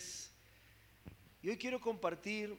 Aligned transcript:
3. 0.00 0.30
Y 1.42 1.50
hoy 1.50 1.58
quiero 1.58 1.80
compartir 1.80 2.56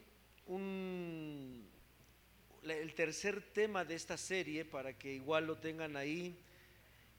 el 2.63 2.93
tercer 2.95 3.41
tema 3.53 3.83
de 3.83 3.95
esta 3.95 4.17
serie 4.17 4.63
para 4.65 4.93
que 4.93 5.13
igual 5.13 5.47
lo 5.47 5.57
tengan 5.57 5.97
ahí 5.97 6.37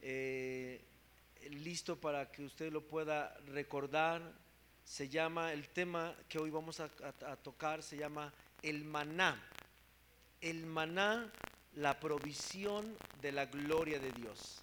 eh, 0.01 0.81
listo 1.51 2.01
para 2.01 2.31
que 2.31 2.45
usted 2.45 2.73
lo 2.73 2.87
pueda 2.87 3.37
recordar. 3.49 4.23
Se 4.85 5.09
llama, 5.09 5.53
el 5.53 5.69
tema 5.69 6.15
que 6.29 6.39
hoy 6.39 6.51
vamos 6.51 6.81
a, 6.81 6.91
a 7.27 7.37
tocar 7.37 7.83
se 7.83 7.97
llama 7.97 8.33
el 8.63 8.85
maná. 8.85 9.41
El 10.41 10.67
maná, 10.67 11.33
la 11.75 11.99
provisión 11.99 12.97
de 13.21 13.33
la 13.33 13.47
gloria 13.47 13.99
de 13.99 14.13
Dios. 14.13 14.61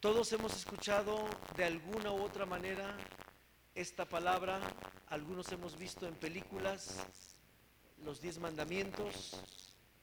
Todos 0.00 0.32
hemos 0.32 0.54
escuchado 0.56 1.24
de 1.56 1.64
alguna 1.64 2.12
u 2.12 2.22
otra 2.22 2.44
manera 2.44 2.96
esta 3.74 4.04
palabra, 4.04 4.60
algunos 5.08 5.50
hemos 5.50 5.76
visto 5.76 6.06
en 6.06 6.14
películas 6.14 7.04
los 8.04 8.20
diez 8.20 8.38
mandamientos, 8.38 9.36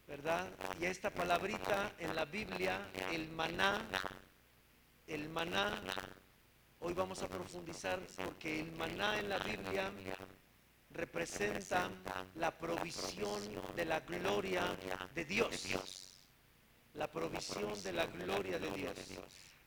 ¿verdad? 0.07 0.49
Y 0.79 0.85
esta 0.85 1.09
palabrita 1.09 1.93
en 1.97 2.13
la 2.15 2.25
Biblia, 2.25 2.89
el 3.11 3.29
maná, 3.29 3.87
el 5.07 5.29
maná, 5.29 5.81
hoy 6.79 6.93
vamos 6.93 7.23
a 7.23 7.29
profundizar 7.29 7.99
porque 8.25 8.59
el 8.59 8.71
maná 8.73 9.19
en 9.19 9.29
la 9.29 9.39
Biblia 9.39 9.91
representa 10.89 11.89
la 12.35 12.51
provisión 12.57 13.41
de 13.75 13.85
la 13.85 14.01
gloria 14.01 14.75
de 15.15 15.23
Dios. 15.23 16.17
La 16.95 17.09
provisión 17.09 17.81
de 17.83 17.93
la 17.93 18.05
gloria 18.07 18.59
de 18.59 18.69
Dios. 18.71 18.97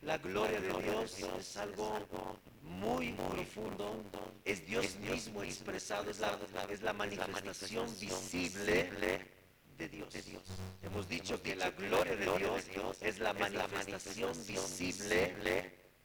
La 0.03 0.19
gloria 0.19 0.61
de 0.61 0.83
Dios 0.83 1.19
es 1.39 1.57
algo 1.57 2.07
muy 2.81 3.13
profundo. 3.13 4.05
Es 4.45 4.67
Dios 4.67 4.97
mismo 4.97 5.43
expresado, 5.43 6.11
es 6.11 6.21
la, 6.21 6.39
es 6.71 6.83
la 6.83 6.93
manifestación 6.93 7.87
visible 7.99 8.91
de 9.77 9.89
Dios. 9.89 10.15
Hemos 10.83 11.09
dicho 11.09 11.43
que 11.43 11.57
la 11.57 11.71
gloria 11.71 12.17
de 12.17 12.27
Dios 12.39 13.03
es 13.03 13.19
la 13.19 13.33
manifestación 13.33 14.33
visible 14.47 15.35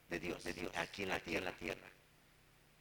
de 0.09 0.19
Dios 0.19 0.43
aquí 0.75 1.03
en 1.03 1.09
la 1.09 1.19
tierra. 1.19 1.87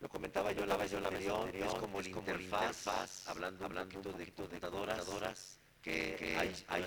Lo 0.00 0.08
comentaba 0.08 0.52
yo 0.52 0.64
la 0.64 0.86
yo 0.86 1.00
la 1.00 1.08
es 1.08 1.74
como 1.74 2.00
el 2.00 2.06
interfaz, 2.06 3.26
hablando, 3.26 3.64
hablando 3.64 4.12
de 4.12 4.32
computadoras 4.32 5.58
que, 5.82 6.36
hay, 6.38 6.54
hay, 6.68 6.84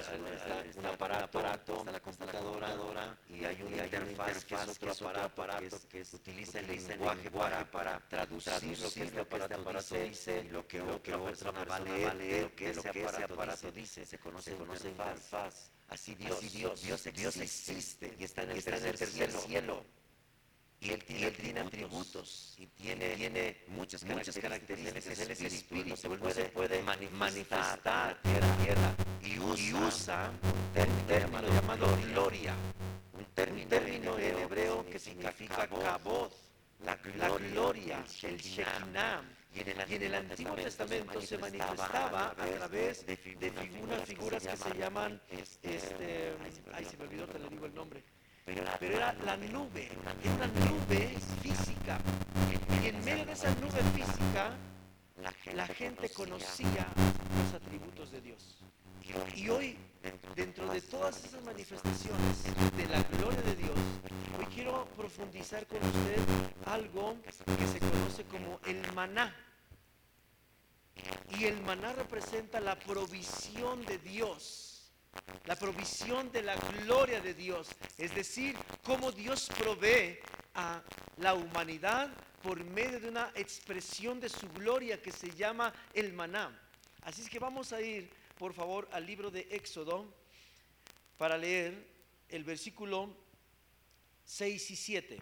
un 0.76 0.86
aparato, 0.86 1.78
está 1.80 1.92
la 1.92 2.00
computadora 2.00 3.18
y 3.30 3.46
hay 3.46 3.62
una 3.62 3.86
interfaz 3.86 4.46
que 4.46 4.56
es 4.56 4.68
otro 4.68 5.10
aparato, 5.20 5.80
que, 5.90 6.02
utiliza 6.14 6.60
el 6.60 6.68
lenguaje 6.88 7.32
para, 7.32 7.70
para 7.70 8.00
traducir 8.08 8.80
lo 8.80 8.92
que 8.92 9.04
este 9.04 9.20
aparato 9.20 9.96
dice, 9.96 10.44
lo 10.46 10.68
que 10.68 10.82
otra 10.82 11.24
persona 11.24 11.64
va 11.64 11.76
a 11.78 11.80
leer, 11.80 12.44
lo 12.44 12.56
que 12.56 12.70
ese 12.70 13.24
aparato 13.24 13.72
dice, 13.72 14.06
se 14.06 14.18
conoce 14.18 14.52
interfaz. 14.52 15.72
Así 15.88 16.16
Dios, 16.16 16.40
Dios, 16.54 16.82
Dios 17.14 17.38
existe 17.38 18.16
y 18.18 18.24
está 18.24 18.44
en 18.44 18.52
el 18.52 18.64
tercer 18.64 19.32
cielo 19.32 19.84
y 20.82 20.94
él 20.94 21.04
tiene, 21.04 21.60
atributos 21.60 22.56
y 22.58 22.66
tiene, 22.66 23.16
tiene 23.16 23.58
muchas, 23.68 24.04
características. 24.04 25.20
Él 25.20 25.32
es 25.32 25.42
el 25.42 25.46
Espíritu, 25.46 25.96
se 25.96 26.10
puede, 26.10 26.46
puede 26.46 26.82
manifestar 26.82 28.20
tierra, 28.24 28.58
tierra. 28.64 28.96
Y 29.22 29.40
usa, 29.74 30.32
un 30.76 31.08
término 31.08 31.48
llamado, 31.50 31.96
gloria, 32.08 32.56
un 33.14 33.26
término, 33.26 34.18
en 34.18 34.40
hebreo 34.40 34.84
que 34.88 34.98
significa 34.98 35.68
kabod, 35.68 36.32
la, 36.84 36.96
gloria, 36.96 38.04
el 38.24 38.38
Shekinah. 38.38 39.22
Y 39.54 39.60
en, 39.60 40.04
el, 40.04 40.16
Antiguo 40.16 40.56
Testamento 40.56 41.22
se 41.22 41.38
manifestaba 41.38 42.30
a 42.30 42.36
través 42.58 43.06
de, 43.06 43.20
unas 43.84 44.04
figuras 44.06 44.48
que 44.48 44.58
se 44.58 44.74
llaman, 44.76 45.22
este, 45.30 45.76
este 45.76 46.34
ay, 46.74 46.86
se 46.86 46.98
me 46.98 47.04
olvidó, 47.04 47.28
te 47.28 47.38
le 47.38 47.50
digo 47.50 47.66
el 47.68 47.76
nombre 47.76 48.04
pero 48.46 48.64
era, 48.82 49.14
la 49.26 49.38
nube, 49.38 49.90
una 50.36 50.48
nube 50.48 51.18
física. 51.42 52.00
Y 52.84 52.88
en 52.88 53.06
medio 53.06 53.26
de 53.26 53.34
esa 53.34 53.50
nube 53.56 53.82
física, 53.96 54.52
la 55.54 55.68
gente 55.68 56.10
conocía 56.10 56.88
los 57.38 57.54
atributos 57.54 58.12
de 58.12 58.22
Dios. 58.22 58.58
Y 59.36 59.50
hoy, 59.50 59.78
dentro 60.36 60.68
de 60.72 60.82
todas 60.82 61.24
esas 61.24 61.44
manifestaciones 61.44 62.44
de 62.78 62.88
la 62.88 63.04
gloria 63.04 63.42
de 63.42 63.56
Dios, 63.56 63.78
hoy 64.38 64.46
quiero 64.54 64.86
profundizar 64.96 65.66
con 65.68 65.78
usted 65.78 66.20
algo 66.66 67.18
que 67.24 67.68
se 67.68 67.80
conoce 67.80 68.24
como 68.26 68.60
el 68.66 68.94
maná. 68.94 69.36
Y 71.38 71.46
el 71.46 71.62
maná 71.62 71.94
representa 71.94 72.60
la 72.60 72.78
provisión 72.78 73.86
de 73.86 73.98
Dios 74.00 74.71
la 75.46 75.56
provisión 75.56 76.32
de 76.32 76.44
la 76.44 76.56
gloria 76.56 77.20
de 77.20 77.34
Dios, 77.34 77.70
es 77.98 78.14
decir, 78.16 78.56
cómo 78.84 79.12
Dios 79.12 79.50
provee 79.58 80.20
a 80.54 80.82
la 81.18 81.34
humanidad 81.34 82.10
por 82.42 82.64
medio 82.64 83.00
de 83.00 83.10
una 83.10 83.32
expresión 83.36 84.20
de 84.20 84.30
su 84.30 84.48
gloria 84.50 85.02
que 85.02 85.12
se 85.12 85.30
llama 85.32 85.74
el 85.94 86.14
maná. 86.14 86.58
Así 87.02 87.22
es 87.22 87.30
que 87.30 87.40
vamos 87.40 87.74
a 87.74 87.82
ir, 87.82 88.10
por 88.38 88.54
favor, 88.54 88.88
al 88.92 89.06
libro 89.06 89.32
de 89.32 89.48
Éxodo 89.52 90.14
para 91.18 91.38
leer 91.38 91.86
el 92.30 92.44
versículo 92.44 93.16
6 94.26 94.72
y 94.72 94.76
7. 94.76 95.22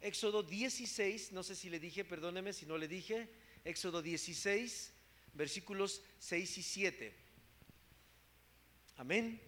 Éxodo 0.00 0.42
16, 0.42 1.32
no 1.32 1.42
sé 1.42 1.54
si 1.54 1.70
le 1.70 1.80
dije, 1.80 2.04
perdóneme 2.04 2.52
si 2.52 2.66
no 2.66 2.76
le 2.76 2.88
dije, 2.88 3.28
Éxodo 3.64 4.02
16, 4.02 4.92
versículos 5.32 6.02
6 6.18 6.58
y 6.58 6.62
7. 6.62 7.23
Amén. 8.96 9.40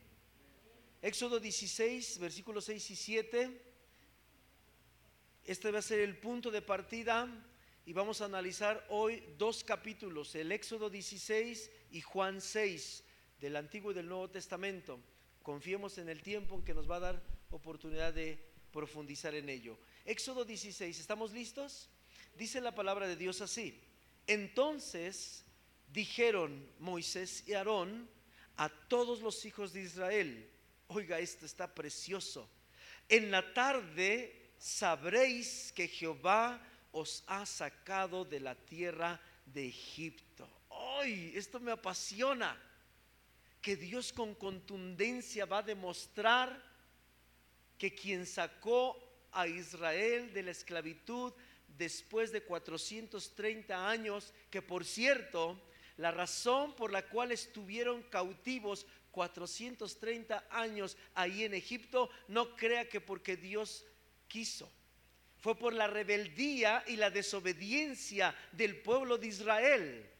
Éxodo 1.00 1.38
16, 1.38 2.18
versículos 2.18 2.64
6 2.64 2.90
y 2.90 2.96
7. 2.96 3.62
Este 5.44 5.70
va 5.70 5.78
a 5.78 5.82
ser 5.82 6.00
el 6.00 6.18
punto 6.18 6.50
de 6.50 6.62
partida 6.62 7.28
y 7.84 7.92
vamos 7.92 8.20
a 8.20 8.24
analizar 8.24 8.84
hoy 8.88 9.22
dos 9.38 9.62
capítulos, 9.62 10.34
el 10.34 10.50
Éxodo 10.50 10.90
16 10.90 11.70
y 11.92 12.00
Juan 12.00 12.40
6 12.40 13.04
del 13.40 13.54
Antiguo 13.54 13.92
y 13.92 13.94
del 13.94 14.08
Nuevo 14.08 14.28
Testamento. 14.28 14.98
Confiemos 15.44 15.96
en 15.98 16.08
el 16.08 16.22
tiempo 16.22 16.56
en 16.56 16.64
que 16.64 16.74
nos 16.74 16.90
va 16.90 16.96
a 16.96 17.00
dar 17.00 17.22
oportunidad 17.50 18.12
de 18.12 18.44
profundizar 18.72 19.36
en 19.36 19.48
ello. 19.48 19.78
Éxodo 20.04 20.44
16, 20.44 20.98
¿estamos 20.98 21.32
listos? 21.32 21.88
Dice 22.36 22.60
la 22.60 22.74
palabra 22.74 23.06
de 23.06 23.14
Dios 23.14 23.40
así. 23.40 23.80
Entonces 24.26 25.44
dijeron 25.92 26.68
Moisés 26.80 27.44
y 27.46 27.52
Aarón, 27.52 28.15
a 28.56 28.68
todos 28.68 29.20
los 29.20 29.44
hijos 29.44 29.72
de 29.72 29.82
Israel, 29.82 30.50
oiga, 30.88 31.18
esto 31.18 31.46
está 31.46 31.74
precioso, 31.74 32.48
en 33.08 33.30
la 33.30 33.52
tarde 33.52 34.50
sabréis 34.58 35.72
que 35.72 35.88
Jehová 35.88 36.60
os 36.92 37.22
ha 37.26 37.44
sacado 37.46 38.24
de 38.24 38.40
la 38.40 38.54
tierra 38.54 39.20
de 39.44 39.68
Egipto. 39.68 40.48
¡Ay! 40.70 41.32
Esto 41.34 41.60
me 41.60 41.72
apasiona. 41.72 42.60
Que 43.60 43.76
Dios 43.76 44.12
con 44.12 44.34
contundencia 44.34 45.44
va 45.44 45.58
a 45.58 45.62
demostrar 45.62 46.62
que 47.78 47.94
quien 47.94 48.24
sacó 48.26 48.96
a 49.32 49.46
Israel 49.46 50.32
de 50.32 50.42
la 50.42 50.52
esclavitud 50.52 51.32
después 51.76 52.32
de 52.32 52.42
430 52.42 53.88
años, 53.88 54.32
que 54.50 54.62
por 54.62 54.84
cierto, 54.84 55.60
la 55.96 56.10
razón 56.10 56.74
por 56.74 56.92
la 56.92 57.02
cual 57.08 57.32
estuvieron 57.32 58.02
cautivos 58.04 58.86
430 59.10 60.46
años 60.50 60.96
ahí 61.14 61.44
en 61.44 61.54
Egipto, 61.54 62.10
no 62.28 62.54
crea 62.54 62.88
que 62.88 63.00
porque 63.00 63.36
Dios 63.36 63.86
quiso. 64.28 64.70
Fue 65.38 65.56
por 65.56 65.72
la 65.72 65.86
rebeldía 65.86 66.84
y 66.86 66.96
la 66.96 67.10
desobediencia 67.10 68.34
del 68.52 68.76
pueblo 68.76 69.16
de 69.16 69.28
Israel. 69.28 70.10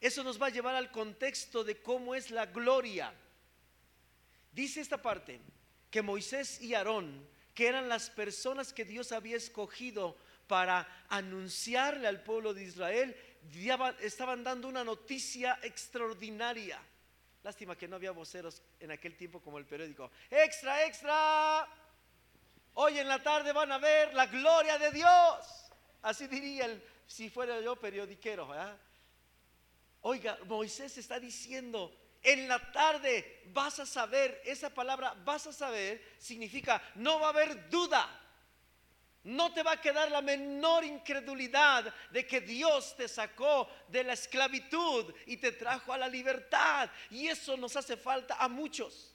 Eso 0.00 0.22
nos 0.24 0.40
va 0.40 0.46
a 0.46 0.50
llevar 0.50 0.74
al 0.74 0.90
contexto 0.90 1.64
de 1.64 1.80
cómo 1.80 2.14
es 2.14 2.30
la 2.30 2.46
gloria. 2.46 3.14
Dice 4.52 4.80
esta 4.80 5.00
parte 5.00 5.40
que 5.90 6.02
Moisés 6.02 6.60
y 6.60 6.74
Aarón, 6.74 7.26
que 7.54 7.68
eran 7.68 7.88
las 7.88 8.10
personas 8.10 8.72
que 8.72 8.84
Dios 8.84 9.12
había 9.12 9.36
escogido 9.36 10.16
para 10.46 11.06
anunciarle 11.08 12.08
al 12.08 12.22
pueblo 12.22 12.52
de 12.52 12.64
Israel, 12.64 13.16
estaban 14.00 14.44
dando 14.44 14.68
una 14.68 14.84
noticia 14.84 15.58
extraordinaria. 15.62 16.80
Lástima 17.42 17.76
que 17.76 17.88
no 17.88 17.96
había 17.96 18.12
voceros 18.12 18.62
en 18.78 18.92
aquel 18.92 19.16
tiempo 19.16 19.40
como 19.40 19.58
el 19.58 19.66
periódico. 19.66 20.10
Extra, 20.30 20.84
extra. 20.86 21.68
Hoy 22.74 22.98
en 22.98 23.08
la 23.08 23.22
tarde 23.22 23.52
van 23.52 23.72
a 23.72 23.78
ver 23.78 24.14
la 24.14 24.26
gloria 24.26 24.78
de 24.78 24.90
Dios. 24.92 25.70
Así 26.02 26.26
diría 26.26 26.66
el, 26.66 26.82
si 27.06 27.30
fuera 27.30 27.60
yo 27.60 27.76
periodiquero. 27.76 28.48
Oiga, 30.02 30.38
Moisés 30.46 30.96
está 30.98 31.20
diciendo, 31.20 31.94
en 32.22 32.48
la 32.48 32.72
tarde 32.72 33.42
vas 33.52 33.80
a 33.80 33.86
saber, 33.86 34.40
esa 34.44 34.70
palabra 34.70 35.14
vas 35.24 35.46
a 35.48 35.52
saber 35.52 36.14
significa 36.18 36.82
no 36.94 37.20
va 37.20 37.26
a 37.26 37.30
haber 37.30 37.68
duda. 37.68 38.21
No 39.24 39.52
te 39.52 39.62
va 39.62 39.72
a 39.72 39.80
quedar 39.80 40.10
la 40.10 40.20
menor 40.20 40.84
incredulidad 40.84 41.94
de 42.10 42.26
que 42.26 42.40
Dios 42.40 42.96
te 42.96 43.06
sacó 43.06 43.68
de 43.88 44.02
la 44.02 44.14
esclavitud 44.14 45.14
y 45.26 45.36
te 45.36 45.52
trajo 45.52 45.92
a 45.92 45.98
la 45.98 46.08
libertad. 46.08 46.90
Y 47.10 47.28
eso 47.28 47.56
nos 47.56 47.76
hace 47.76 47.96
falta 47.96 48.36
a 48.36 48.48
muchos. 48.48 49.14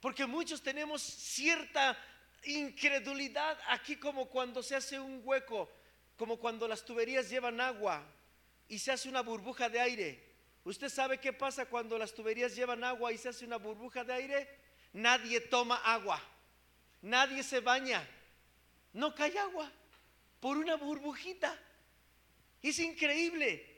Porque 0.00 0.24
muchos 0.24 0.62
tenemos 0.62 1.02
cierta 1.02 1.98
incredulidad 2.44 3.58
aquí 3.68 3.96
como 3.96 4.26
cuando 4.26 4.62
se 4.62 4.76
hace 4.76 4.98
un 4.98 5.20
hueco, 5.24 5.70
como 6.16 6.38
cuando 6.38 6.66
las 6.68 6.84
tuberías 6.84 7.28
llevan 7.28 7.60
agua 7.60 8.06
y 8.68 8.78
se 8.78 8.92
hace 8.92 9.08
una 9.08 9.20
burbuja 9.20 9.68
de 9.68 9.80
aire. 9.80 10.26
¿Usted 10.64 10.88
sabe 10.88 11.18
qué 11.18 11.32
pasa 11.32 11.66
cuando 11.66 11.98
las 11.98 12.12
tuberías 12.12 12.56
llevan 12.56 12.82
agua 12.82 13.12
y 13.12 13.18
se 13.18 13.28
hace 13.28 13.44
una 13.44 13.56
burbuja 13.56 14.04
de 14.04 14.12
aire? 14.12 14.48
Nadie 14.92 15.40
toma 15.40 15.76
agua, 15.76 16.22
nadie 17.02 17.42
se 17.42 17.60
baña, 17.60 18.06
no 18.92 19.14
cae 19.14 19.38
agua 19.38 19.70
por 20.40 20.56
una 20.56 20.76
burbujita. 20.76 21.56
Es 22.62 22.78
increíble 22.78 23.76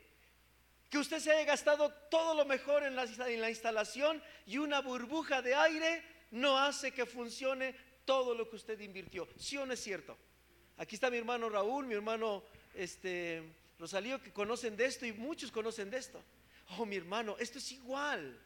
que 0.89 0.97
usted 0.97 1.19
se 1.19 1.31
haya 1.31 1.45
gastado 1.45 1.91
todo 2.09 2.33
lo 2.33 2.45
mejor 2.45 2.83
en 2.83 2.95
la, 2.95 3.49
instalación 3.49 4.21
y 4.47 4.57
una 4.57 4.81
burbuja 4.81 5.41
de 5.41 5.53
aire 5.53 6.03
no 6.31 6.57
hace 6.57 6.91
que 6.91 7.05
funcione 7.05 7.75
todo 8.05 8.33
lo 8.33 8.49
que 8.49 8.55
usted 8.55 8.79
invirtió. 8.79 9.27
¿Sí 9.37 9.57
o 9.57 9.65
no 9.65 9.73
es 9.73 9.79
cierto? 9.79 10.17
Aquí 10.77 10.95
está 10.95 11.11
mi 11.11 11.17
hermano 11.17 11.49
Raúl, 11.49 11.85
mi 11.85 11.93
hermano 11.93 12.43
este, 12.73 13.43
Rosalío, 13.77 14.21
que 14.21 14.33
conocen 14.33 14.75
de 14.75 14.85
esto 14.85 15.05
y 15.05 15.13
muchos 15.13 15.51
conocen 15.51 15.91
de 15.91 15.97
esto. 15.97 16.23
Oh, 16.77 16.85
mi 16.85 16.95
hermano, 16.95 17.35
esto 17.39 17.59
es 17.59 17.71
igual. 17.71 18.39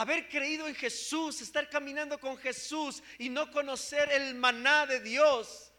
Haber 0.00 0.30
creído 0.30 0.66
en 0.66 0.74
Jesús, 0.74 1.42
estar 1.42 1.68
caminando 1.68 2.18
con 2.18 2.38
Jesús 2.38 3.02
y 3.18 3.28
no 3.28 3.50
conocer 3.50 4.10
el 4.10 4.34
maná 4.34 4.86
de 4.86 4.98
Dios, 4.98 5.70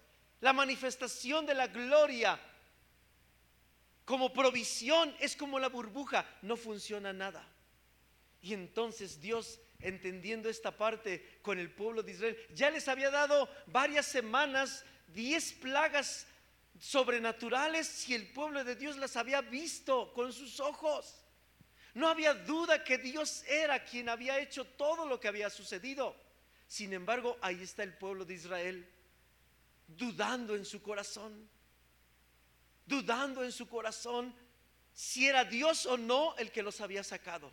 la 0.41 0.53
manifestación 0.53 1.47
de 1.47 1.55
la 1.55 1.65
gloria 1.65 2.39
como 4.05 4.31
provisión, 4.31 5.15
es 5.19 5.35
como 5.35 5.57
la 5.57 5.69
burbuja, 5.69 6.23
no 6.43 6.55
funciona 6.55 7.11
nada. 7.11 7.43
Y 8.43 8.53
entonces 8.53 9.19
Dios, 9.19 9.59
entendiendo 9.79 10.49
esta 10.49 10.77
parte 10.77 11.39
con 11.41 11.57
el 11.57 11.71
pueblo 11.71 12.03
de 12.03 12.11
Israel, 12.11 12.37
ya 12.53 12.69
les 12.69 12.87
había 12.87 13.09
dado 13.09 13.49
varias 13.65 14.05
semanas, 14.05 14.85
diez 15.07 15.51
plagas 15.51 16.27
sobrenaturales 16.79 17.87
si 17.87 18.13
el 18.13 18.31
pueblo 18.31 18.63
de 18.63 18.75
Dios 18.75 18.97
las 18.97 19.17
había 19.17 19.41
visto 19.41 20.13
con 20.13 20.31
sus 20.31 20.59
ojos. 20.59 21.25
No 21.93 22.07
había 22.07 22.33
duda 22.33 22.83
que 22.83 22.97
Dios 22.97 23.43
era 23.47 23.83
quien 23.83 24.09
había 24.09 24.39
hecho 24.39 24.65
todo 24.65 25.05
lo 25.05 25.19
que 25.19 25.27
había 25.27 25.49
sucedido. 25.49 26.15
Sin 26.67 26.93
embargo, 26.93 27.37
ahí 27.41 27.61
está 27.61 27.83
el 27.83 27.93
pueblo 27.93 28.23
de 28.23 28.35
Israel, 28.35 28.87
dudando 29.87 30.55
en 30.55 30.63
su 30.63 30.81
corazón, 30.81 31.49
dudando 32.85 33.43
en 33.43 33.51
su 33.51 33.67
corazón 33.67 34.33
si 34.93 35.27
era 35.27 35.43
Dios 35.43 35.85
o 35.85 35.97
no 35.97 36.35
el 36.37 36.51
que 36.51 36.63
los 36.63 36.79
había 36.79 37.03
sacado. 37.03 37.51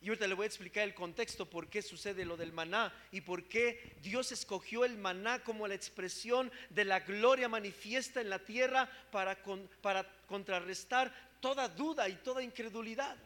Y 0.00 0.08
ahorita 0.08 0.26
le 0.26 0.34
voy 0.34 0.44
a 0.44 0.46
explicar 0.48 0.82
el 0.82 0.94
contexto 0.94 1.48
por 1.48 1.68
qué 1.68 1.80
sucede 1.80 2.24
lo 2.24 2.36
del 2.36 2.52
maná 2.52 2.92
y 3.12 3.20
por 3.20 3.48
qué 3.48 3.96
Dios 4.02 4.32
escogió 4.32 4.84
el 4.84 4.98
maná 4.98 5.44
como 5.44 5.68
la 5.68 5.76
expresión 5.76 6.50
de 6.70 6.84
la 6.84 7.00
gloria 7.00 7.48
manifiesta 7.48 8.20
en 8.20 8.28
la 8.28 8.40
tierra 8.40 8.90
para, 9.12 9.40
para 9.80 10.04
contrarrestar 10.26 11.12
toda 11.40 11.68
duda 11.68 12.08
y 12.08 12.16
toda 12.16 12.42
incredulidad. 12.42 13.16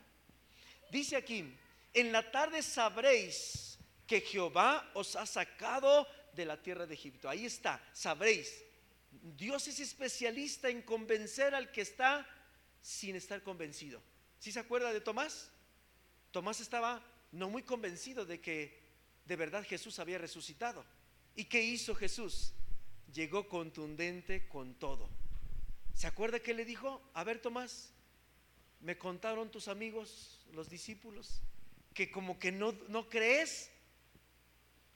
Dice 0.96 1.16
aquí, 1.16 1.44
en 1.92 2.10
la 2.10 2.30
tarde 2.30 2.62
sabréis 2.62 3.78
que 4.06 4.22
Jehová 4.22 4.90
os 4.94 5.14
ha 5.14 5.26
sacado 5.26 6.08
de 6.32 6.46
la 6.46 6.62
tierra 6.62 6.86
de 6.86 6.94
Egipto. 6.94 7.28
Ahí 7.28 7.44
está, 7.44 7.86
sabréis. 7.92 8.64
Dios 9.10 9.68
es 9.68 9.78
especialista 9.78 10.70
en 10.70 10.80
convencer 10.80 11.54
al 11.54 11.70
que 11.70 11.82
está 11.82 12.26
sin 12.80 13.14
estar 13.14 13.42
convencido. 13.42 14.02
¿Sí 14.38 14.50
se 14.52 14.58
acuerda 14.58 14.90
de 14.90 15.02
Tomás? 15.02 15.50
Tomás 16.30 16.62
estaba 16.62 17.04
no 17.30 17.50
muy 17.50 17.62
convencido 17.62 18.24
de 18.24 18.40
que 18.40 18.80
de 19.26 19.36
verdad 19.36 19.66
Jesús 19.68 19.98
había 19.98 20.16
resucitado. 20.16 20.82
¿Y 21.34 21.44
qué 21.44 21.62
hizo 21.62 21.94
Jesús? 21.94 22.54
Llegó 23.12 23.50
contundente 23.50 24.48
con 24.48 24.72
todo. 24.76 25.10
¿Se 25.92 26.06
acuerda 26.06 26.40
que 26.40 26.54
le 26.54 26.64
dijo? 26.64 27.02
A 27.12 27.22
ver, 27.22 27.42
Tomás, 27.42 27.92
me 28.80 28.96
contaron 28.96 29.50
tus 29.50 29.68
amigos, 29.68 30.35
los 30.52 30.68
discípulos, 30.68 31.40
que 31.94 32.10
como 32.10 32.38
que 32.38 32.52
no, 32.52 32.72
no 32.88 33.08
crees. 33.08 33.70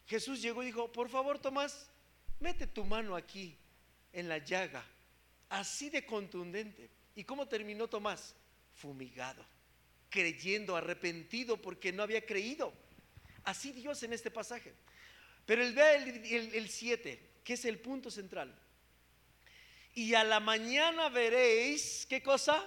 Jesús 0.07 0.43
llegó 0.43 0.63
y 0.63 0.67
dijo, 0.67 0.91
por 0.93 1.09
favor, 1.09 1.39
Tomás, 1.39 1.89
mete 2.41 2.67
tu 2.67 2.85
mano 2.85 3.17
aquí 3.17 3.57
en 4.13 4.29
la 4.29 4.39
llaga, 4.39 4.85
así 5.49 5.91
de 5.91 6.05
contundente. 6.05 6.91
¿Y 7.15 7.25
cómo 7.25 7.47
terminó 7.47 7.89
Tomás? 7.89 8.35
Fumigado 8.75 9.45
creyendo, 10.11 10.77
arrepentido 10.77 11.57
porque 11.57 11.93
no 11.93 12.03
había 12.03 12.27
creído. 12.27 12.75
Así 13.45 13.73
Dios 13.73 14.03
en 14.03 14.13
este 14.13 14.31
pasaje. 14.31 14.75
Pero 15.47 15.63
él 15.63 15.73
ve 15.73 16.59
el 16.59 16.69
7, 16.69 17.31
que 17.43 17.55
es 17.55 17.65
el 17.65 17.79
punto 17.79 18.11
central. 18.11 18.55
Y 19.95 20.15
a 20.15 20.25
la 20.25 20.41
mañana 20.41 21.09
veréis, 21.09 22.07
¿qué 22.09 22.23
cosa? 22.23 22.63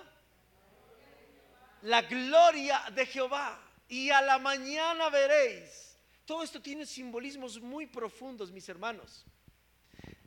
La 1.83 2.01
gloria 2.01 2.83
de 2.93 3.05
Jehová. 3.05 3.59
Y 3.87 4.09
a 4.09 4.21
la 4.21 4.39
mañana 4.39 5.09
veréis. 5.09 5.97
Todo 6.25 6.43
esto 6.43 6.61
tiene 6.61 6.85
simbolismos 6.85 7.59
muy 7.59 7.85
profundos, 7.85 8.51
mis 8.51 8.67
hermanos. 8.69 9.25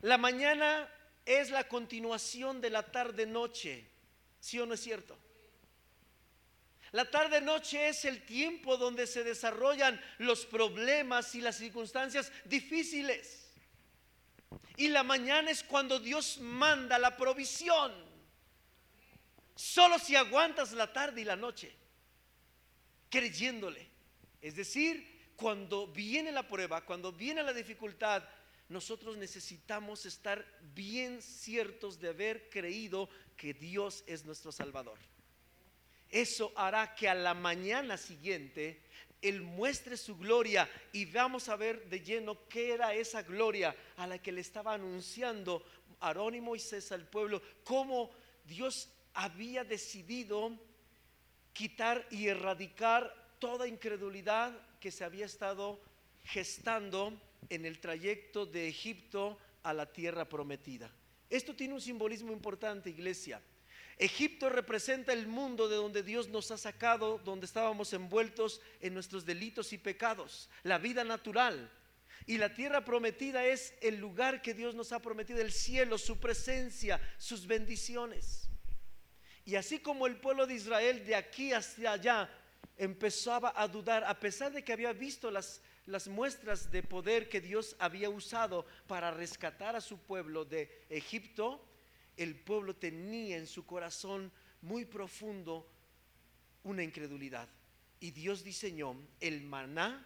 La 0.02 0.18
mañana 0.18 0.88
es 1.24 1.50
la 1.50 1.66
continuación 1.66 2.60
de 2.60 2.70
la 2.70 2.82
tarde-noche. 2.82 3.88
¿Sí 4.38 4.60
o 4.60 4.66
no 4.66 4.74
es 4.74 4.80
cierto? 4.80 5.18
La 6.92 7.10
tarde-noche 7.10 7.88
es 7.88 8.04
el 8.04 8.24
tiempo 8.24 8.76
donde 8.76 9.06
se 9.06 9.24
desarrollan 9.24 10.00
los 10.18 10.46
problemas 10.46 11.34
y 11.34 11.40
las 11.40 11.56
circunstancias 11.56 12.30
difíciles. 12.44 13.50
Y 14.76 14.88
la 14.88 15.02
mañana 15.02 15.50
es 15.50 15.64
cuando 15.64 15.98
Dios 15.98 16.38
manda 16.38 16.98
la 16.98 17.16
provisión. 17.16 18.05
Solo 19.56 19.98
si 19.98 20.14
aguantas 20.14 20.72
la 20.72 20.92
tarde 20.92 21.22
y 21.22 21.24
la 21.24 21.34
noche, 21.34 21.74
creyéndole. 23.08 23.88
Es 24.42 24.54
decir, 24.54 25.32
cuando 25.34 25.86
viene 25.86 26.30
la 26.30 26.46
prueba, 26.46 26.84
cuando 26.84 27.10
viene 27.10 27.42
la 27.42 27.54
dificultad, 27.54 28.22
nosotros 28.68 29.16
necesitamos 29.16 30.04
estar 30.04 30.44
bien 30.74 31.22
ciertos 31.22 31.98
de 31.98 32.10
haber 32.10 32.50
creído 32.50 33.08
que 33.36 33.54
Dios 33.54 34.04
es 34.06 34.26
nuestro 34.26 34.52
Salvador. 34.52 34.98
Eso 36.10 36.52
hará 36.54 36.94
que 36.94 37.08
a 37.08 37.14
la 37.14 37.32
mañana 37.32 37.96
siguiente 37.96 38.82
Él 39.22 39.40
muestre 39.40 39.96
su 39.96 40.16
gloria 40.16 40.68
y 40.92 41.06
vamos 41.06 41.48
a 41.48 41.56
ver 41.56 41.88
de 41.88 42.00
lleno 42.00 42.46
qué 42.48 42.74
era 42.74 42.94
esa 42.94 43.22
gloria 43.22 43.74
a 43.96 44.06
la 44.06 44.18
que 44.18 44.32
le 44.32 44.42
estaba 44.42 44.74
anunciando 44.74 45.64
Aarón 46.00 46.34
y 46.34 46.40
Moisés 46.40 46.92
al 46.92 47.08
pueblo, 47.08 47.40
cómo 47.64 48.10
Dios 48.44 48.90
había 49.16 49.64
decidido 49.64 50.52
quitar 51.54 52.06
y 52.10 52.28
erradicar 52.28 53.12
toda 53.38 53.66
incredulidad 53.66 54.54
que 54.78 54.90
se 54.90 55.04
había 55.04 55.24
estado 55.24 55.80
gestando 56.22 57.18
en 57.48 57.64
el 57.64 57.80
trayecto 57.80 58.44
de 58.44 58.68
Egipto 58.68 59.38
a 59.62 59.72
la 59.72 59.86
tierra 59.86 60.28
prometida. 60.28 60.90
Esto 61.30 61.56
tiene 61.56 61.74
un 61.74 61.80
simbolismo 61.80 62.30
importante, 62.30 62.90
iglesia. 62.90 63.40
Egipto 63.98 64.50
representa 64.50 65.14
el 65.14 65.26
mundo 65.26 65.66
de 65.68 65.76
donde 65.76 66.02
Dios 66.02 66.28
nos 66.28 66.50
ha 66.50 66.58
sacado, 66.58 67.18
donde 67.24 67.46
estábamos 67.46 67.94
envueltos 67.94 68.60
en 68.80 68.92
nuestros 68.92 69.24
delitos 69.24 69.72
y 69.72 69.78
pecados, 69.78 70.50
la 70.62 70.76
vida 70.76 71.04
natural. 71.04 71.72
Y 72.26 72.36
la 72.36 72.52
tierra 72.52 72.84
prometida 72.84 73.46
es 73.46 73.72
el 73.80 73.96
lugar 73.96 74.42
que 74.42 74.52
Dios 74.52 74.74
nos 74.74 74.92
ha 74.92 75.00
prometido, 75.00 75.40
el 75.40 75.52
cielo, 75.52 75.96
su 75.96 76.18
presencia, 76.18 77.00
sus 77.16 77.46
bendiciones. 77.46 78.45
Y 79.46 79.54
así 79.54 79.78
como 79.78 80.08
el 80.08 80.16
pueblo 80.16 80.46
de 80.46 80.54
Israel 80.54 81.06
de 81.06 81.14
aquí 81.14 81.52
hacia 81.52 81.92
allá 81.92 82.28
empezaba 82.76 83.52
a 83.56 83.68
dudar, 83.68 84.02
a 84.04 84.18
pesar 84.18 84.52
de 84.52 84.64
que 84.64 84.72
había 84.72 84.92
visto 84.92 85.30
las, 85.30 85.62
las 85.86 86.08
muestras 86.08 86.70
de 86.72 86.82
poder 86.82 87.28
que 87.28 87.40
Dios 87.40 87.76
había 87.78 88.10
usado 88.10 88.66
para 88.88 89.12
rescatar 89.12 89.76
a 89.76 89.80
su 89.80 89.98
pueblo 89.98 90.44
de 90.44 90.84
Egipto, 90.90 91.64
el 92.16 92.34
pueblo 92.34 92.74
tenía 92.74 93.36
en 93.36 93.46
su 93.46 93.64
corazón 93.64 94.32
muy 94.62 94.84
profundo 94.84 95.70
una 96.64 96.82
incredulidad. 96.82 97.48
Y 98.00 98.10
Dios 98.10 98.42
diseñó 98.42 98.96
el 99.20 99.42
maná 99.42 100.04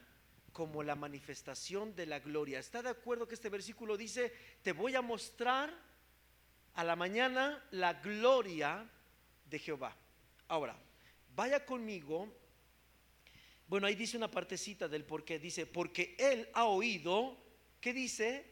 como 0.53 0.83
la 0.83 0.97
manifestación 0.97 1.97
de 1.97 2.05
la 2.05 2.19
gloria. 2.19 2.59
¿Está 2.59 2.83
de 2.83 2.91
acuerdo 2.91 3.27
que 3.27 3.37
este 3.37 3.49
versículo 3.49 3.97
dice, 3.97 4.35
te 4.63 4.73
voy 4.73 4.97
a 4.97 5.01
mostrar 5.01 5.73
a 6.75 6.85
la 6.85 6.95
mañana 6.95 7.65
la 7.71 7.95
gloria 7.95 8.87
de 9.51 9.59
Jehová? 9.59 9.97
Ahora, 10.49 10.77
vaya 11.35 11.65
conmigo. 11.67 12.29
Bueno, 13.67 13.87
ahí 13.87 13.95
dice 13.95 14.17
una 14.17 14.31
partecita 14.31 14.89
del 14.89 15.05
por 15.05 15.25
qué. 15.25 15.39
Dice, 15.39 15.67
porque 15.67 16.17
él 16.19 16.49
ha 16.55 16.65
oído, 16.65 17.37
¿qué 17.81 17.93
dice? 17.93 18.51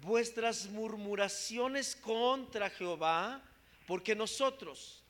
vuestras 0.00 0.68
murmuraciones 0.68 1.96
contra 1.96 2.70
Jehová, 2.70 3.42
porque 3.86 4.14
nosotros, 4.14 5.02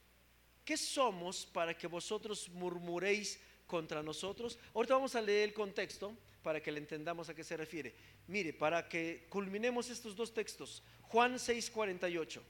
¿qué 0.64 0.76
somos 0.76 1.46
para 1.46 1.76
que 1.76 1.86
vosotros 1.86 2.48
murmuréis 2.50 3.40
contra 3.66 4.02
nosotros? 4.02 4.58
Ahorita 4.74 4.94
vamos 4.94 5.14
a 5.14 5.20
leer 5.20 5.48
el 5.48 5.54
contexto 5.54 6.16
para 6.42 6.62
que 6.62 6.72
le 6.72 6.78
entendamos 6.78 7.28
a 7.28 7.34
qué 7.34 7.44
se 7.44 7.56
refiere. 7.56 7.94
Mire, 8.26 8.52
para 8.52 8.88
que 8.88 9.26
culminemos 9.28 9.90
estos 9.90 10.14
dos 10.14 10.32
textos, 10.32 10.82
Juan 11.02 11.38
6:48. 11.38 12.40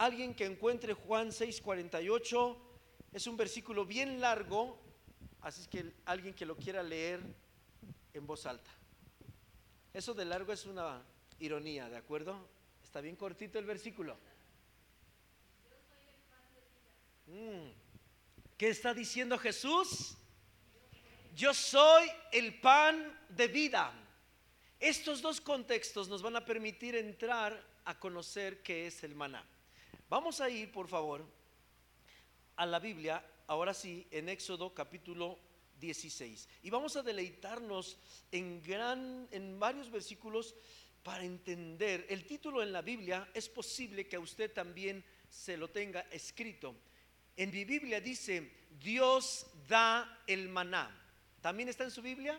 Alguien 0.00 0.32
que 0.34 0.46
encuentre 0.46 0.94
Juan 0.94 1.28
6:48 1.30 2.56
es 3.12 3.26
un 3.26 3.36
versículo 3.36 3.84
bien 3.84 4.18
largo, 4.18 4.78
así 5.42 5.68
que 5.68 5.92
alguien 6.06 6.32
que 6.32 6.46
lo 6.46 6.56
quiera 6.56 6.82
leer 6.82 7.20
en 8.14 8.26
voz 8.26 8.46
alta. 8.46 8.70
Eso 9.92 10.14
de 10.14 10.24
largo 10.24 10.54
es 10.54 10.64
una 10.64 11.04
ironía, 11.38 11.90
¿de 11.90 11.98
acuerdo? 11.98 12.48
Está 12.82 13.02
bien 13.02 13.14
cortito 13.14 13.58
el 13.58 13.66
versículo. 13.66 14.16
Mm. 17.26 17.68
¿Qué 18.56 18.68
está 18.70 18.94
diciendo 18.94 19.36
Jesús? 19.36 20.16
Yo 21.36 21.52
soy 21.52 22.08
el 22.32 22.58
pan 22.58 23.20
de 23.28 23.48
vida. 23.48 23.92
Estos 24.78 25.20
dos 25.20 25.42
contextos 25.42 26.08
nos 26.08 26.22
van 26.22 26.36
a 26.36 26.44
permitir 26.46 26.96
entrar 26.96 27.62
a 27.84 28.00
conocer 28.00 28.62
qué 28.62 28.86
es 28.86 29.04
el 29.04 29.14
maná. 29.14 29.46
Vamos 30.10 30.40
a 30.40 30.50
ir, 30.50 30.72
por 30.72 30.88
favor, 30.88 31.24
a 32.56 32.66
la 32.66 32.80
Biblia, 32.80 33.24
ahora 33.46 33.72
sí, 33.72 34.08
en 34.10 34.28
Éxodo 34.28 34.74
capítulo 34.74 35.38
16. 35.78 36.48
Y 36.64 36.70
vamos 36.70 36.96
a 36.96 37.02
deleitarnos 37.04 37.96
en, 38.32 38.60
gran, 38.60 39.28
en 39.30 39.60
varios 39.60 39.88
versículos 39.88 40.56
para 41.04 41.22
entender. 41.22 42.06
El 42.08 42.26
título 42.26 42.60
en 42.60 42.72
la 42.72 42.82
Biblia 42.82 43.30
es 43.32 43.48
posible 43.48 44.08
que 44.08 44.16
a 44.16 44.20
usted 44.20 44.52
también 44.52 45.04
se 45.28 45.56
lo 45.56 45.68
tenga 45.68 46.00
escrito. 46.10 46.74
En 47.36 47.52
mi 47.52 47.64
Biblia 47.64 48.00
dice, 48.00 48.50
Dios 48.80 49.46
da 49.68 50.24
el 50.26 50.48
maná. 50.48 50.90
¿También 51.40 51.68
está 51.68 51.84
en 51.84 51.92
su 51.92 52.02
Biblia? 52.02 52.36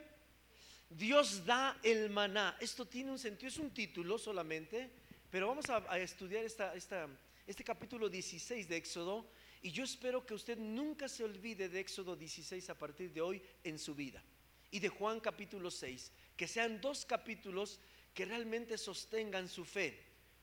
Dios 0.89 1.45
da 1.45 1.79
el 1.83 2.09
maná. 2.09 2.57
Esto 2.59 2.85
tiene 2.85 3.11
un 3.11 3.19
sentido, 3.19 3.47
es 3.47 3.57
un 3.59 3.73
título 3.73 4.17
solamente, 4.17 4.91
pero 5.29 5.47
vamos 5.47 5.69
a, 5.69 5.97
estudiar 5.97 6.43
esta, 6.43 6.75
esta, 6.75 7.07
este 7.47 7.63
capítulo 7.63 8.09
16 8.09 8.67
de 8.67 8.77
Éxodo 8.77 9.27
y 9.61 9.71
yo 9.71 9.83
espero 9.83 10.25
que 10.25 10.33
usted 10.33 10.57
nunca 10.57 11.07
se 11.07 11.23
olvide 11.23 11.69
de 11.69 11.79
Éxodo 11.79 12.15
16 12.15 12.69
a 12.69 12.77
partir 12.77 13.11
de 13.13 13.21
hoy 13.21 13.41
en 13.63 13.77
su 13.77 13.93
vida. 13.93 14.23
Y 14.71 14.79
de 14.79 14.89
Juan 14.89 15.19
capítulo 15.19 15.69
6. 15.69 16.11
Que 16.35 16.47
sean 16.47 16.81
dos 16.81 17.05
capítulos 17.05 17.79
que 18.13 18.25
realmente 18.25 18.77
sostengan 18.77 19.47
su 19.47 19.63
fe. 19.63 19.99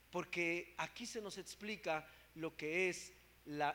Porque 0.09 0.73
aquí 0.77 1.05
se 1.05 1.21
nos 1.21 1.37
explica 1.37 2.07
lo 2.35 2.55
que 2.55 2.89
es 2.89 3.11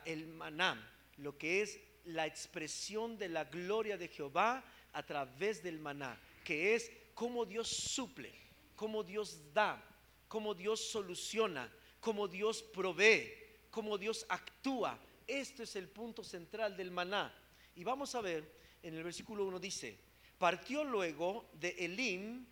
el 0.05 0.27
maná, 0.27 0.91
lo 1.17 1.37
que 1.37 1.61
es 1.61 1.79
la 2.05 2.25
expresión 2.25 3.17
de 3.17 3.29
la 3.29 3.45
gloria 3.45 3.97
de 3.97 4.07
Jehová 4.07 4.63
a 4.93 5.05
través 5.05 5.61
del 5.61 5.79
maná, 5.79 6.19
que 6.43 6.75
es 6.75 6.91
cómo 7.13 7.45
Dios 7.45 7.67
suple, 7.67 8.33
cómo 8.75 9.03
Dios 9.03 9.53
da, 9.53 9.83
cómo 10.27 10.53
Dios 10.53 10.79
soluciona, 10.79 11.71
cómo 12.05 12.27
Dios 12.27 12.61
provee, 12.61 13.33
cómo 13.71 13.97
Dios 13.97 14.27
actúa 14.29 14.99
este 15.25 15.63
es 15.63 15.75
el 15.75 15.87
punto 15.87 16.23
central 16.23 16.77
del 16.77 16.91
maná. 16.91 17.33
Y 17.75 17.83
vamos 17.83 18.13
a 18.13 18.21
ver, 18.21 18.47
en 18.83 18.93
el 18.93 19.03
versículo 19.03 19.43
1 19.45 19.59
dice, 19.59 19.97
partió 20.37 20.83
luego 20.83 21.49
de 21.53 21.69
Elim 21.79 22.45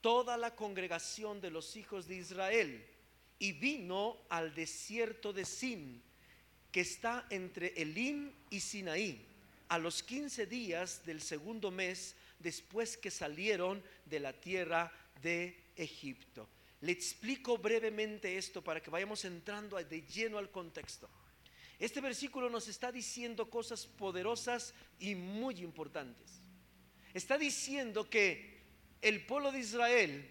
toda 0.00 0.38
la 0.38 0.56
congregación 0.56 1.42
de 1.42 1.50
los 1.50 1.76
hijos 1.76 2.06
de 2.06 2.16
Israel 2.16 2.86
y 3.38 3.52
vino 3.52 4.16
al 4.30 4.54
desierto 4.54 5.30
de 5.34 5.44
Sin, 5.44 6.02
que 6.72 6.80
está 6.80 7.26
entre 7.28 7.74
Elim 7.76 8.32
y 8.48 8.60
Sinaí, 8.60 9.26
a 9.68 9.76
los 9.76 10.02
15 10.02 10.46
días 10.46 11.04
del 11.04 11.20
segundo 11.20 11.70
mes 11.70 12.16
después 12.38 12.96
que 12.96 13.10
salieron 13.10 13.82
de 14.06 14.20
la 14.20 14.32
tierra 14.32 14.90
de 15.20 15.54
Egipto. 15.76 16.48
Le 16.86 16.92
explico 16.92 17.58
brevemente 17.58 18.38
esto 18.38 18.62
para 18.62 18.80
que 18.80 18.90
vayamos 18.90 19.24
entrando 19.24 19.76
de 19.76 20.02
lleno 20.02 20.38
al 20.38 20.52
contexto. 20.52 21.10
Este 21.80 22.00
versículo 22.00 22.48
nos 22.48 22.68
está 22.68 22.92
diciendo 22.92 23.50
cosas 23.50 23.88
poderosas 23.88 24.72
y 25.00 25.16
muy 25.16 25.62
importantes. 25.62 26.40
Está 27.12 27.38
diciendo 27.38 28.08
que 28.08 28.62
el 29.02 29.26
pueblo 29.26 29.50
de 29.50 29.58
Israel, 29.58 30.30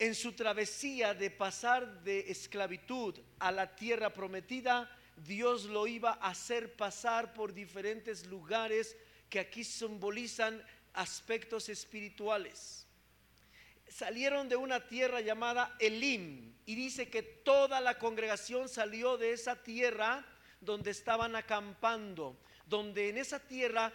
en 0.00 0.16
su 0.16 0.32
travesía 0.32 1.14
de 1.14 1.30
pasar 1.30 2.02
de 2.02 2.28
esclavitud 2.28 3.16
a 3.38 3.52
la 3.52 3.76
tierra 3.76 4.12
prometida, 4.12 4.90
Dios 5.16 5.66
lo 5.66 5.86
iba 5.86 6.18
a 6.20 6.30
hacer 6.30 6.74
pasar 6.74 7.32
por 7.32 7.54
diferentes 7.54 8.26
lugares 8.26 8.96
que 9.30 9.38
aquí 9.38 9.62
simbolizan 9.62 10.60
aspectos 10.94 11.68
espirituales 11.68 12.88
salieron 13.92 14.48
de 14.48 14.56
una 14.56 14.86
tierra 14.86 15.20
llamada 15.20 15.76
Elim 15.78 16.54
y 16.64 16.74
dice 16.74 17.10
que 17.10 17.22
toda 17.22 17.80
la 17.80 17.98
congregación 17.98 18.68
salió 18.68 19.18
de 19.18 19.32
esa 19.32 19.62
tierra 19.62 20.24
donde 20.60 20.90
estaban 20.90 21.36
acampando, 21.36 22.36
donde 22.66 23.10
en 23.10 23.18
esa 23.18 23.38
tierra 23.38 23.92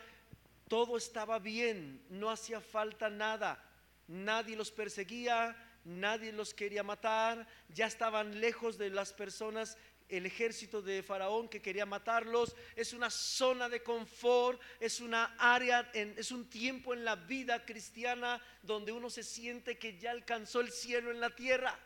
todo 0.67 0.97
estaba 0.97 1.39
bien, 1.39 2.03
no 2.09 2.29
hacía 2.29 2.61
falta 2.61 3.09
nada, 3.09 3.63
nadie 4.07 4.55
los 4.55 4.71
perseguía, 4.71 5.55
nadie 5.85 6.31
los 6.31 6.53
quería 6.53 6.83
matar, 6.83 7.47
ya 7.69 7.87
estaban 7.87 8.39
lejos 8.39 8.77
de 8.77 8.89
las 8.89 9.13
personas 9.13 9.77
el 10.09 10.25
ejército 10.25 10.81
de 10.81 11.03
Faraón 11.03 11.49
que 11.49 11.61
quería 11.61 11.85
matarlos, 11.85 12.55
es 12.75 12.93
una 12.93 13.09
zona 13.09 13.67
de 13.67 13.83
confort, 13.83 14.61
es 14.79 15.01
una 15.01 15.35
área, 15.37 15.91
es 15.93 16.31
un 16.31 16.49
tiempo 16.49 16.93
en 16.93 17.03
la 17.03 17.15
vida 17.15 17.65
cristiana 17.65 18.41
donde 18.61 18.91
uno 18.91 19.09
se 19.09 19.23
siente 19.23 19.77
que 19.77 19.97
ya 19.97 20.11
alcanzó 20.11 20.61
el 20.61 20.71
cielo 20.71 21.11
en 21.11 21.19
la 21.19 21.29
tierra. 21.35 21.77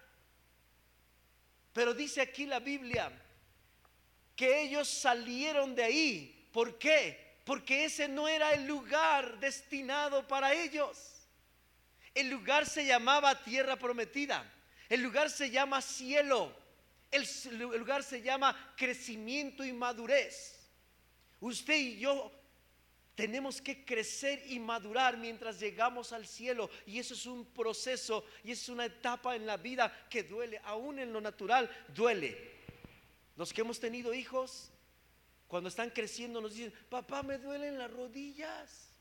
Pero 1.74 1.94
dice 1.94 2.22
aquí 2.22 2.46
la 2.46 2.60
Biblia 2.60 3.12
que 4.36 4.62
ellos 4.62 4.88
salieron 4.88 5.74
de 5.76 5.84
ahí. 5.84 6.50
¿Por 6.52 6.78
qué? 6.78 7.38
Porque 7.46 7.86
ese 7.86 8.08
no 8.08 8.28
era 8.28 8.52
el 8.54 8.68
lugar 8.68 9.40
destinado 9.40 10.28
para 10.28 10.54
ellos. 10.54 11.28
El 12.14 12.30
lugar 12.30 12.68
se 12.68 12.86
llamaba 12.86 13.44
tierra 13.44 13.78
prometida. 13.78 14.52
El 14.90 15.02
lugar 15.02 15.30
se 15.30 15.50
llama 15.50 15.82
cielo. 15.82 16.61
El 17.12 17.28
lugar 17.60 18.04
se 18.04 18.22
llama 18.22 18.74
crecimiento 18.78 19.66
y 19.66 19.74
madurez. 19.74 20.70
Usted 21.42 21.76
y 21.76 22.00
yo 22.00 22.32
tenemos 23.16 23.62
que 23.62 23.84
crecer 23.84 24.42
y 24.48 24.60
madurar 24.60 25.18
mientras 25.18 25.60
llegamos 25.60 26.14
al 26.14 26.26
cielo. 26.26 26.70
Y 26.86 27.00
eso 27.00 27.14
es 27.14 27.26
un 27.26 27.46
proceso 27.46 28.24
y 28.44 28.52
es 28.52 28.70
una 28.70 28.86
etapa 28.86 29.36
en 29.36 29.46
la 29.46 29.58
vida 29.58 30.08
que 30.10 30.24
duele. 30.24 30.62
Aún 30.64 31.00
en 31.00 31.12
lo 31.12 31.20
natural 31.20 31.70
duele. 31.94 32.52
Los 33.36 33.52
que 33.52 33.62
hemos 33.62 33.80
tenido 33.80 34.14
hijos, 34.14 34.72
cuando 35.48 35.68
están 35.68 35.90
creciendo 35.90 36.40
nos 36.40 36.54
dicen, 36.54 36.74
papá 36.90 37.24
me 37.24 37.38
duelen 37.38 37.78
las 37.78 37.92
rodillas. 37.92 38.94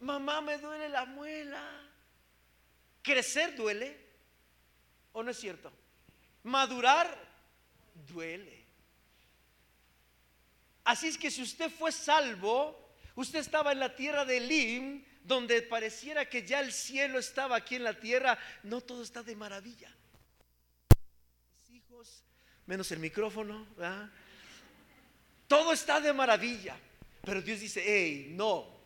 Mamá 0.00 0.40
me 0.40 0.58
duele 0.58 0.88
la 0.88 1.04
muela. 1.04 1.88
¿Crecer 3.02 3.54
duele? 3.54 3.96
¿O 5.12 5.22
no 5.22 5.30
es 5.30 5.38
cierto? 5.38 5.72
Madurar 6.44 7.16
duele. 8.08 8.64
Así 10.84 11.08
es 11.08 11.16
que 11.16 11.30
si 11.30 11.42
usted 11.42 11.70
fue 11.70 11.92
salvo, 11.92 12.76
usted 13.14 13.38
estaba 13.38 13.72
en 13.72 13.80
la 13.80 13.94
tierra 13.94 14.24
de 14.24 14.38
Elim, 14.38 15.04
donde 15.22 15.62
pareciera 15.62 16.28
que 16.28 16.44
ya 16.44 16.60
el 16.60 16.72
cielo 16.72 17.18
estaba 17.18 17.56
aquí 17.56 17.76
en 17.76 17.84
la 17.84 17.98
tierra, 17.98 18.38
no 18.64 18.80
todo 18.80 19.02
está 19.02 19.22
de 19.22 19.36
maravilla. 19.36 19.94
Mis 21.60 21.70
hijos, 21.70 22.24
menos 22.66 22.90
el 22.90 22.98
micrófono, 22.98 23.66
todo 25.46 25.72
está 25.72 26.00
de 26.00 26.12
maravilla. 26.12 26.76
Pero 27.24 27.40
Dios 27.40 27.60
dice, 27.60 27.82
hey, 27.86 28.32
no, 28.34 28.81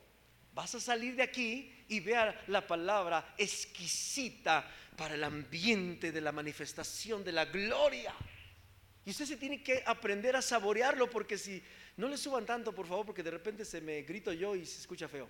vas 0.57 0.75
a 0.75 0.81
salir 0.81 1.15
de 1.15 1.23
aquí 1.23 1.71
y 1.87 2.01
vea 2.01 2.45
la 2.47 2.67
palabra 2.67 3.35
exquisita 3.37 4.67
para 4.97 5.15
el 5.15 5.23
ambiente 5.23 6.11
de 6.11 6.21
la 6.23 6.33
manifestación 6.33 7.23
de 7.23 7.31
la 7.31 7.45
gloria. 7.45 8.15
Y 9.05 9.11
usted 9.11 9.27
se 9.27 9.37
tiene 9.37 9.63
que 9.63 9.83
aprender 9.85 10.35
a 10.35 10.41
saborearlo 10.41 11.11
porque 11.11 11.37
si 11.37 11.63
no 11.99 12.09
le 12.09 12.17
suban 12.17 12.47
tanto, 12.47 12.75
por 12.75 12.87
favor, 12.87 13.05
porque 13.05 13.23
de 13.23 13.33
repente 13.33 13.67
se 13.67 13.83
me 13.83 14.01
grito 14.01 14.33
yo 14.33 14.57
y 14.57 14.65
se 14.65 14.81
escucha 14.81 15.09
feo. 15.09 15.29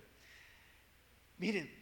Miren, 1.39 1.75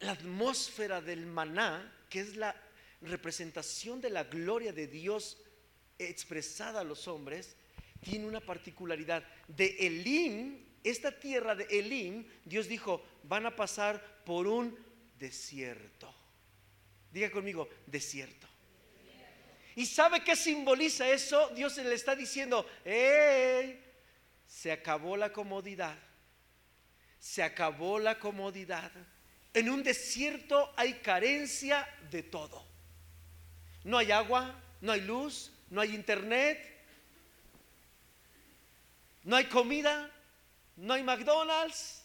la 0.00 0.12
atmósfera 0.12 1.00
del 1.00 1.26
maná, 1.26 2.06
que 2.10 2.18
es 2.18 2.34
la 2.34 2.60
representación 3.02 4.00
de 4.00 4.10
la 4.10 4.24
gloria 4.24 4.72
de 4.72 4.88
Dios 4.88 5.38
expresada 5.96 6.80
a 6.80 6.84
los 6.84 7.06
hombres, 7.06 7.54
tiene 8.00 8.26
una 8.26 8.40
particularidad. 8.40 9.22
De 9.46 9.76
Elim, 9.78 10.67
esta 10.84 11.18
tierra 11.18 11.54
de 11.54 11.64
Elim, 11.64 12.26
Dios 12.44 12.68
dijo, 12.68 13.04
van 13.24 13.46
a 13.46 13.54
pasar 13.56 14.22
por 14.24 14.46
un 14.46 14.78
desierto. 15.18 16.14
Diga 17.10 17.30
conmigo, 17.30 17.68
desierto. 17.86 18.46
¿Y 19.76 19.86
sabe 19.86 20.24
qué 20.24 20.34
simboliza 20.34 21.08
eso? 21.08 21.50
Dios 21.50 21.76
le 21.76 21.94
está 21.94 22.16
diciendo, 22.16 22.66
¡Ey! 22.84 23.84
Se 24.46 24.72
acabó 24.72 25.16
la 25.16 25.32
comodidad. 25.32 25.96
Se 27.20 27.42
acabó 27.42 27.98
la 27.98 28.18
comodidad. 28.18 28.90
En 29.54 29.70
un 29.70 29.82
desierto 29.82 30.72
hay 30.76 30.94
carencia 30.94 31.88
de 32.10 32.22
todo. 32.22 32.66
No 33.84 33.98
hay 33.98 34.10
agua, 34.10 34.60
no 34.80 34.92
hay 34.92 35.00
luz, 35.02 35.52
no 35.70 35.80
hay 35.80 35.94
internet, 35.94 36.78
no 39.24 39.36
hay 39.36 39.44
comida, 39.44 40.10
no 40.78 40.94
hay 40.94 41.02
McDonald's, 41.02 42.04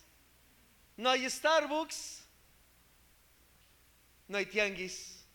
no 0.98 1.10
hay 1.10 1.30
Starbucks, 1.30 2.24
no 4.28 4.38
hay 4.38 4.46
tianguis, 4.48 5.26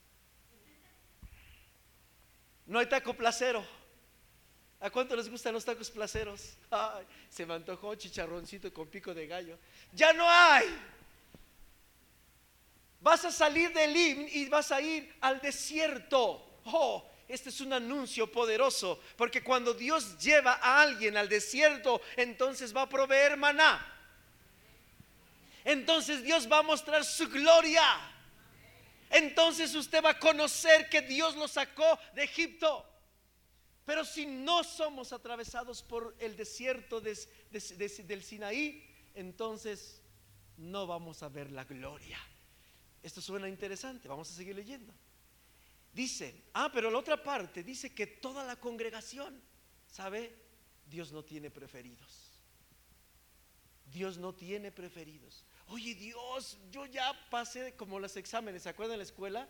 no 2.66 2.80
hay 2.80 2.87
taco 2.87 3.14
placero. 3.14 3.64
¿A 4.80 4.90
cuánto 4.90 5.16
les 5.16 5.28
gustan 5.28 5.54
los 5.54 5.64
tacos 5.64 5.90
placeros? 5.90 6.57
se 7.28 7.47
me 7.47 7.54
antojó 7.54 7.95
chicharroncito 7.95 8.73
con 8.73 8.88
pico 8.88 9.12
de 9.12 9.26
gallo. 9.26 9.59
Ya 9.92 10.12
no 10.12 10.25
hay. 10.28 10.66
Vas 13.00 13.25
a 13.25 13.33
salir 13.33 13.73
del 13.73 13.97
IM 13.97 14.28
y 14.30 14.49
vas 14.49 14.71
a 14.71 14.80
ir 14.80 15.16
al 15.21 15.40
desierto. 15.40 16.61
Oh, 16.64 17.09
este 17.28 17.50
es 17.50 17.61
un 17.61 17.75
anuncio 17.75 18.32
poderoso, 18.32 19.00
porque 19.16 19.44
cuando 19.44 19.75
Dios 19.75 20.18
lleva 20.18 20.54
a 20.54 20.80
alguien 20.80 21.16
al 21.16 21.28
desierto, 21.28 22.00
entonces 22.16 22.75
va 22.75 22.82
a 22.82 22.88
proveer 22.88 23.37
maná. 23.37 23.94
Entonces 25.64 26.23
Dios 26.23 26.50
va 26.50 26.58
a 26.58 26.62
mostrar 26.62 27.04
su 27.04 27.28
gloria. 27.28 27.85
Entonces 29.11 29.75
usted 29.75 30.02
va 30.02 30.11
a 30.11 30.18
conocer 30.18 30.88
que 30.88 31.02
Dios 31.02 31.37
lo 31.37 31.47
sacó 31.47 31.99
de 32.14 32.25
Egipto. 32.25 32.87
Pero 33.85 34.04
si 34.04 34.26
no 34.26 34.64
somos 34.64 35.12
atravesados 35.12 35.82
por 35.82 36.14
el 36.18 36.37
desierto 36.37 37.00
del 37.00 38.23
Sinaí, 38.23 38.87
entonces 39.14 40.00
no 40.56 40.87
vamos 40.87 41.23
a 41.23 41.28
ver 41.28 41.50
la 41.50 41.64
gloria. 41.64 42.18
Esto 43.02 43.20
suena 43.20 43.49
interesante, 43.49 44.08
vamos 44.08 44.30
a 44.30 44.35
seguir 44.35 44.56
leyendo. 44.56 44.92
Dice, 45.92 46.45
ah, 46.54 46.71
pero 46.73 46.90
la 46.90 46.99
otra 46.99 47.23
parte 47.23 47.62
dice 47.62 47.95
que 47.95 48.07
toda 48.07 48.45
la 48.45 48.57
congregación, 48.57 49.40
¿sabe? 49.90 50.35
Dios 50.87 51.12
no 51.12 51.25
tiene 51.25 51.50
preferidos. 51.50 52.28
Dios 53.90 54.18
no 54.18 54.35
tiene 54.35 54.71
preferidos. 54.71 55.45
Oye, 55.68 55.95
Dios, 55.95 56.59
yo 56.71 56.87
ya 56.87 57.12
pasé 57.30 57.75
como 57.76 58.00
los 58.00 58.16
exámenes, 58.16 58.62
¿se 58.62 58.68
acuerdan 58.68 58.95
de 58.95 58.99
la 58.99 59.02
escuela? 59.02 59.49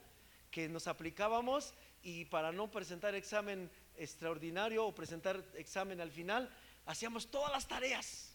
Que 0.50 0.68
nos 0.68 0.86
aplicábamos 0.86 1.74
y 2.02 2.24
para 2.26 2.52
no 2.52 2.70
presentar 2.70 3.14
examen 3.14 3.70
extraordinario 3.96 4.86
o 4.86 4.94
presentar 4.94 5.44
examen 5.54 6.00
al 6.00 6.10
final, 6.10 6.50
hacíamos 6.86 7.30
todas 7.30 7.52
las 7.52 7.66
tareas 7.66 8.32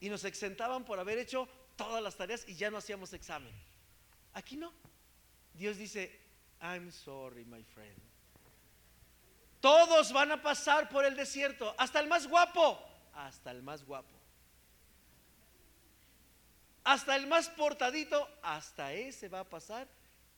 y 0.00 0.08
nos 0.08 0.24
exentaban 0.24 0.84
por 0.84 0.98
haber 0.98 1.18
hecho 1.18 1.48
todas 1.76 2.02
las 2.02 2.16
tareas 2.16 2.44
y 2.48 2.54
ya 2.54 2.70
no 2.70 2.78
hacíamos 2.78 3.12
examen. 3.12 3.52
Aquí 4.32 4.56
no. 4.56 4.72
Dios 5.54 5.78
dice, 5.78 6.25
I'm 6.60 6.90
sorry, 6.90 7.44
my 7.44 7.62
friend. 7.62 8.00
Todos 9.60 10.12
van 10.12 10.30
a 10.32 10.42
pasar 10.42 10.88
por 10.88 11.04
el 11.04 11.16
desierto, 11.16 11.74
hasta 11.76 12.00
el 12.00 12.08
más 12.08 12.26
guapo, 12.26 12.78
hasta 13.14 13.50
el 13.50 13.62
más 13.62 13.84
guapo. 13.84 14.14
Hasta 16.84 17.16
el 17.16 17.26
más 17.26 17.48
portadito, 17.48 18.28
hasta 18.42 18.92
ese 18.92 19.28
va 19.28 19.40
a 19.40 19.44
pasar 19.44 19.88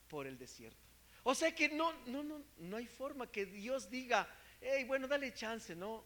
por 0.08 0.26
el 0.26 0.38
desierto. 0.38 0.78
O 1.24 1.34
sea 1.34 1.54
que 1.54 1.68
no, 1.68 1.92
no, 2.06 2.22
no, 2.22 2.42
no 2.56 2.76
hay 2.78 2.86
forma 2.86 3.26
que 3.26 3.44
Dios 3.44 3.90
diga, 3.90 4.26
hey, 4.60 4.84
bueno, 4.84 5.06
dale 5.06 5.34
chance, 5.34 5.76
no. 5.76 6.02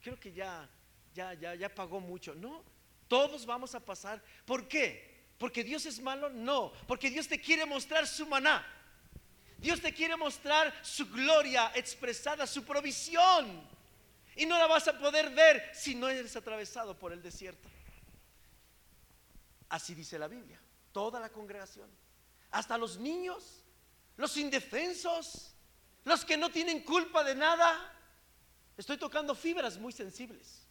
Creo 0.00 0.18
que 0.18 0.32
ya, 0.32 0.68
ya, 1.14 1.34
ya, 1.34 1.54
ya 1.54 1.72
pagó 1.72 2.00
mucho. 2.00 2.34
No, 2.34 2.64
todos 3.06 3.46
vamos 3.46 3.76
a 3.76 3.80
pasar. 3.80 4.20
¿Por 4.44 4.66
qué? 4.66 5.14
¿Porque 5.38 5.62
Dios 5.62 5.86
es 5.86 6.00
malo? 6.00 6.30
No, 6.30 6.72
porque 6.88 7.10
Dios 7.10 7.28
te 7.28 7.40
quiere 7.40 7.64
mostrar 7.64 8.08
su 8.08 8.26
maná. 8.26 8.66
Dios 9.64 9.80
te 9.80 9.94
quiere 9.94 10.14
mostrar 10.16 10.72
su 10.82 11.08
gloria 11.08 11.72
expresada, 11.74 12.46
su 12.46 12.64
provisión. 12.64 13.66
Y 14.36 14.44
no 14.44 14.58
la 14.58 14.66
vas 14.66 14.86
a 14.88 14.98
poder 14.98 15.30
ver 15.30 15.70
si 15.72 15.94
no 15.94 16.08
eres 16.08 16.36
atravesado 16.36 16.98
por 16.98 17.12
el 17.12 17.22
desierto. 17.22 17.68
Así 19.70 19.94
dice 19.94 20.18
la 20.18 20.28
Biblia. 20.28 20.60
Toda 20.92 21.18
la 21.18 21.30
congregación. 21.30 21.88
Hasta 22.50 22.76
los 22.76 22.98
niños 22.98 23.64
los 24.16 24.36
indefensos, 24.36 25.54
los 26.04 26.24
que 26.24 26.36
no 26.36 26.50
tienen 26.50 26.80
culpa 26.80 27.24
de 27.24 27.34
nada. 27.34 27.92
Estoy 28.76 28.96
tocando 28.96 29.34
fibras 29.34 29.78
muy 29.78 29.92
sensibles. 29.92 30.66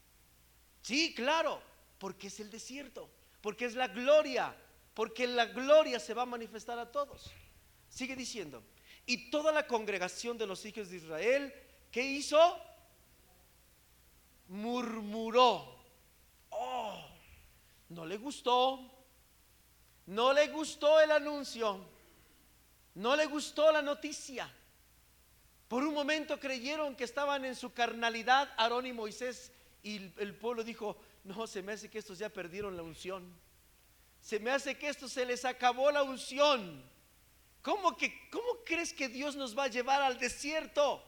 Sí, 0.82 1.14
claro, 1.14 1.62
porque 1.98 2.28
es 2.28 2.40
el 2.40 2.52
desierto, 2.52 3.10
porque 3.42 3.66
es 3.66 3.76
la 3.76 3.88
gloria, 3.88 4.56
porque 4.94 5.28
la 5.28 5.46
gloria 5.46 6.00
se 6.00 6.14
va 6.14 6.24
a 6.24 6.28
manifestar 6.28 6.78
a 6.78 6.92
todos. 6.92 7.32
Sigue 7.90 8.16
diciendo, 8.16 8.64
y 9.06 9.30
toda 9.30 9.52
la 9.52 9.68
congregación 9.68 10.38
de 10.38 10.48
los 10.48 10.66
hijos 10.66 10.90
de 10.90 10.98
Israel, 10.98 11.54
¿qué 11.92 12.04
hizo? 12.04 12.60
Murmuró. 14.48 15.76
Oh, 16.50 17.06
no 17.90 18.06
le 18.06 18.18
gustó, 18.18 18.80
no 20.08 20.34
le 20.34 20.48
gustó 20.48 21.00
el 21.00 21.12
anuncio. 21.12 21.94
No 22.96 23.16
le 23.16 23.26
gustó 23.26 23.72
la 23.72 23.82
noticia. 23.82 24.52
Por 25.68 25.84
un 25.84 25.94
momento 25.94 26.40
creyeron 26.40 26.96
que 26.96 27.04
estaban 27.04 27.44
en 27.46 27.56
su 27.56 27.74
carnalidad 27.74 28.54
Aarón 28.58 28.86
y 28.86 28.94
Moisés 28.94 29.52
y 29.82 30.12
el 30.22 30.36
pueblo 30.36 30.64
dijo, 30.64 30.98
no, 31.24 31.48
se 31.48 31.64
me 31.64 31.72
hace 31.72 31.90
que 31.90 31.98
estos 31.98 32.20
ya 32.20 32.30
perdieron 32.30 32.78
la 32.78 32.84
unción. 32.84 33.34
Se 34.22 34.40
me 34.40 34.52
hace 34.52 34.78
que 34.78 34.90
estos 34.90 35.12
se 35.12 35.26
les 35.26 35.44
acabó 35.44 35.92
la 35.92 36.04
unción. 36.04 36.84
¿Cómo, 37.64 37.98
que, 37.98 38.30
¿Cómo 38.30 38.60
crees 38.66 38.94
que 38.94 39.08
Dios 39.08 39.36
nos 39.36 39.58
va 39.58 39.64
a 39.64 39.68
llevar 39.70 40.02
al 40.02 40.20
desierto? 40.20 41.02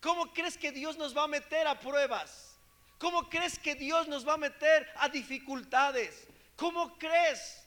¿Cómo 0.00 0.32
crees 0.32 0.56
que 0.56 0.72
Dios 0.72 0.96
nos 0.98 1.16
va 1.16 1.24
a 1.24 1.28
meter 1.28 1.66
a 1.66 1.80
pruebas? 1.80 2.58
¿Cómo 2.98 3.30
crees 3.30 3.58
que 3.58 3.74
Dios 3.74 4.06
nos 4.06 4.28
va 4.28 4.34
a 4.34 4.36
meter 4.36 4.86
a 4.96 5.08
dificultades? 5.08 6.28
¿Cómo 6.54 6.98
crees? 6.98 7.66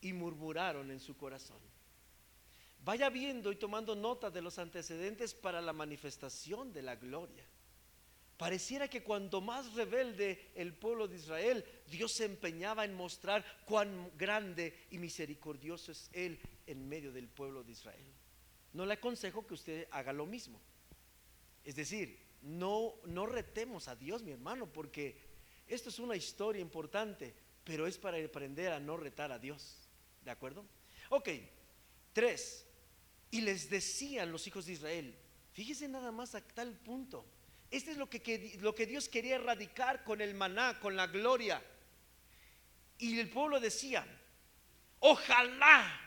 Y 0.00 0.12
murmuraron 0.12 0.90
en 0.90 0.98
su 0.98 1.16
corazón. 1.16 1.60
Vaya 2.84 3.08
viendo 3.08 3.52
y 3.52 3.56
tomando 3.56 3.94
nota 3.94 4.28
de 4.28 4.42
los 4.42 4.58
antecedentes 4.58 5.32
para 5.32 5.60
la 5.60 5.72
manifestación 5.72 6.72
de 6.72 6.82
la 6.82 6.96
gloria. 6.96 7.46
Pareciera 8.42 8.88
que 8.88 9.04
cuando 9.04 9.40
más 9.40 9.72
rebelde 9.74 10.50
el 10.56 10.74
pueblo 10.74 11.06
de 11.06 11.14
Israel, 11.14 11.64
Dios 11.88 12.14
se 12.14 12.24
empeñaba 12.24 12.84
en 12.84 12.92
mostrar 12.92 13.44
cuán 13.64 14.10
grande 14.18 14.88
y 14.90 14.98
misericordioso 14.98 15.92
es 15.92 16.10
Él 16.12 16.40
en 16.66 16.88
medio 16.88 17.12
del 17.12 17.28
pueblo 17.28 17.62
de 17.62 17.70
Israel. 17.70 18.04
No 18.72 18.84
le 18.84 18.94
aconsejo 18.94 19.46
que 19.46 19.54
usted 19.54 19.86
haga 19.92 20.12
lo 20.12 20.26
mismo. 20.26 20.60
Es 21.62 21.76
decir, 21.76 22.18
no, 22.42 22.94
no 23.04 23.26
retemos 23.26 23.86
a 23.86 23.94
Dios, 23.94 24.24
mi 24.24 24.32
hermano, 24.32 24.66
porque 24.66 25.20
esto 25.68 25.90
es 25.90 26.00
una 26.00 26.16
historia 26.16 26.62
importante, 26.62 27.36
pero 27.62 27.86
es 27.86 27.96
para 27.96 28.18
aprender 28.18 28.72
a 28.72 28.80
no 28.80 28.96
retar 28.96 29.30
a 29.30 29.38
Dios. 29.38 29.88
¿De 30.24 30.32
acuerdo? 30.32 30.66
Ok, 31.10 31.28
tres, 32.12 32.66
y 33.30 33.42
les 33.42 33.70
decían 33.70 34.32
los 34.32 34.48
hijos 34.48 34.66
de 34.66 34.72
Israel, 34.72 35.14
fíjese 35.52 35.86
nada 35.86 36.10
más 36.10 36.34
a 36.34 36.40
tal 36.40 36.76
punto. 36.76 37.24
Este 37.72 37.90
es 37.90 37.96
lo 37.96 38.08
que, 38.08 38.58
lo 38.60 38.74
que 38.74 38.86
Dios 38.86 39.08
quería 39.08 39.34
erradicar 39.34 40.04
con 40.04 40.20
el 40.20 40.34
maná, 40.34 40.78
con 40.78 40.94
la 40.94 41.08
gloria. 41.08 41.60
Y 42.98 43.18
el 43.18 43.28
pueblo 43.28 43.58
decía, 43.58 44.06
ojalá 45.00 46.00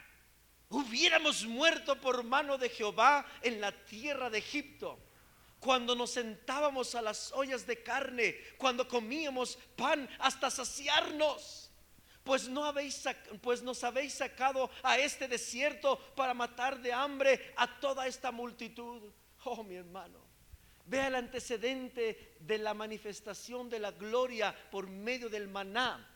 hubiéramos 0.69 1.43
muerto 1.45 1.99
por 1.99 2.23
mano 2.23 2.58
de 2.58 2.69
Jehová 2.69 3.25
en 3.41 3.60
la 3.60 3.73
tierra 3.84 4.30
de 4.30 4.38
Egipto 4.38 4.99
cuando 5.60 5.95
nos 5.95 6.12
sentábamos 6.12 6.93
a 6.93 7.01
las 7.01 7.32
ollas 7.32 7.65
de 7.65 7.82
carne, 7.82 8.36
cuando 8.58 8.88
comíamos 8.88 9.58
pan 9.75 10.08
hasta 10.19 10.51
saciarnos 10.51 11.65
pues 12.25 12.49
no 12.49 12.65
habéis 12.65 13.04
pues 13.41 13.62
nos 13.62 13.84
habéis 13.84 14.15
sacado 14.15 14.69
a 14.82 14.97
este 14.97 15.28
desierto 15.28 15.99
para 16.15 16.34
matar 16.34 16.82
de 16.82 16.91
hambre 16.91 17.54
a 17.56 17.80
toda 17.80 18.08
esta 18.08 18.32
multitud. 18.32 19.12
Oh, 19.43 19.63
mi 19.63 19.75
hermano, 19.75 20.24
vea 20.86 21.08
el 21.08 21.15
antecedente 21.15 22.36
de 22.39 22.58
la 22.58 22.74
manifestación 22.74 23.69
de 23.69 23.80
la 23.80 23.91
gloria 23.91 24.56
por 24.71 24.89
medio 24.89 25.30
del 25.30 25.48
maná. 25.48 26.12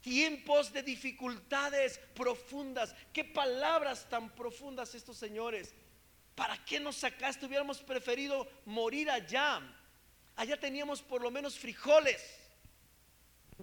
Tiempos 0.00 0.72
de 0.72 0.82
dificultades 0.82 1.98
profundas. 2.14 2.94
Qué 3.12 3.24
palabras 3.24 4.08
tan 4.08 4.34
profundas 4.34 4.94
estos 4.94 5.16
señores. 5.16 5.74
¿Para 6.34 6.64
qué 6.64 6.80
nos 6.80 6.96
sacaste? 6.96 7.46
Hubiéramos 7.46 7.80
preferido 7.80 8.48
morir 8.64 9.10
allá. 9.10 9.60
Allá 10.36 10.58
teníamos 10.58 11.02
por 11.02 11.22
lo 11.22 11.30
menos 11.30 11.58
frijoles 11.58 12.42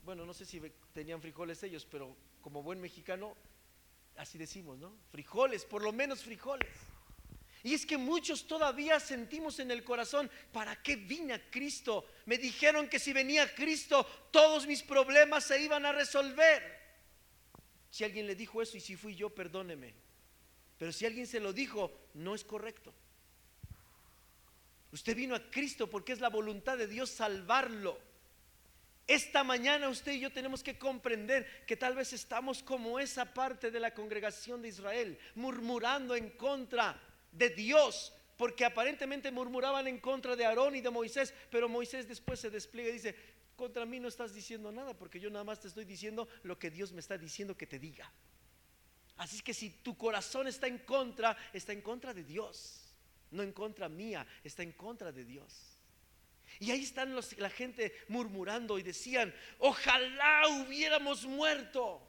bueno, 0.04 0.26
no 0.26 0.34
sé 0.34 0.46
si 0.46 0.62
tenían 0.94 1.22
frijoles 1.22 1.62
ellos, 1.64 1.86
pero 1.90 2.16
como 2.42 2.64
buen 2.64 2.80
mexicano, 2.80 3.36
así 4.16 4.38
decimos, 4.38 4.78
¿no? 4.78 4.94
Frijoles, 5.12 5.66
por 5.66 5.82
lo 5.82 5.92
menos 5.92 6.24
frijoles. 6.24 6.70
Y 7.64 7.74
es 7.74 7.86
que 7.86 7.98
muchos 7.98 8.48
todavía 8.48 9.00
sentimos 9.00 9.60
en 9.60 9.72
el 9.72 9.84
corazón, 9.84 10.32
¿para 10.52 10.82
qué 10.82 10.96
vine 10.96 11.34
a 11.34 11.50
Cristo? 11.50 12.06
Me 12.26 12.38
dijeron 12.38 12.88
que 12.88 13.00
si 13.00 13.12
venía 13.12 13.54
Cristo, 13.54 14.06
todos 14.32 14.66
mis 14.66 14.82
problemas 14.82 15.44
se 15.44 15.62
iban 15.62 15.86
a 15.86 15.92
resolver. 15.92 16.80
Si 17.92 18.04
alguien 18.04 18.28
le 18.28 18.36
dijo 18.36 18.62
eso 18.62 18.78
y 18.78 18.80
si 18.80 18.96
fui 18.96 19.16
yo, 19.16 19.30
perdóneme. 19.30 19.94
Pero 20.78 20.94
si 20.94 21.06
alguien 21.06 21.28
se 21.28 21.42
lo 21.42 21.52
dijo, 21.52 21.92
no 22.14 22.34
es 22.34 22.46
correcto. 22.46 22.94
Usted 24.92 25.16
vino 25.16 25.36
a 25.36 25.52
Cristo 25.52 25.90
porque 25.90 26.14
es 26.14 26.22
la 26.22 26.30
voluntad 26.30 26.78
de 26.78 26.88
Dios 26.88 27.10
salvarlo. 27.10 28.00
Esta 29.06 29.44
mañana 29.44 29.90
usted 29.90 30.14
y 30.14 30.20
yo 30.20 30.32
tenemos 30.32 30.64
que 30.64 30.78
comprender 30.78 31.66
que 31.66 31.76
tal 31.76 31.96
vez 31.96 32.14
estamos 32.14 32.64
como 32.64 33.00
esa 33.00 33.34
parte 33.34 33.72
de 33.72 33.80
la 33.80 33.94
congregación 33.94 34.62
de 34.62 34.70
Israel, 34.70 35.18
murmurando 35.36 36.16
en 36.16 36.30
contra 36.30 37.09
de 37.32 37.50
Dios, 37.50 38.14
porque 38.38 38.66
aparentemente 38.66 39.32
murmuraban 39.32 39.88
en 39.88 40.00
contra 40.00 40.36
de 40.36 40.46
Aarón 40.46 40.76
y 40.76 40.82
de 40.82 40.90
Moisés, 40.90 41.34
pero 41.50 41.68
Moisés 41.68 42.08
después 42.08 42.40
se 42.40 42.50
despliega 42.50 42.90
y 42.90 42.94
dice, 42.94 43.16
contra 43.56 43.86
mí 43.86 44.00
no 44.00 44.08
estás 44.08 44.34
diciendo 44.34 44.72
nada, 44.72 44.98
porque 44.98 45.20
yo 45.20 45.30
nada 45.30 45.44
más 45.44 45.60
te 45.60 45.68
estoy 45.68 45.86
diciendo 45.86 46.28
lo 46.44 46.58
que 46.58 46.72
Dios 46.72 46.94
me 46.94 47.02
está 47.02 47.18
diciendo 47.18 47.58
que 47.58 47.68
te 47.68 47.80
diga. 47.80 48.12
Así 49.18 49.42
que 49.42 49.54
si 49.54 49.70
tu 49.70 49.98
corazón 49.98 50.48
está 50.48 50.68
en 50.68 50.78
contra, 50.80 51.36
está 51.52 51.74
en 51.74 51.82
contra 51.82 52.14
de 52.14 52.24
Dios, 52.24 52.96
no 53.32 53.44
en 53.44 53.52
contra 53.52 53.90
mía, 53.90 54.26
está 54.46 54.64
en 54.64 54.72
contra 54.72 55.12
de 55.12 55.26
Dios. 55.26 55.78
Y 56.60 56.72
ahí 56.72 56.84
están 56.84 57.14
los, 57.14 57.38
la 57.38 57.50
gente 57.50 57.94
murmurando 58.08 58.80
y 58.80 58.84
decían, 58.84 59.34
ojalá 59.60 60.48
hubiéramos 60.48 61.26
muerto. 61.26 62.02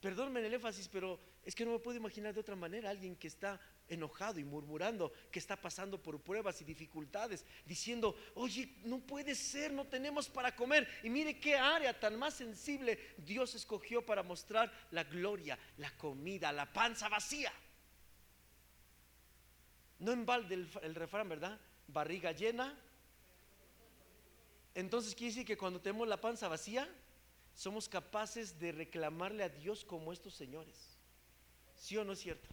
Perdónme 0.00 0.44
el 0.44 0.54
énfasis, 0.54 0.88
pero 0.88 1.20
es 1.44 1.54
que 1.54 1.64
no 1.64 1.72
me 1.72 1.78
puedo 1.78 1.98
imaginar 1.98 2.32
de 2.32 2.40
otra 2.40 2.56
manera 2.56 2.90
alguien 2.90 3.16
que 3.16 3.28
está 3.28 3.60
enojado 3.88 4.40
y 4.40 4.44
murmurando, 4.44 5.12
que 5.30 5.38
está 5.38 5.60
pasando 5.60 6.02
por 6.02 6.20
pruebas 6.20 6.60
y 6.62 6.64
dificultades, 6.64 7.44
diciendo, 7.66 8.16
oye, 8.34 8.76
no 8.84 9.00
puede 9.00 9.34
ser, 9.34 9.72
no 9.72 9.86
tenemos 9.86 10.28
para 10.28 10.56
comer. 10.56 10.88
Y 11.02 11.10
mire 11.10 11.38
qué 11.38 11.56
área 11.56 11.98
tan 11.98 12.18
más 12.18 12.34
sensible 12.34 12.98
Dios 13.18 13.54
escogió 13.54 14.04
para 14.04 14.22
mostrar 14.22 14.72
la 14.90 15.04
gloria, 15.04 15.58
la 15.76 15.90
comida, 15.98 16.50
la 16.50 16.72
panza 16.72 17.08
vacía. 17.08 17.52
No 19.98 20.12
en 20.12 20.24
balde 20.24 20.54
el, 20.54 20.70
el 20.82 20.94
refrán, 20.94 21.28
¿verdad? 21.28 21.60
Barriga 21.88 22.32
llena. 22.32 22.78
Entonces 24.74 25.14
quiere 25.14 25.30
decir 25.32 25.46
que 25.46 25.58
cuando 25.58 25.80
tenemos 25.80 26.08
la 26.08 26.20
panza 26.20 26.48
vacía, 26.48 26.88
somos 27.54 27.88
capaces 27.88 28.58
de 28.58 28.72
reclamarle 28.72 29.44
a 29.44 29.48
Dios 29.48 29.84
como 29.84 30.12
estos 30.12 30.34
señores. 30.34 30.93
¿Sí 31.84 31.98
o 31.98 32.04
no 32.04 32.14
es 32.14 32.20
cierto? 32.20 32.48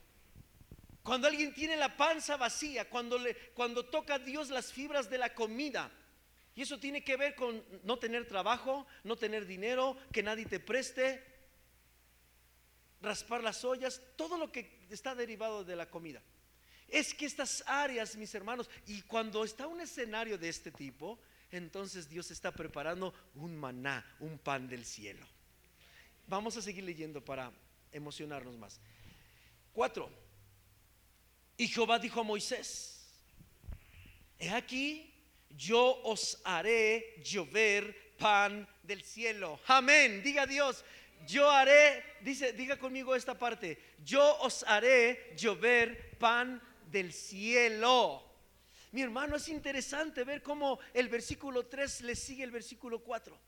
Cuando 1.03 1.25
alguien 1.25 1.53
tiene 1.53 1.77
la 1.77 1.95
panza 1.95 2.35
vacía, 2.35 2.89
cuando, 2.89 3.17
le, 3.17 3.33
cuando 3.53 3.85
toca 3.85 4.19
Dios 4.19 4.49
las 4.49 4.73
fibras 4.73 5.09
de 5.09 5.17
la 5.17 5.33
comida, 5.33 5.89
y 6.53 6.63
eso 6.63 6.77
tiene 6.81 7.01
que 7.01 7.15
ver 7.15 7.33
con 7.35 7.63
no 7.83 7.97
tener 7.97 8.27
trabajo, 8.27 8.85
no 9.05 9.15
tener 9.15 9.45
dinero, 9.45 9.95
que 10.11 10.21
nadie 10.21 10.45
te 10.47 10.59
preste, 10.59 11.23
raspar 13.01 13.41
las 13.41 13.63
ollas, 13.63 14.01
todo 14.17 14.37
lo 14.37 14.51
que 14.51 14.85
está 14.89 15.15
derivado 15.15 15.63
de 15.63 15.77
la 15.77 15.89
comida. 15.89 16.21
Es 16.89 17.13
que 17.13 17.25
estas 17.25 17.63
áreas, 17.67 18.17
mis 18.17 18.35
hermanos, 18.35 18.69
y 18.85 19.01
cuando 19.03 19.45
está 19.45 19.65
un 19.65 19.79
escenario 19.79 20.37
de 20.37 20.49
este 20.49 20.71
tipo, 20.71 21.17
entonces 21.51 22.09
Dios 22.09 22.31
está 22.31 22.51
preparando 22.51 23.13
un 23.35 23.55
maná, 23.55 24.05
un 24.19 24.37
pan 24.37 24.67
del 24.67 24.83
cielo. 24.83 25.25
Vamos 26.27 26.57
a 26.57 26.61
seguir 26.61 26.83
leyendo 26.83 27.23
para 27.23 27.49
emocionarnos 27.93 28.57
más. 28.57 28.81
Cuatro. 29.73 30.09
Y 31.57 31.67
Jehová 31.67 31.99
dijo 31.99 32.21
a 32.21 32.23
Moisés, 32.23 33.05
he 34.39 34.49
aquí, 34.49 35.13
yo 35.49 36.01
os 36.03 36.41
haré 36.43 37.21
llover 37.23 38.15
pan 38.17 38.67
del 38.83 39.03
cielo. 39.03 39.59
Amén. 39.67 40.23
Diga 40.23 40.45
Dios, 40.45 40.83
yo 41.27 41.49
haré, 41.49 42.03
dice, 42.21 42.53
diga 42.53 42.77
conmigo 42.77 43.15
esta 43.15 43.37
parte, 43.37 43.77
yo 44.03 44.37
os 44.39 44.63
haré 44.63 45.35
llover 45.37 46.17
pan 46.17 46.61
del 46.89 47.13
cielo. 47.13 48.27
Mi 48.91 49.01
hermano, 49.01 49.37
es 49.37 49.47
interesante 49.47 50.23
ver 50.23 50.41
cómo 50.41 50.79
el 50.93 51.07
versículo 51.07 51.65
3 51.65 52.01
le 52.01 52.15
sigue 52.15 52.43
el 52.43 52.51
versículo 52.51 53.03
4. 53.03 53.39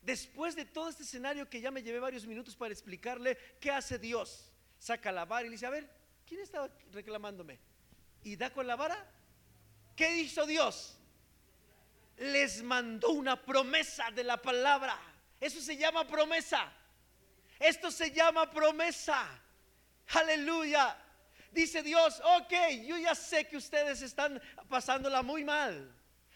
Después 0.00 0.54
de 0.54 0.64
todo 0.64 0.88
este 0.88 1.02
escenario 1.02 1.50
que 1.50 1.60
ya 1.60 1.70
me 1.70 1.82
llevé 1.82 1.98
varios 1.98 2.26
minutos 2.26 2.54
para 2.54 2.72
explicarle, 2.72 3.36
¿qué 3.60 3.70
hace 3.70 3.98
Dios? 3.98 4.52
Saca 4.78 5.12
la 5.12 5.24
vara 5.24 5.42
y 5.42 5.50
le 5.50 5.52
dice, 5.52 5.66
a 5.66 5.70
ver, 5.70 5.88
¿quién 6.26 6.40
estaba 6.40 6.68
reclamándome? 6.92 7.58
Y 8.22 8.36
da 8.36 8.50
con 8.50 8.66
la 8.66 8.76
vara. 8.76 9.04
¿Qué 9.94 10.16
hizo 10.18 10.46
Dios? 10.46 10.98
Les 12.18 12.62
mandó 12.62 13.10
una 13.10 13.40
promesa 13.40 14.10
de 14.10 14.24
la 14.24 14.36
palabra. 14.40 14.98
Eso 15.40 15.60
se 15.60 15.76
llama 15.76 16.06
promesa. 16.06 16.72
Esto 17.58 17.90
se 17.90 18.10
llama 18.10 18.50
promesa. 18.50 19.26
Aleluya. 20.08 20.96
Dice 21.50 21.82
Dios, 21.82 22.20
ok, 22.38 22.52
yo 22.84 22.98
ya 22.98 23.14
sé 23.14 23.46
que 23.48 23.56
ustedes 23.56 24.02
están 24.02 24.40
pasándola 24.68 25.22
muy 25.22 25.44
mal. 25.44 25.90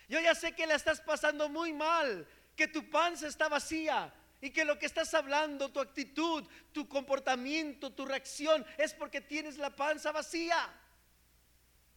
Yo 0.09 0.18
ya 0.18 0.35
sé 0.35 0.53
que 0.53 0.66
la 0.66 0.74
estás 0.74 1.00
pasando 1.00 1.48
muy 1.48 1.72
mal, 1.72 2.26
que 2.57 2.66
tu 2.66 2.88
panza 2.90 3.29
está 3.29 3.48
vacía, 3.48 4.12
y 4.40 4.50
que 4.50 4.64
lo 4.64 4.79
que 4.79 4.87
estás 4.87 5.12
hablando, 5.14 5.70
tu 5.70 5.81
actitud, 5.81 6.44
tu 6.72 6.88
comportamiento, 6.88 7.92
tu 7.92 8.07
reacción 8.07 8.64
es 8.79 8.94
porque 8.94 9.20
tienes 9.20 9.59
la 9.59 9.74
panza 9.74 10.12
vacía. 10.12 10.68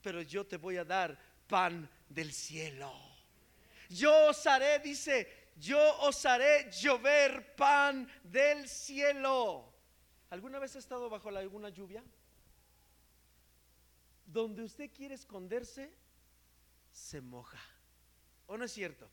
Pero 0.01 0.21
yo 0.21 0.45
te 0.45 0.57
voy 0.57 0.77
a 0.77 0.83
dar 0.83 1.17
pan 1.47 1.89
del 2.09 2.33
cielo. 2.33 2.93
Yo 3.89 4.29
os 4.29 4.45
haré, 4.45 4.79
dice, 4.79 5.51
yo 5.55 5.79
os 6.01 6.25
haré 6.25 6.69
llover 6.71 7.55
pan 7.55 8.09
del 8.23 8.67
cielo. 8.67 9.71
¿Alguna 10.29 10.59
vez 10.59 10.75
ha 10.75 10.79
estado 10.79 11.09
bajo 11.09 11.29
alguna 11.29 11.69
lluvia? 11.69 12.03
Donde 14.25 14.63
usted 14.63 14.91
quiere 14.91 15.15
esconderse, 15.15 15.93
se 16.91 17.21
moja. 17.21 17.59
¿O 18.47 18.57
no 18.57 18.65
es 18.65 18.71
cierto? 18.71 19.09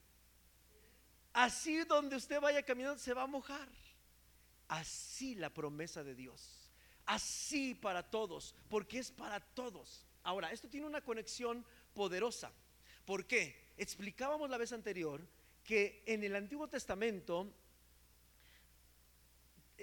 Así 1.33 1.85
donde 1.85 2.17
usted 2.17 2.41
vaya 2.41 2.63
caminando 2.63 2.99
se 2.99 3.15
va 3.15 3.23
a 3.23 3.27
mojar. 3.27 3.69
Así 4.69 5.35
la 5.35 5.53
promesa 5.53 6.03
de 6.05 6.15
Dios. 6.15 6.71
Así 7.07 7.75
para 7.75 8.09
todos, 8.09 8.55
porque 8.69 8.99
es 8.99 9.11
para 9.11 9.41
todos. 9.41 10.07
Ahora, 10.23 10.53
esto 10.53 10.69
tiene 10.69 10.87
una 10.87 11.01
conexión 11.01 11.65
poderosa. 11.95 12.53
¿Por 13.05 13.27
qué? 13.27 13.57
Explicábamos 13.77 14.51
la 14.51 14.59
vez 14.59 14.73
anterior 14.73 15.27
que 15.65 16.03
en 16.07 16.23
el 16.25 16.37
Antiguo 16.37 16.69
Testamento, 16.69 17.53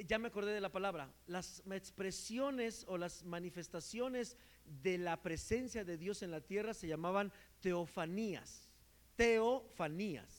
ya 0.05 0.19
me 0.19 0.27
acordé 0.27 0.53
de 0.53 0.61
la 0.61 0.71
palabra, 0.71 1.11
las 1.27 1.63
expresiones 1.71 2.85
o 2.87 2.97
las 2.97 3.23
manifestaciones 3.23 4.37
de 4.65 4.97
la 4.97 5.21
presencia 5.21 5.83
de 5.83 5.97
Dios 5.97 6.21
en 6.23 6.31
la 6.31 6.41
tierra 6.41 6.73
se 6.73 6.87
llamaban 6.87 7.31
teofanías. 7.61 8.69
Teofanías. 9.15 10.36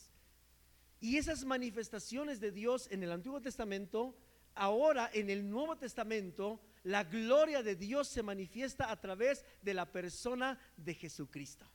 Y 1.00 1.16
esas 1.16 1.44
manifestaciones 1.44 2.40
de 2.40 2.50
Dios 2.50 2.88
en 2.90 3.02
el 3.02 3.12
Antiguo 3.12 3.40
Testamento, 3.40 4.16
ahora 4.54 5.10
en 5.12 5.30
el 5.30 5.48
Nuevo 5.48 5.76
Testamento, 5.76 6.60
la 6.84 7.04
gloria 7.04 7.62
de 7.62 7.76
Dios 7.76 8.08
se 8.08 8.22
manifiesta 8.22 8.90
a 8.90 9.00
través 9.00 9.44
de 9.62 9.74
la 9.74 9.90
persona 9.90 10.58
de 10.76 10.94
Jesucristo. 10.94 11.66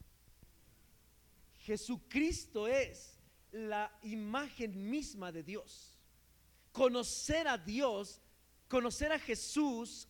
Jesucristo 1.59 2.67
es 2.67 3.17
la 3.51 3.97
imagen 4.03 4.89
misma 4.89 5.31
de 5.31 5.43
Dios. 5.43 5.97
Conocer 6.71 7.47
a 7.47 7.57
Dios, 7.57 8.19
conocer 8.67 9.11
a 9.13 9.19
Jesús 9.19 10.07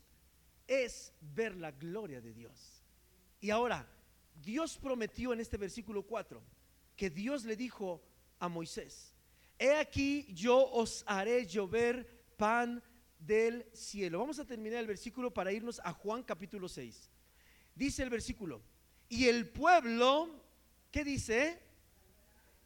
es 0.65 1.13
ver 1.21 1.56
la 1.56 1.71
gloria 1.71 2.21
de 2.21 2.34
Dios. 2.34 2.84
Y 3.41 3.49
ahora, 3.49 3.88
Dios 4.41 4.78
prometió 4.78 5.34
en 5.34 5.41
este 5.41 5.58
versículo 5.58 6.04
4 6.04 6.41
que 6.95 7.10
Dios 7.10 7.43
le 7.43 7.56
dijo, 7.56 8.02
a 8.39 8.50
Moisés, 8.50 9.13
he 9.58 9.72
aquí 9.76 10.28
yo 10.34 10.58
os 10.72 11.04
haré 11.08 11.46
llover 11.46 12.06
pan 12.38 12.82
del 13.19 13.65
cielo. 13.74 14.19
Vamos 14.19 14.39
a 14.39 14.46
terminar 14.46 14.80
el 14.80 14.88
versículo 14.88 15.34
para 15.34 15.52
irnos 15.52 15.80
a 15.84 15.93
Juan 15.93 16.24
capítulo 16.24 16.67
6. 16.67 17.10
Dice 17.76 18.04
el 18.04 18.10
versículo, 18.10 18.62
y 19.10 19.28
el 19.28 19.50
pueblo, 19.50 20.43
¿qué 20.91 21.04
dice? 21.04 21.60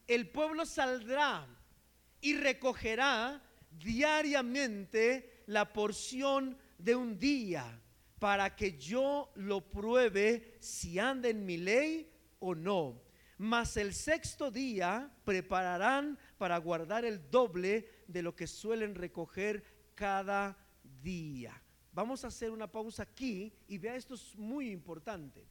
El 0.08 0.30
pueblo 0.30 0.66
saldrá 0.66 1.48
y 2.22 2.36
recogerá 2.36 3.42
diariamente 3.70 5.44
la 5.48 5.72
porción 5.72 6.58
de 6.78 6.96
un 6.96 7.18
día 7.18 7.82
para 8.20 8.56
que 8.56 8.78
yo 8.78 9.32
lo 9.36 9.62
pruebe 9.62 10.58
si 10.60 11.00
anda 11.00 11.30
en 11.30 11.46
mi 11.46 11.58
ley 11.58 12.12
o 12.40 12.56
no. 12.56 13.02
Mas 13.38 13.78
el 13.78 13.94
sexto 13.94 14.50
día 14.50 15.12
prepararán 15.24 16.18
para 16.38 16.58
guardar 16.58 17.06
el 17.06 17.30
doble 17.30 17.88
de 18.08 18.22
lo 18.24 18.36
que 18.36 18.48
suelen 18.48 18.96
recoger 18.96 19.64
cada 19.94 20.58
día. 21.04 21.62
Vamos 21.92 22.24
a 22.24 22.28
hacer 22.28 22.52
una 22.52 22.72
pausa 22.72 23.04
aquí 23.04 23.54
y 23.68 23.78
vea 23.78 23.96
esto 23.96 24.16
es 24.16 24.36
muy 24.36 24.70
importante. 24.72 25.48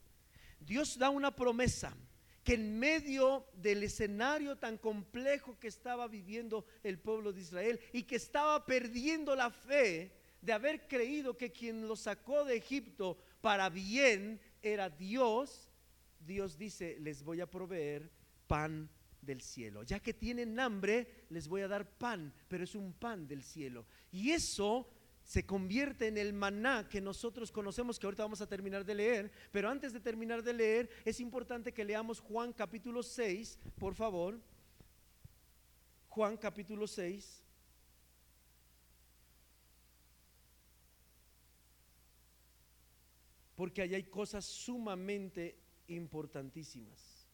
Dios 0.60 0.98
da 0.98 1.10
una 1.10 1.34
promesa 1.34 1.96
que 2.42 2.54
en 2.54 2.78
medio 2.78 3.46
del 3.54 3.82
escenario 3.82 4.56
tan 4.56 4.78
complejo 4.78 5.58
que 5.58 5.66
estaba 5.66 6.06
viviendo 6.06 6.64
el 6.84 6.98
pueblo 6.98 7.32
de 7.32 7.40
Israel 7.40 7.80
y 7.92 8.04
que 8.04 8.16
estaba 8.16 8.64
perdiendo 8.64 9.34
la 9.34 9.50
fe 9.50 10.12
de 10.40 10.52
haber 10.52 10.86
creído 10.86 11.36
que 11.36 11.50
quien 11.50 11.88
lo 11.88 11.96
sacó 11.96 12.44
de 12.44 12.56
Egipto 12.56 13.18
para 13.40 13.68
bien 13.68 14.40
era 14.62 14.88
Dios, 14.88 15.65
Dios 16.26 16.58
dice, 16.58 16.98
les 17.00 17.22
voy 17.22 17.40
a 17.40 17.50
proveer 17.50 18.10
pan 18.46 18.90
del 19.22 19.40
cielo. 19.40 19.82
Ya 19.82 20.00
que 20.00 20.14
tienen 20.14 20.58
hambre, 20.58 21.26
les 21.30 21.48
voy 21.48 21.62
a 21.62 21.68
dar 21.68 21.88
pan, 21.88 22.32
pero 22.48 22.64
es 22.64 22.74
un 22.74 22.92
pan 22.92 23.26
del 23.26 23.42
cielo. 23.42 23.86
Y 24.10 24.30
eso 24.30 24.88
se 25.24 25.44
convierte 25.44 26.06
en 26.06 26.18
el 26.18 26.32
maná 26.32 26.88
que 26.88 27.00
nosotros 27.00 27.50
conocemos, 27.50 27.98
que 27.98 28.06
ahorita 28.06 28.22
vamos 28.22 28.40
a 28.40 28.48
terminar 28.48 28.84
de 28.84 28.94
leer, 28.94 29.32
pero 29.50 29.68
antes 29.68 29.92
de 29.92 30.00
terminar 30.00 30.42
de 30.42 30.52
leer, 30.52 30.90
es 31.04 31.18
importante 31.18 31.74
que 31.74 31.84
leamos 31.84 32.20
Juan 32.20 32.52
capítulo 32.52 33.02
6, 33.02 33.58
por 33.78 33.94
favor. 33.94 34.40
Juan 36.08 36.36
capítulo 36.36 36.86
6. 36.86 37.42
Porque 43.56 43.82
allá 43.82 43.96
hay 43.96 44.04
cosas 44.04 44.44
sumamente 44.44 45.58
importantísimas. 45.88 47.26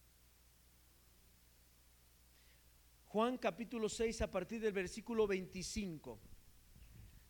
Juan 3.07 3.37
capítulo 3.37 3.89
6 3.89 4.21
a 4.21 4.31
partir 4.31 4.59
del 4.59 4.73
versículo 4.73 5.27
25. 5.27 6.19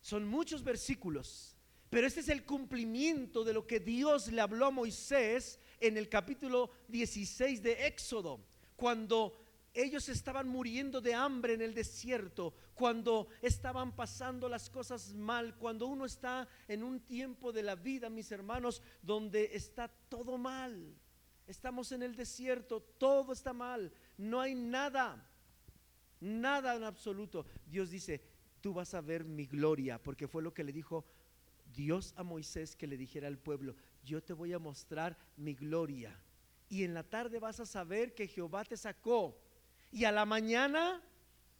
Son 0.00 0.26
muchos 0.26 0.64
versículos, 0.64 1.56
pero 1.90 2.06
este 2.06 2.20
es 2.20 2.28
el 2.28 2.44
cumplimiento 2.44 3.44
de 3.44 3.52
lo 3.52 3.66
que 3.66 3.80
Dios 3.80 4.28
le 4.32 4.40
habló 4.40 4.66
a 4.66 4.70
Moisés 4.70 5.58
en 5.80 5.96
el 5.96 6.08
capítulo 6.08 6.70
16 6.88 7.62
de 7.62 7.86
Éxodo, 7.86 8.40
cuando 8.76 9.34
ellos 9.74 10.08
estaban 10.08 10.48
muriendo 10.48 11.00
de 11.00 11.14
hambre 11.14 11.54
en 11.54 11.60
el 11.60 11.74
desierto, 11.74 12.54
cuando 12.74 13.28
estaban 13.42 13.94
pasando 13.94 14.48
las 14.48 14.70
cosas 14.70 15.12
mal, 15.12 15.56
cuando 15.56 15.86
uno 15.86 16.04
está 16.04 16.48
en 16.68 16.82
un 16.82 17.00
tiempo 17.00 17.52
de 17.52 17.62
la 17.62 17.74
vida, 17.74 18.08
mis 18.08 18.30
hermanos, 18.32 18.80
donde 19.02 19.50
está 19.52 19.88
todo 19.88 20.38
mal. 20.38 20.94
Estamos 21.46 21.92
en 21.92 22.02
el 22.02 22.16
desierto, 22.16 22.80
todo 22.80 23.32
está 23.32 23.52
mal, 23.52 23.92
no 24.16 24.40
hay 24.40 24.54
nada, 24.54 25.26
nada 26.20 26.74
en 26.74 26.84
absoluto. 26.84 27.44
Dios 27.66 27.90
dice, 27.90 28.22
tú 28.60 28.72
vas 28.72 28.94
a 28.94 29.00
ver 29.00 29.24
mi 29.24 29.46
gloria, 29.46 30.02
porque 30.02 30.26
fue 30.26 30.42
lo 30.42 30.54
que 30.54 30.64
le 30.64 30.72
dijo 30.72 31.04
Dios 31.74 32.14
a 32.16 32.22
Moisés 32.22 32.76
que 32.76 32.86
le 32.86 32.96
dijera 32.96 33.28
al 33.28 33.38
pueblo, 33.38 33.74
yo 34.04 34.22
te 34.22 34.32
voy 34.32 34.52
a 34.52 34.58
mostrar 34.58 35.18
mi 35.36 35.54
gloria. 35.54 36.18
Y 36.68 36.84
en 36.84 36.94
la 36.94 37.02
tarde 37.02 37.38
vas 37.38 37.60
a 37.60 37.66
saber 37.66 38.14
que 38.14 38.26
Jehová 38.26 38.64
te 38.64 38.76
sacó. 38.76 39.38
Y 39.90 40.04
a 40.04 40.12
la 40.12 40.24
mañana 40.24 41.02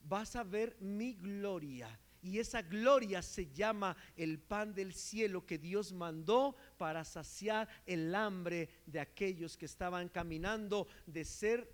vas 0.03 0.37
a 0.37 0.45
ver 0.45 0.77
mi 0.81 1.15
gloria. 1.15 1.99
Y 2.25 2.39
esa 2.39 2.63
gloria 2.63 3.21
se 3.21 3.53
llama 3.53 3.95
el 4.17 4.39
pan 4.39 4.73
del 4.73 4.95
cielo 4.95 5.45
que 5.45 5.59
Dios 5.59 5.93
mandó 5.93 6.57
para 6.79 7.05
saciar 7.05 7.69
el 7.85 8.15
hambre 8.15 8.71
de 8.87 8.99
aquellos 8.99 9.59
que 9.59 9.67
estaban 9.67 10.09
caminando 10.09 10.89
de 11.07 11.23
ser 11.27 11.71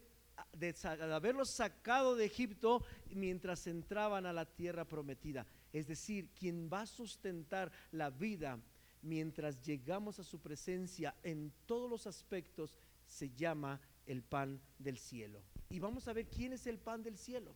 de, 0.55 0.75
haberlos 0.83 1.51
sacado 1.51 2.17
de 2.17 2.25
Egipto 2.25 2.85
mientras 3.11 3.69
entraban 3.69 4.27
a 4.27 4.33
la 4.33 4.45
tierra 4.45 4.85
prometida. 4.85 5.47
Es 5.73 5.87
decir, 5.87 6.31
quien 6.35 6.69
va 6.69 6.81
a 6.81 6.87
sustentar 6.87 7.71
la 7.93 8.11
vida 8.11 8.59
mientras 9.03 9.63
llegamos 9.63 10.19
a 10.19 10.25
su 10.25 10.41
presencia 10.41 11.15
en 11.23 11.53
todos 11.65 11.89
los 11.89 12.09
aspectos 12.09 12.77
se 13.07 13.31
llama 13.31 13.81
el 14.05 14.25
pan 14.25 14.61
del 14.81 14.99
cielo. 14.99 15.45
Y 15.69 15.79
vamos 15.79 16.09
a 16.09 16.13
ver 16.13 16.27
quién 16.27 16.53
es 16.55 16.67
el 16.67 16.81
pan 16.81 17.05
del 17.05 17.17
cielo. 17.17 17.55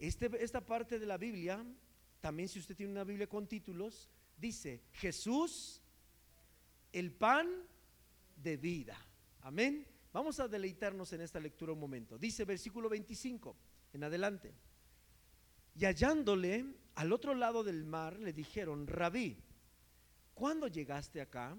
Este, 0.00 0.30
esta 0.42 0.64
parte 0.64 0.98
de 0.98 1.04
la 1.04 1.18
Biblia, 1.18 1.62
también 2.22 2.48
si 2.48 2.58
usted 2.58 2.74
tiene 2.74 2.90
una 2.90 3.04
Biblia 3.04 3.28
con 3.28 3.46
títulos, 3.46 4.08
dice 4.38 4.80
Jesús, 4.92 5.82
el 6.90 7.12
pan 7.12 7.46
de 8.34 8.56
vida. 8.56 8.96
Amén. 9.42 9.86
Vamos 10.10 10.40
a 10.40 10.48
deleitarnos 10.48 11.12
en 11.12 11.20
esta 11.20 11.38
lectura 11.38 11.74
un 11.74 11.80
momento. 11.80 12.16
Dice 12.16 12.46
versículo 12.46 12.88
25 12.88 13.54
en 13.92 14.02
adelante. 14.02 14.54
Y 15.74 15.84
hallándole 15.84 16.64
al 16.94 17.12
otro 17.12 17.34
lado 17.34 17.62
del 17.62 17.84
mar, 17.84 18.18
le 18.18 18.32
dijeron, 18.32 18.86
rabí, 18.86 19.36
¿cuándo 20.32 20.66
llegaste 20.66 21.20
acá? 21.20 21.58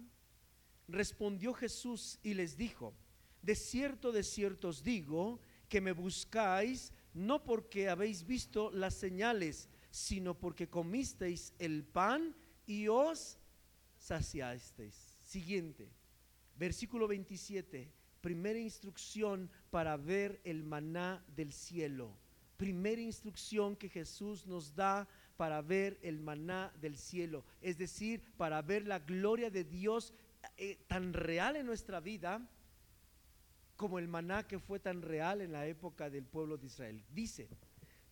Respondió 0.88 1.54
Jesús 1.54 2.18
y 2.24 2.34
les 2.34 2.58
dijo, 2.58 2.96
de 3.44 3.56
cierto, 3.56 4.12
de 4.12 4.24
cierto 4.24 4.70
os 4.70 4.84
digo, 4.84 5.40
que 5.70 5.80
me 5.80 5.92
buscáis 5.92 6.92
no 7.14 7.44
porque 7.44 7.90
habéis 7.90 8.26
visto 8.26 8.72
las 8.72 8.96
señales, 8.96 9.70
sino 9.90 10.38
porque 10.38 10.70
comisteis 10.70 11.54
el 11.60 11.84
pan 11.84 12.36
y 12.66 12.88
os 12.88 13.38
saciasteis. 13.98 14.96
Siguiente, 15.26 15.90
versículo 16.58 17.08
27 17.08 17.92
primera 18.22 18.60
instrucción 18.60 19.50
para 19.70 19.98
ver 19.98 20.40
el 20.44 20.64
maná 20.64 21.24
del 21.36 21.52
cielo. 21.52 22.16
Primera 22.56 23.02
instrucción 23.02 23.76
que 23.76 23.90
Jesús 23.90 24.46
nos 24.46 24.76
da 24.76 25.08
para 25.36 25.62
ver 25.62 26.00
el 26.04 26.20
maná 26.20 26.72
del 26.80 26.98
cielo. 26.98 27.44
Es 27.62 27.78
decir, 27.78 28.22
para 28.38 28.62
ver 28.62 28.88
la 28.88 29.00
gloria 29.00 29.50
de 29.50 29.64
Dios 29.64 30.14
eh, 30.58 30.78
tan 30.88 31.14
real 31.14 31.56
en 31.56 31.66
nuestra 31.66 32.00
vida 32.00 32.48
como 33.82 33.98
el 33.98 34.08
maná 34.08 34.48
que 34.48 34.60
fue 34.60 34.80
tan 34.80 35.02
real 35.02 35.42
en 35.42 35.54
la 35.54 35.66
época 35.66 36.08
del 36.08 36.24
pueblo 36.24 36.56
de 36.56 36.68
Israel. 36.68 37.04
Dice, 37.10 37.50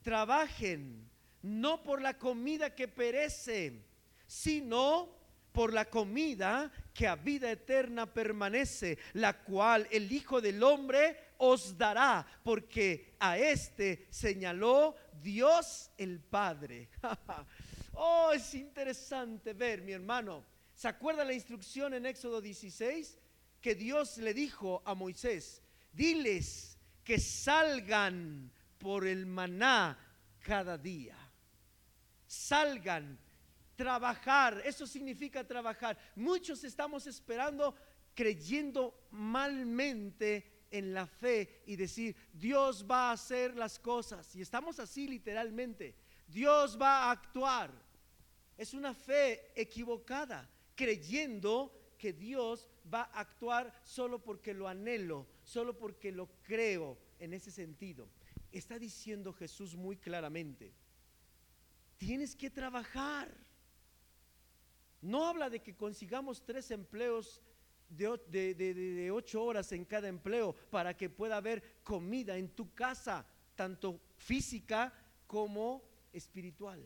trabajen 0.01 1.07
no 1.43 1.83
por 1.83 2.01
la 2.01 2.17
comida 2.17 2.73
que 2.73 2.87
perece, 2.87 3.85
sino 4.25 5.15
por 5.51 5.71
la 5.71 5.85
comida 5.85 6.71
que 6.91 7.07
a 7.07 7.15
vida 7.15 7.51
eterna 7.51 8.11
permanece, 8.11 8.97
la 9.13 9.43
cual 9.43 9.87
el 9.91 10.11
Hijo 10.11 10.41
del 10.41 10.63
Hombre 10.63 11.19
os 11.37 11.77
dará, 11.77 12.25
porque 12.43 13.13
a 13.19 13.37
este 13.37 14.07
señaló 14.09 14.95
Dios 15.21 15.91
el 15.99 16.19
Padre. 16.19 16.89
oh, 17.93 18.31
es 18.33 18.55
interesante 18.55 19.53
ver, 19.53 19.83
mi 19.83 19.91
hermano. 19.91 20.43
¿Se 20.73 20.87
acuerda 20.87 21.23
la 21.23 21.33
instrucción 21.33 21.93
en 21.93 22.07
Éxodo 22.07 22.41
16? 22.41 23.19
Que 23.61 23.75
Dios 23.75 24.17
le 24.17 24.33
dijo 24.33 24.81
a 24.85 24.95
Moisés, 24.95 25.61
diles 25.91 26.77
que 27.03 27.19
salgan 27.19 28.51
por 28.77 29.05
el 29.05 29.25
maná 29.25 29.97
cada 30.39 30.77
día. 30.77 31.17
Salgan 32.25 33.19
trabajar, 33.75 34.61
eso 34.65 34.85
significa 34.85 35.45
trabajar. 35.45 35.97
Muchos 36.15 36.63
estamos 36.63 37.07
esperando, 37.07 37.75
creyendo 38.13 39.07
malmente 39.11 40.65
en 40.69 40.93
la 40.93 41.07
fe 41.07 41.63
y 41.65 41.75
decir, 41.75 42.15
Dios 42.33 42.85
va 42.89 43.09
a 43.09 43.13
hacer 43.13 43.55
las 43.55 43.79
cosas. 43.79 44.35
Y 44.35 44.41
estamos 44.41 44.79
así 44.79 45.07
literalmente. 45.07 45.95
Dios 46.27 46.77
va 46.79 47.05
a 47.05 47.11
actuar. 47.11 47.71
Es 48.57 48.73
una 48.73 48.93
fe 48.93 49.51
equivocada, 49.55 50.49
creyendo 50.75 51.73
que 51.97 52.13
Dios 52.13 52.67
va 52.91 53.09
a 53.13 53.21
actuar 53.21 53.73
solo 53.83 54.19
porque 54.19 54.53
lo 54.53 54.67
anhelo, 54.67 55.27
solo 55.43 55.77
porque 55.77 56.11
lo 56.11 56.27
creo 56.43 56.97
en 57.19 57.33
ese 57.33 57.51
sentido. 57.51 58.09
Está 58.51 58.79
diciendo 58.79 59.33
Jesús 59.33 59.75
muy 59.75 59.97
claramente, 59.97 60.73
tienes 61.97 62.35
que 62.35 62.49
trabajar. 62.49 63.35
No 65.01 65.25
habla 65.25 65.49
de 65.49 65.61
que 65.61 65.75
consigamos 65.75 66.43
tres 66.43 66.71
empleos 66.71 67.41
de, 67.89 69.09
ocho 69.11 69.43
horas 69.43 69.71
en 69.71 69.85
cada 69.85 70.07
empleo 70.07 70.55
para 70.69 70.95
que 70.95 71.09
pueda 71.09 71.37
haber 71.37 71.81
comida 71.83 72.37
en 72.37 72.49
tu 72.49 72.73
casa, 72.73 73.25
tanto 73.55 73.99
física 74.17 74.93
como 75.25 75.83
espiritual. 76.13 76.81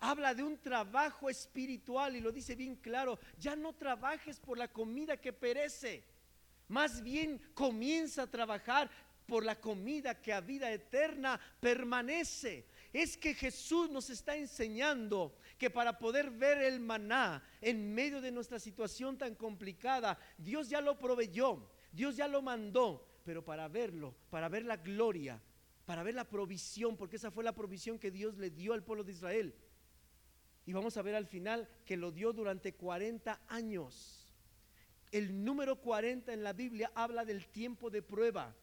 Habla 0.00 0.34
de 0.34 0.42
un 0.42 0.58
trabajo 0.58 1.28
espiritual 1.28 2.14
y 2.14 2.20
lo 2.20 2.30
dice 2.30 2.54
bien 2.54 2.76
claro. 2.76 3.18
Ya 3.38 3.56
no 3.56 3.72
trabajes 3.72 4.38
por 4.38 4.56
la 4.56 4.68
comida 4.68 5.16
que 5.16 5.32
perece. 5.32 6.04
Más 6.68 7.02
bien 7.02 7.40
comienza 7.54 8.22
a 8.22 8.30
trabajar 8.30 8.90
por 9.26 9.44
la 9.44 9.60
comida 9.60 10.20
que 10.20 10.32
a 10.32 10.40
vida 10.40 10.70
eterna 10.72 11.38
permanece. 11.60 12.66
Es 12.92 13.16
que 13.16 13.34
Jesús 13.34 13.90
nos 13.90 14.08
está 14.08 14.36
enseñando 14.36 15.36
que 15.58 15.68
para 15.68 15.98
poder 15.98 16.30
ver 16.30 16.58
el 16.62 16.80
maná 16.80 17.42
en 17.60 17.94
medio 17.94 18.20
de 18.20 18.30
nuestra 18.30 18.58
situación 18.58 19.18
tan 19.18 19.34
complicada, 19.34 20.18
Dios 20.38 20.70
ya 20.70 20.80
lo 20.80 20.98
proveyó, 20.98 21.68
Dios 21.92 22.16
ya 22.16 22.26
lo 22.26 22.40
mandó, 22.40 23.06
pero 23.24 23.44
para 23.44 23.68
verlo, 23.68 24.14
para 24.30 24.48
ver 24.48 24.64
la 24.64 24.76
gloria, 24.76 25.42
para 25.84 26.02
ver 26.02 26.14
la 26.14 26.24
provisión, 26.24 26.96
porque 26.96 27.16
esa 27.16 27.30
fue 27.30 27.44
la 27.44 27.54
provisión 27.54 27.98
que 27.98 28.10
Dios 28.10 28.38
le 28.38 28.48
dio 28.48 28.72
al 28.72 28.82
pueblo 28.82 29.04
de 29.04 29.12
Israel. 29.12 29.54
Y 30.68 30.74
vamos 30.74 30.98
a 30.98 31.02
ver 31.02 31.14
al 31.14 31.24
final 31.24 31.66
que 31.86 31.96
lo 31.96 32.12
dio 32.12 32.30
durante 32.34 32.74
40 32.74 33.40
años. 33.48 34.30
El 35.10 35.42
número 35.42 35.80
40 35.80 36.30
en 36.30 36.42
la 36.42 36.52
Biblia 36.52 36.92
habla 36.94 37.24
del 37.24 37.46
tiempo 37.48 37.88
de 37.88 38.02
prueba. 38.02 38.54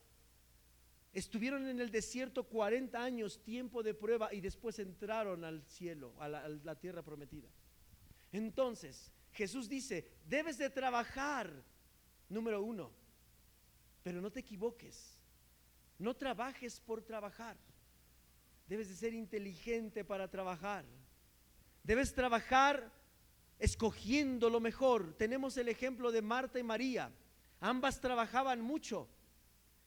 Estuvieron 1.13 1.65
en 1.65 1.79
el 1.79 1.89
desierto 1.89 2.43
40 2.43 3.03
años, 3.03 3.41
tiempo 3.41 3.81
de 3.81 3.95
prueba, 3.95 4.31
y 4.31 4.39
después 4.39 4.77
entraron 4.77 5.43
al 5.43 5.63
cielo, 5.63 6.13
a 6.19 6.29
la, 6.29 6.45
a 6.45 6.49
la 6.49 6.75
tierra 6.75 7.01
prometida. 7.01 7.49
Entonces, 8.31 9.11
Jesús 9.31 9.67
dice, 9.67 10.07
debes 10.27 10.59
de 10.59 10.69
trabajar, 10.69 11.51
número 12.29 12.61
uno, 12.61 12.91
pero 14.03 14.21
no 14.21 14.31
te 14.31 14.41
equivoques. 14.41 15.17
No 15.97 16.15
trabajes 16.15 16.79
por 16.81 17.01
trabajar. 17.01 17.57
Debes 18.67 18.89
de 18.89 18.95
ser 18.95 19.15
inteligente 19.15 20.05
para 20.05 20.29
trabajar. 20.29 20.85
Debes 21.86 22.13
trabajar 22.13 22.91
escogiendo 23.60 24.50
lo 24.50 24.60
mejor. 24.60 25.13
Tenemos 25.13 25.56
el 25.58 25.69
ejemplo 25.69 26.12
de 26.12 26.24
Marta 26.24 26.58
y 26.60 26.63
María. 26.63 27.12
Ambas 27.60 28.02
trabajaban 28.02 28.60
mucho, 28.60 29.08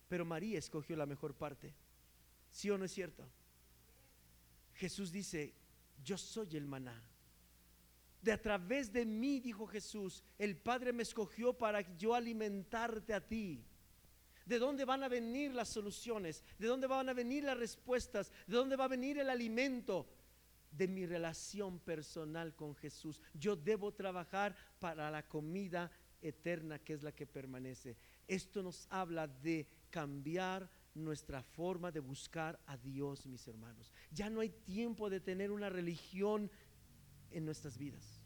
pero 0.09 0.25
María 0.25 0.59
escogió 0.59 0.97
la 0.97 1.07
mejor 1.07 1.35
parte. 1.35 1.75
¿Sí 2.53 2.71
o 2.71 2.79
no 2.79 2.85
es 2.85 2.93
cierto? 2.93 3.29
Jesús 4.75 5.11
dice, 5.11 5.53
yo 6.05 6.17
soy 6.17 6.57
el 6.57 6.67
maná. 6.67 7.03
De 8.23 8.31
a 8.31 8.41
través 8.41 8.93
de 8.93 9.05
mí, 9.05 9.41
dijo 9.41 9.67
Jesús, 9.67 10.23
el 10.39 10.57
Padre 10.57 10.93
me 10.93 11.03
escogió 11.03 11.53
para 11.53 11.81
yo 11.97 12.15
alimentarte 12.15 13.13
a 13.13 13.27
ti. 13.27 13.65
¿De 14.47 14.59
dónde 14.59 14.85
van 14.85 15.03
a 15.03 15.09
venir 15.09 15.53
las 15.53 15.69
soluciones? 15.69 16.45
¿De 16.59 16.69
dónde 16.69 16.87
van 16.87 17.09
a 17.09 17.13
venir 17.13 17.45
las 17.45 17.59
respuestas? 17.59 18.33
¿De 18.47 18.57
dónde 18.57 18.77
va 18.77 18.85
a 18.85 18.89
venir 18.89 19.19
el 19.19 19.31
alimento? 19.31 20.09
De 20.70 20.87
mi 20.87 21.07
relación 21.07 21.78
personal 21.81 22.54
con 22.54 22.74
Jesús. 22.74 23.20
Yo 23.35 23.57
debo 23.57 23.92
trabajar 23.92 24.54
para 24.78 25.11
la 25.11 25.26
comida 25.26 25.90
eterna 26.20 26.78
que 26.78 26.94
es 26.94 27.02
la 27.02 27.12
que 27.12 27.26
permanece. 27.26 27.96
Esto 28.26 28.62
nos 28.62 28.87
habla 28.90 29.26
de 29.26 29.66
cambiar 29.90 30.70
nuestra 30.94 31.42
forma 31.42 31.90
de 31.90 32.00
buscar 32.00 32.59
a 32.66 32.76
Dios, 32.76 33.26
mis 33.26 33.46
hermanos. 33.46 33.92
Ya 34.11 34.28
no 34.28 34.40
hay 34.40 34.50
tiempo 34.50 35.09
de 35.09 35.20
tener 35.20 35.50
una 35.50 35.70
religión 35.70 36.50
en 37.31 37.44
nuestras 37.44 37.78
vidas. 37.78 38.20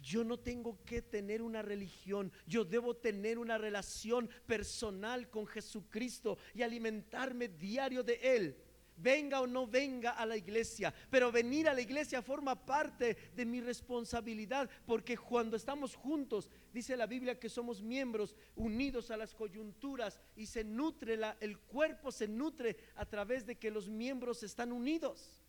Yo 0.00 0.24
no 0.24 0.38
tengo 0.38 0.82
que 0.84 1.02
tener 1.02 1.42
una 1.42 1.60
religión, 1.60 2.32
yo 2.46 2.64
debo 2.64 2.96
tener 2.96 3.38
una 3.38 3.58
relación 3.58 4.30
personal 4.46 5.28
con 5.28 5.46
Jesucristo 5.46 6.38
y 6.54 6.62
alimentarme 6.62 7.48
diario 7.48 8.02
de 8.02 8.14
Él. 8.22 8.56
Venga 9.02 9.40
o 9.40 9.46
no 9.46 9.66
venga 9.66 10.10
a 10.10 10.26
la 10.26 10.36
iglesia, 10.36 10.92
pero 11.10 11.32
venir 11.32 11.68
a 11.68 11.74
la 11.74 11.80
iglesia 11.80 12.22
forma 12.22 12.54
parte 12.66 13.16
de 13.34 13.44
mi 13.46 13.60
responsabilidad, 13.60 14.68
porque 14.86 15.16
cuando 15.16 15.56
estamos 15.56 15.94
juntos, 15.94 16.50
dice 16.72 16.96
la 16.96 17.06
Biblia 17.06 17.38
que 17.38 17.48
somos 17.48 17.80
miembros 17.80 18.36
unidos 18.56 19.10
a 19.10 19.16
las 19.16 19.34
coyunturas 19.34 20.20
y 20.36 20.46
se 20.46 20.64
nutre, 20.64 21.16
la, 21.16 21.36
el 21.40 21.58
cuerpo 21.58 22.12
se 22.12 22.28
nutre 22.28 22.76
a 22.96 23.06
través 23.06 23.46
de 23.46 23.56
que 23.56 23.70
los 23.70 23.88
miembros 23.88 24.42
están 24.42 24.72
unidos. 24.72 25.42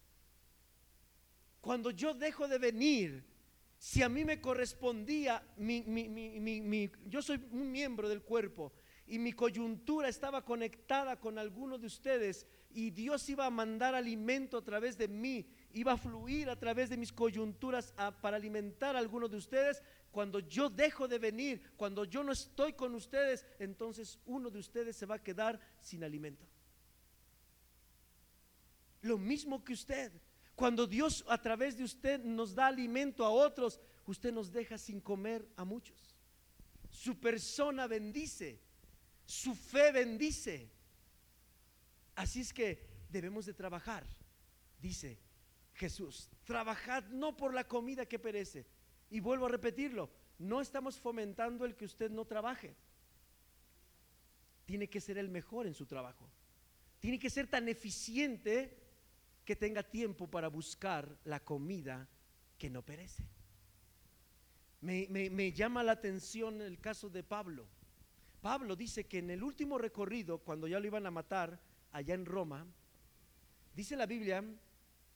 Cuando 1.60 1.92
yo 1.92 2.14
dejo 2.14 2.48
de 2.48 2.58
venir, 2.58 3.24
si 3.78 4.02
a 4.04 4.10
mí 4.10 4.24
me 4.24 4.40
correspondía, 4.40 5.44
mi, 5.58 5.82
mi, 5.82 6.08
mi, 6.08 6.92
yo 7.08 7.22
soy 7.22 7.44
un 7.52 7.72
miembro 7.72 8.08
del 8.08 8.22
cuerpo 8.22 8.72
y 9.08 9.20
mi 9.20 9.34
coyuntura 9.34 10.08
estaba 10.08 10.46
conectada 10.46 11.20
con 11.20 11.38
alguno 11.38 11.78
de 11.78 11.88
ustedes 11.88 12.48
y 12.74 12.92
Dios 12.92 13.28
iba 13.30 13.46
a 13.46 13.50
mandar 13.50 13.96
alimento 13.96 14.58
a 14.58 14.64
través 14.64 14.98
de 14.98 15.08
mí, 15.08 15.46
iba 15.74 15.94
a 15.94 15.98
fluir 15.98 16.50
a 16.50 16.56
través 16.56 16.90
de 16.90 16.98
mis 16.98 17.12
coyunturas 17.12 17.94
para 18.22 18.38
alimentar 18.38 18.96
a 18.96 19.00
alguno 19.00 19.28
de 19.28 19.38
ustedes. 19.38 19.82
Cuando 20.12 20.40
yo 20.40 20.70
dejo 20.70 21.08
de 21.08 21.20
venir, 21.20 21.62
cuando 21.78 22.04
yo 22.06 22.24
no 22.24 22.32
estoy 22.32 22.74
con 22.74 22.96
ustedes, 22.96 23.46
entonces 23.60 24.20
uno 24.26 24.50
de 24.50 24.60
ustedes 24.60 24.96
se 24.96 25.06
va 25.06 25.16
a 25.16 25.24
quedar 25.24 25.60
sin 25.80 26.04
alimento. 26.04 26.46
Lo 29.02 29.18
mismo 29.18 29.64
que 29.64 29.74
usted. 29.74 30.12
Cuando 30.56 30.86
Dios 30.86 31.26
a 31.28 31.42
través 31.42 31.78
de 31.78 31.84
usted 31.84 32.24
nos 32.24 32.54
da 32.54 32.68
alimento 32.68 33.26
a 33.26 33.30
otros, 33.30 33.80
usted 34.06 34.32
nos 34.32 34.52
deja 34.52 34.78
sin 34.78 35.00
comer 35.00 35.48
a 35.56 35.66
muchos. 35.66 36.16
Su 36.90 37.20
persona 37.20 37.88
bendice, 37.88 38.60
su 39.26 39.56
fe 39.56 39.92
bendice. 39.92 40.70
Así 42.16 42.42
es 42.42 42.54
que 42.54 42.88
debemos 43.10 43.46
de 43.46 43.54
trabajar, 43.54 44.06
dice 44.80 45.20
Jesús. 45.74 46.30
Trabajad 46.44 47.06
no 47.06 47.36
por 47.36 47.54
la 47.54 47.68
comida 47.68 48.06
que 48.06 48.20
perece. 48.20 48.68
Y 49.10 49.20
vuelvo 49.20 49.46
a 49.46 49.50
repetirlo, 49.50 50.10
no 50.40 50.62
estamos 50.62 51.00
fomentando 51.00 51.66
el 51.66 51.76
que 51.76 51.86
usted 51.86 52.10
no 52.10 52.26
trabaje. 52.26 52.76
Tiene 54.66 54.90
que 54.90 55.02
ser 55.02 55.18
el 55.18 55.30
mejor 55.30 55.68
en 55.68 55.74
su 55.74 55.86
trabajo. 55.86 56.30
Tiene 57.00 57.20
que 57.20 57.30
ser 57.30 57.48
tan 57.48 57.68
eficiente 57.68 58.78
que 59.44 59.56
tenga 59.56 59.84
tiempo 59.84 60.30
para 60.30 60.48
buscar 60.48 61.18
la 61.26 61.40
comida 61.44 62.08
que 62.58 62.70
no 62.70 62.84
perece. 62.84 63.24
Me, 64.82 65.52
llama 65.52 65.84
la 65.84 65.92
atención 65.92 66.62
el 66.62 66.80
caso 66.80 67.10
de 67.10 67.24
Pablo. 67.24 67.68
Pablo 68.42 68.76
dice 68.76 69.06
que 69.06 69.20
en 69.20 69.30
el 69.30 69.44
último 69.44 69.78
recorrido, 69.78 70.40
cuando 70.40 70.68
ya 70.68 70.80
lo 70.80 70.88
iban 70.88 71.06
a 71.06 71.12
matar 71.12 71.60
allá 71.92 72.14
en 72.14 72.26
Roma, 72.26 72.66
dice 73.74 73.96
la 73.96 74.06
Biblia 74.06 74.44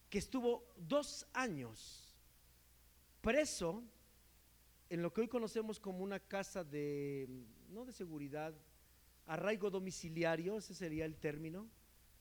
que 0.10 0.18
estuvo 0.18 0.74
dos 0.78 1.28
años 1.34 2.14
preso 3.22 3.84
en 4.90 5.02
lo 5.02 5.12
que 5.12 5.22
hoy 5.22 5.28
conocemos 5.28 5.80
como 5.80 6.04
una 6.04 6.20
casa 6.20 6.64
de, 6.64 7.28
no 7.70 7.86
de 7.86 7.92
seguridad, 7.92 8.54
arraigo 9.26 9.72
domiciliario, 9.72 10.58
ese 10.58 10.76
sería 10.76 11.06
el 11.06 11.16
término, 11.16 11.68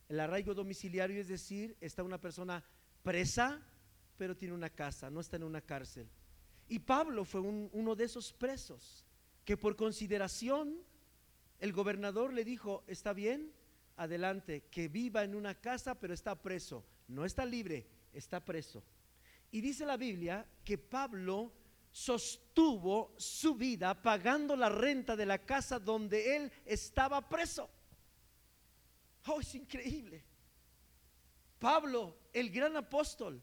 el 0.08 0.18
arraigo 0.20 0.54
domiciliario 0.54 1.20
es 1.20 1.28
decir, 1.28 1.76
está 1.80 2.02
una 2.02 2.20
persona 2.20 2.64
presa, 3.02 3.62
pero 4.16 4.36
tiene 4.36 4.54
una 4.54 4.70
casa, 4.70 5.10
no 5.10 5.20
está 5.20 5.36
en 5.36 5.44
una 5.44 5.60
cárcel. 5.60 6.08
Y 6.68 6.78
Pablo 6.78 7.24
fue 7.24 7.40
uno 7.40 7.94
de 7.94 8.04
esos 8.04 8.32
presos 8.32 9.04
que 9.44 9.56
por 9.56 9.76
consideración 9.76 10.80
el 11.60 11.72
gobernador 11.72 12.32
le 12.32 12.44
dijo, 12.44 12.82
está 12.86 13.12
bien, 13.12 13.52
adelante, 13.96 14.64
que 14.70 14.88
viva 14.88 15.24
en 15.24 15.34
una 15.34 15.54
casa, 15.54 15.94
pero 15.94 16.14
está 16.14 16.34
preso. 16.40 16.84
No 17.08 17.24
está 17.24 17.44
libre, 17.44 17.86
está 18.12 18.44
preso. 18.44 18.82
Y 19.50 19.60
dice 19.60 19.86
la 19.86 19.96
Biblia 19.96 20.46
que 20.64 20.78
Pablo 20.78 21.52
sostuvo 21.90 23.14
su 23.16 23.54
vida 23.54 24.02
pagando 24.02 24.56
la 24.56 24.68
renta 24.68 25.14
de 25.14 25.26
la 25.26 25.38
casa 25.38 25.78
donde 25.78 26.36
él 26.36 26.52
estaba 26.64 27.28
preso. 27.28 27.70
Oh, 29.26 29.40
es 29.40 29.54
increíble. 29.54 30.24
Pablo, 31.58 32.18
el 32.32 32.50
gran 32.50 32.76
apóstol, 32.76 33.40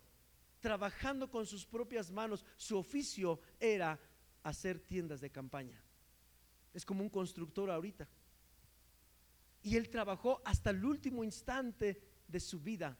trabajando 0.59 1.31
con 1.31 1.45
sus 1.45 1.65
propias 1.65 2.11
manos, 2.11 2.45
su 2.57 2.77
oficio 2.77 3.39
era 3.59 3.99
hacer 4.43 4.79
tiendas 4.79 5.21
de 5.21 5.31
campaña. 5.31 5.81
Es 6.73 6.85
como 6.85 7.03
un 7.03 7.09
constructor 7.09 7.71
ahorita. 7.71 8.07
Y 9.61 9.77
él 9.77 9.89
trabajó 9.89 10.41
hasta 10.45 10.71
el 10.71 10.83
último 10.83 11.23
instante 11.23 12.01
de 12.27 12.39
su 12.39 12.59
vida 12.59 12.97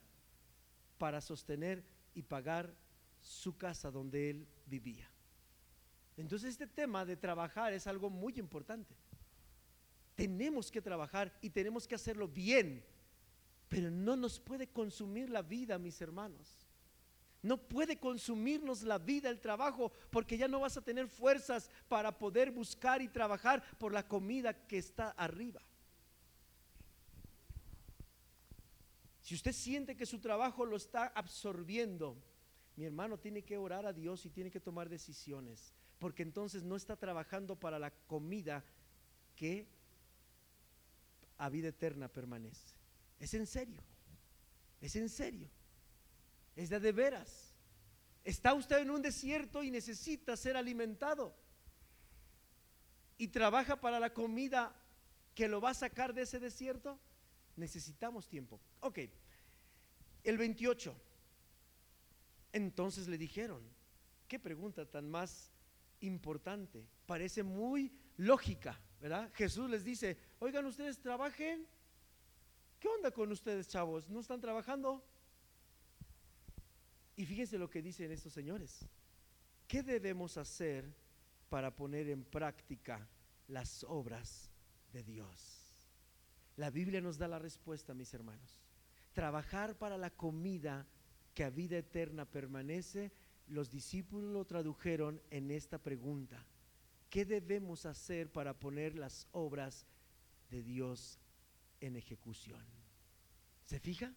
para 0.98 1.22
sostener 1.22 1.84
y 2.14 2.22
pagar 2.22 2.76
su 3.20 3.58
casa 3.58 3.90
donde 3.90 4.30
él 4.30 4.48
vivía. 4.66 5.10
Entonces 6.18 6.52
este 6.52 6.68
tema 6.68 7.06
de 7.06 7.18
trabajar 7.18 7.74
es 7.74 7.88
algo 7.88 8.10
muy 8.10 8.34
importante. 8.38 8.96
Tenemos 10.16 10.70
que 10.70 10.82
trabajar 10.82 11.36
y 11.42 11.50
tenemos 11.50 11.88
que 11.88 11.96
hacerlo 11.96 12.28
bien, 12.28 12.86
pero 13.70 13.90
no 13.90 14.16
nos 14.16 14.40
puede 14.40 14.68
consumir 14.68 15.30
la 15.30 15.42
vida, 15.42 15.80
mis 15.80 16.00
hermanos. 16.02 16.68
No 17.42 17.58
puede 17.58 17.98
consumirnos 17.98 18.84
la 18.84 19.00
vida, 19.00 19.30
el 19.30 19.40
trabajo, 19.40 19.92
porque 20.12 20.38
ya 20.38 20.48
no 20.48 20.60
vas 20.60 20.78
a 20.78 20.84
tener 20.84 21.08
fuerzas 21.08 21.72
para 21.88 22.16
poder 22.20 22.52
buscar 22.52 23.02
y 23.02 23.08
trabajar 23.08 23.64
por 23.80 23.94
la 23.94 24.08
comida 24.08 24.68
que 24.68 24.78
está 24.78 25.10
arriba. 25.12 25.62
Si 29.22 29.36
usted 29.36 29.54
siente 29.54 29.96
que 29.96 30.06
su 30.06 30.20
trabajo 30.20 30.66
lo 30.66 30.76
está 30.76 31.08
absorbiendo, 31.08 32.18
mi 32.76 32.86
hermano 32.86 33.20
tiene 33.20 33.44
que 33.44 33.58
orar 33.58 33.86
a 33.86 33.94
Dios 33.94 34.26
y 34.26 34.30
tiene 34.30 34.50
que 34.50 34.60
tomar 34.60 34.90
decisiones, 34.90 35.74
porque 36.00 36.24
entonces 36.24 36.64
no 36.64 36.76
está 36.76 36.96
trabajando 36.96 37.60
para 37.60 37.78
la 37.78 37.92
comida 37.92 38.64
que 39.36 39.68
a 41.38 41.50
vida 41.50 41.70
eterna 41.70 42.08
permanece. 42.08 42.76
Es 43.20 43.34
en 43.34 43.46
serio, 43.46 43.82
es 44.80 44.96
en 44.96 45.10
serio, 45.10 45.50
es 46.56 46.70
de 46.70 46.92
veras. 46.92 47.56
Está 48.24 48.54
usted 48.54 48.80
en 48.80 48.92
un 48.92 49.02
desierto 49.02 49.64
y 49.64 49.72
necesita 49.72 50.38
ser 50.38 50.56
alimentado 50.56 51.36
y 53.18 53.28
trabaja 53.28 53.80
para 53.80 54.00
la 54.00 54.14
comida 54.14 54.76
que 55.36 55.48
lo 55.48 55.62
va 55.62 55.72
a 55.72 55.76
sacar 55.76 56.14
de 56.14 56.24
ese 56.24 56.40
desierto. 56.40 57.00
Necesitamos 57.56 58.28
tiempo. 58.28 58.60
Ok, 58.80 59.00
el 60.24 60.38
28. 60.38 60.96
Entonces 62.54 63.08
le 63.08 63.18
dijeron, 63.18 63.62
qué 64.28 64.40
pregunta 64.40 64.86
tan 64.86 65.10
más 65.10 65.52
importante, 66.02 66.86
parece 67.06 67.44
muy 67.44 67.92
lógica, 68.18 68.80
¿verdad? 69.00 69.32
Jesús 69.34 69.70
les 69.70 69.84
dice, 69.84 70.18
oigan, 70.40 70.66
ustedes 70.66 71.00
trabajen, 71.00 71.66
¿qué 72.80 72.88
onda 72.88 73.12
con 73.12 73.32
ustedes, 73.32 73.68
chavos? 73.68 74.10
¿No 74.10 74.20
están 74.20 74.42
trabajando? 74.42 75.04
Y 77.16 77.26
fíjense 77.26 77.58
lo 77.58 77.70
que 77.70 77.82
dicen 77.82 78.12
estos 78.12 78.34
señores. 78.34 78.86
¿Qué 79.68 79.84
debemos 79.84 80.38
hacer 80.38 80.94
para 81.50 81.74
poner 81.74 82.10
en 82.10 82.24
práctica 82.24 83.08
las 83.48 83.84
obras 83.84 84.50
de 84.92 85.04
Dios? 85.04 85.61
La 86.62 86.70
Biblia 86.70 87.02
nos 87.02 87.18
da 87.18 87.28
la 87.28 87.40
respuesta, 87.40 87.96
mis 87.96 88.14
hermanos. 88.14 88.62
Trabajar 89.14 89.80
para 89.80 89.98
la 89.98 90.12
comida 90.12 90.86
que 91.34 91.44
a 91.44 91.50
vida 91.50 91.76
eterna 91.76 92.24
permanece, 92.26 93.12
los 93.48 93.72
discípulos 93.72 94.32
lo 94.32 94.46
tradujeron 94.46 95.20
en 95.32 95.50
esta 95.50 95.80
pregunta. 95.80 96.46
¿Qué 97.10 97.26
debemos 97.26 97.88
hacer 97.88 98.32
para 98.32 98.54
poner 98.54 98.96
las 98.96 99.28
obras 99.32 99.88
de 100.52 100.62
Dios 100.62 101.20
en 101.80 101.96
ejecución? 101.96 102.64
¿Se 103.66 103.80
fija? 103.80 104.14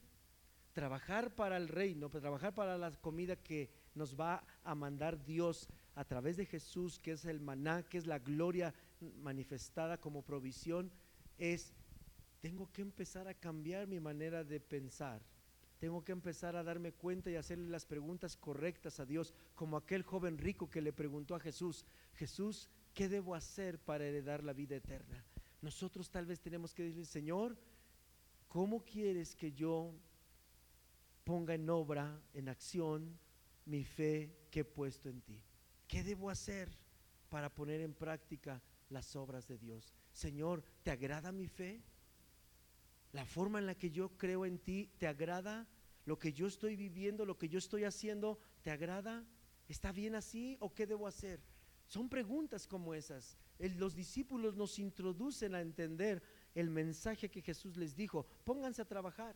Trabajar 0.74 1.34
para 1.34 1.57
el 1.57 1.68
reino, 1.68 2.11
trabajar 2.11 2.55
para 2.55 2.76
la 2.76 2.90
comida 2.90 3.36
que 3.36 3.70
nos 3.95 4.20
va 4.20 4.45
a 4.64 4.74
mandar 4.74 5.24
Dios 5.24 5.66
a 5.95 6.05
través 6.05 6.36
de 6.36 6.45
Jesús, 6.45 6.99
que 6.99 7.12
es 7.12 7.24
el 7.24 7.40
maná, 7.40 7.84
que 7.84 7.97
es 7.97 8.07
la 8.07 8.18
gloria 8.18 8.74
manifestada 9.01 9.99
como 9.99 10.20
provisión, 10.20 10.92
es, 11.38 11.72
tengo 12.45 12.70
que 12.70 12.82
empezar 12.82 13.26
a 13.26 13.32
cambiar 13.32 13.86
mi 13.86 14.01
manera 14.01 14.45
de 14.45 14.61
pensar 14.61 15.22
tengo 15.78 16.05
que 16.05 16.12
empezar 16.12 16.57
a 16.57 16.62
darme 16.62 16.92
cuenta 16.92 17.30
y 17.30 17.36
hacerle 17.36 17.68
las 17.68 17.84
preguntas 17.84 18.36
correctas 18.36 19.01
a 19.01 19.05
Dios, 19.05 19.34
como 19.55 19.76
aquel 19.76 20.03
joven 20.03 20.38
rico 20.38 20.70
que 20.70 20.80
le 20.80 20.92
preguntó 20.92 21.34
a 21.34 21.40
Jesús, 21.40 21.84
Jesús, 22.14 22.70
¿qué 22.95 23.07
debo 23.09 23.34
hacer 23.34 23.78
para 23.78 24.07
heredar 24.07 24.42
la 24.42 24.55
vida 24.55 24.76
eterna? 24.76 25.22
Nosotros 25.61 26.11
tal 26.11 26.24
vez 26.24 26.40
tenemos 26.40 26.72
que 26.72 26.84
decirle, 26.84 27.05
Señor, 27.05 27.59
¿cómo 28.49 28.82
quieres 28.82 29.34
que 29.34 29.53
yo 29.53 29.92
ponga 31.24 31.55
en 31.55 31.68
obra, 31.68 32.18
en 32.32 32.49
acción, 32.49 33.18
mi 33.66 33.84
fe 33.84 34.34
que 34.51 34.61
he 34.61 34.64
puesto 34.64 35.11
en 35.11 35.20
ti? 35.20 35.42
¿Qué 35.86 36.03
debo 36.03 36.30
hacer 36.30 36.70
para 37.28 37.55
poner 37.55 37.82
en 37.82 37.92
práctica 37.92 38.62
las 38.88 39.16
obras 39.16 39.47
de 39.49 39.59
Dios? 39.59 39.92
Señor, 40.12 40.64
¿te 40.82 40.90
agrada 40.90 41.30
mi 41.30 41.47
fe? 41.47 41.82
¿La 43.15 43.25
forma 43.25 43.59
en 43.59 43.67
la 43.67 43.75
que 43.75 43.91
yo 43.91 44.11
creo 44.19 44.45
en 44.45 44.59
ti 44.59 44.91
te 44.99 45.07
agrada? 45.07 45.67
lo 46.07 46.19
que 46.19 46.33
yo 46.33 46.47
estoy 46.47 46.77
viviendo, 46.77 47.25
lo 47.25 47.39
que 47.39 47.49
yo 47.49 47.59
estoy 47.59 47.85
haciendo, 47.85 48.39
¿te 48.62 48.71
agrada? 48.71 49.25
¿Está 49.69 49.93
bien 49.93 50.15
así 50.15 50.57
o 50.61 50.75
qué 50.75 50.87
debo 50.87 51.07
hacer? 51.07 51.41
Son 51.87 52.09
preguntas 52.09 52.67
como 52.67 52.95
esas. 52.95 53.37
los 53.59 53.95
discípulos 53.95 54.57
nos 54.57 54.79
introducen 54.79 55.55
a 55.55 55.61
entender 55.61 56.23
el 56.55 56.71
mensaje 56.71 57.31
que 57.31 57.43
Jesús 57.43 57.77
les 57.77 57.95
dijo, 57.95 58.27
pónganse 58.45 58.83
a 58.83 58.89
trabajar. 58.89 59.35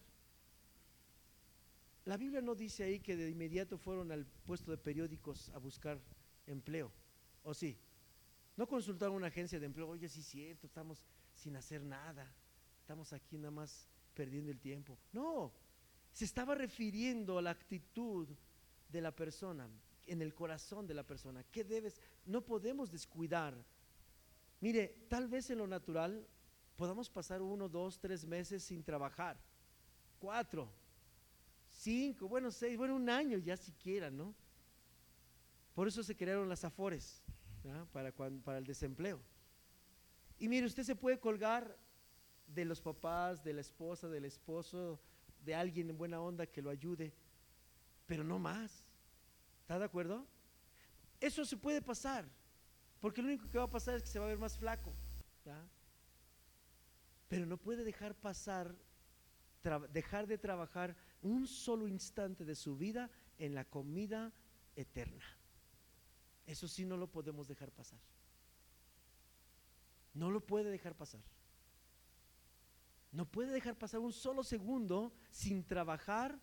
La 2.05 2.16
Biblia 2.16 2.41
no 2.41 2.55
dice 2.55 2.85
ahí 2.85 3.01
que 3.01 3.16
de 3.16 3.31
inmediato 3.31 3.76
fueron 3.76 4.12
al 4.12 4.26
puesto 4.26 4.70
de 4.70 4.79
periódicos 4.79 5.51
a 5.51 5.59
buscar 5.59 6.01
empleo, 6.47 6.91
¿o 7.43 7.53
sí? 7.53 7.79
No 8.57 8.66
consultaron 8.66 9.16
una 9.16 9.26
agencia 9.26 9.61
de 9.61 9.66
empleo, 9.66 9.89
oye, 9.89 10.09
sí 10.09 10.20
es 10.20 10.26
cierto, 10.26 10.66
estamos 10.66 11.05
sin 11.35 11.55
hacer 11.57 11.83
nada, 11.83 12.35
estamos 12.89 13.12
aquí 13.12 13.36
nada 13.36 13.51
más 13.51 13.86
perdiendo 14.14 14.51
el 14.51 14.59
tiempo. 14.59 14.99
No, 15.12 15.53
se 16.11 16.24
estaba 16.24 16.55
refiriendo 16.55 17.36
a 17.36 17.43
la 17.43 17.51
actitud 17.51 18.26
de 18.89 19.03
la 19.03 19.14
persona, 19.14 19.68
en 20.07 20.22
el 20.22 20.34
corazón 20.34 20.86
de 20.86 20.95
la 20.95 21.03
persona. 21.03 21.45
¿Qué 21.53 21.64
debes? 21.64 22.01
No 22.24 22.47
podemos 22.47 22.91
descuidar. 22.91 23.62
Mire, 24.62 25.05
tal 25.11 25.28
vez 25.28 25.51
en 25.51 25.59
lo 25.59 25.66
natural 25.66 26.26
podamos 26.76 27.11
pasar 27.11 27.43
uno, 27.43 27.68
dos, 27.68 28.01
tres 28.01 28.24
meses 28.24 28.62
sin 28.62 28.82
trabajar. 28.82 29.39
Cuatro, 30.18 30.72
cinco, 31.70 32.26
bueno, 32.26 32.51
seis, 32.51 32.78
bueno, 32.78 32.97
un 32.97 33.11
año 33.11 33.36
ya 33.36 33.59
siquiera, 33.59 34.11
¿no? 34.11 34.34
Por 35.74 35.89
eso 35.89 36.03
se 36.03 36.16
crearon 36.16 36.49
las 36.49 36.64
afores, 36.64 37.22
para, 37.93 38.12
para 38.12 38.57
el 38.57 38.64
desempleo. 38.64 39.20
Y 40.39 40.49
mire, 40.49 40.64
usted 40.64 40.84
se 40.84 40.97
puede 40.97 41.20
colgar 41.20 41.76
de 42.49 42.64
los 42.64 42.80
papás, 42.80 43.44
de 43.44 43.53
la 43.53 43.61
esposa, 43.61 44.09
del 44.09 44.24
esposo, 44.24 45.01
de 45.44 45.55
alguien 45.55 45.90
en 45.90 45.99
buena 45.99 46.20
onda 46.20 46.46
que 46.46 46.62
lo 46.62 46.70
ayude, 46.70 47.12
pero 48.07 48.24
no 48.24 48.38
más. 48.38 48.84
¿Está 49.61 49.78
de 49.78 49.84
acuerdo? 49.84 50.26
Eso 51.20 51.44
se 51.44 51.57
puede 51.57 51.82
pasar, 51.82 52.24
porque 53.01 53.22
lo 53.22 53.28
único 53.28 53.49
que 53.51 53.59
va 53.59 53.64
a 53.64 53.70
pasar 53.70 53.94
es 53.94 54.03
que 54.03 54.09
se 54.09 54.18
va 54.18 54.26
a 54.26 54.28
ver 54.28 54.38
más 54.38 54.57
flaco. 54.57 54.92
Pero 57.28 57.46
no 57.46 57.57
puede 57.57 57.84
dejar 57.84 58.14
pasar, 58.14 58.74
dejar 59.92 60.26
de 60.26 60.38
trabajar 60.38 60.96
un 61.22 61.46
solo 61.46 61.88
instante 61.88 62.44
de 62.44 62.55
su 62.55 62.76
vida 62.76 63.11
en 63.38 63.55
la 63.55 63.64
comida 63.64 64.32
eterna. 64.76 65.24
Eso 66.46 66.66
sí 66.68 66.86
no 66.86 66.96
lo 66.96 67.11
podemos 67.11 67.46
dejar 67.46 67.70
pasar. 67.70 68.01
No 70.14 70.30
lo 70.30 70.40
puede 70.40 70.70
dejar 70.70 70.94
pasar. 70.94 71.20
No 73.12 73.26
puede 73.26 73.52
dejar 73.52 73.76
pasar 73.76 74.00
un 74.00 74.12
solo 74.12 74.44
segundo 74.44 75.12
sin 75.30 75.64
trabajar 75.64 76.38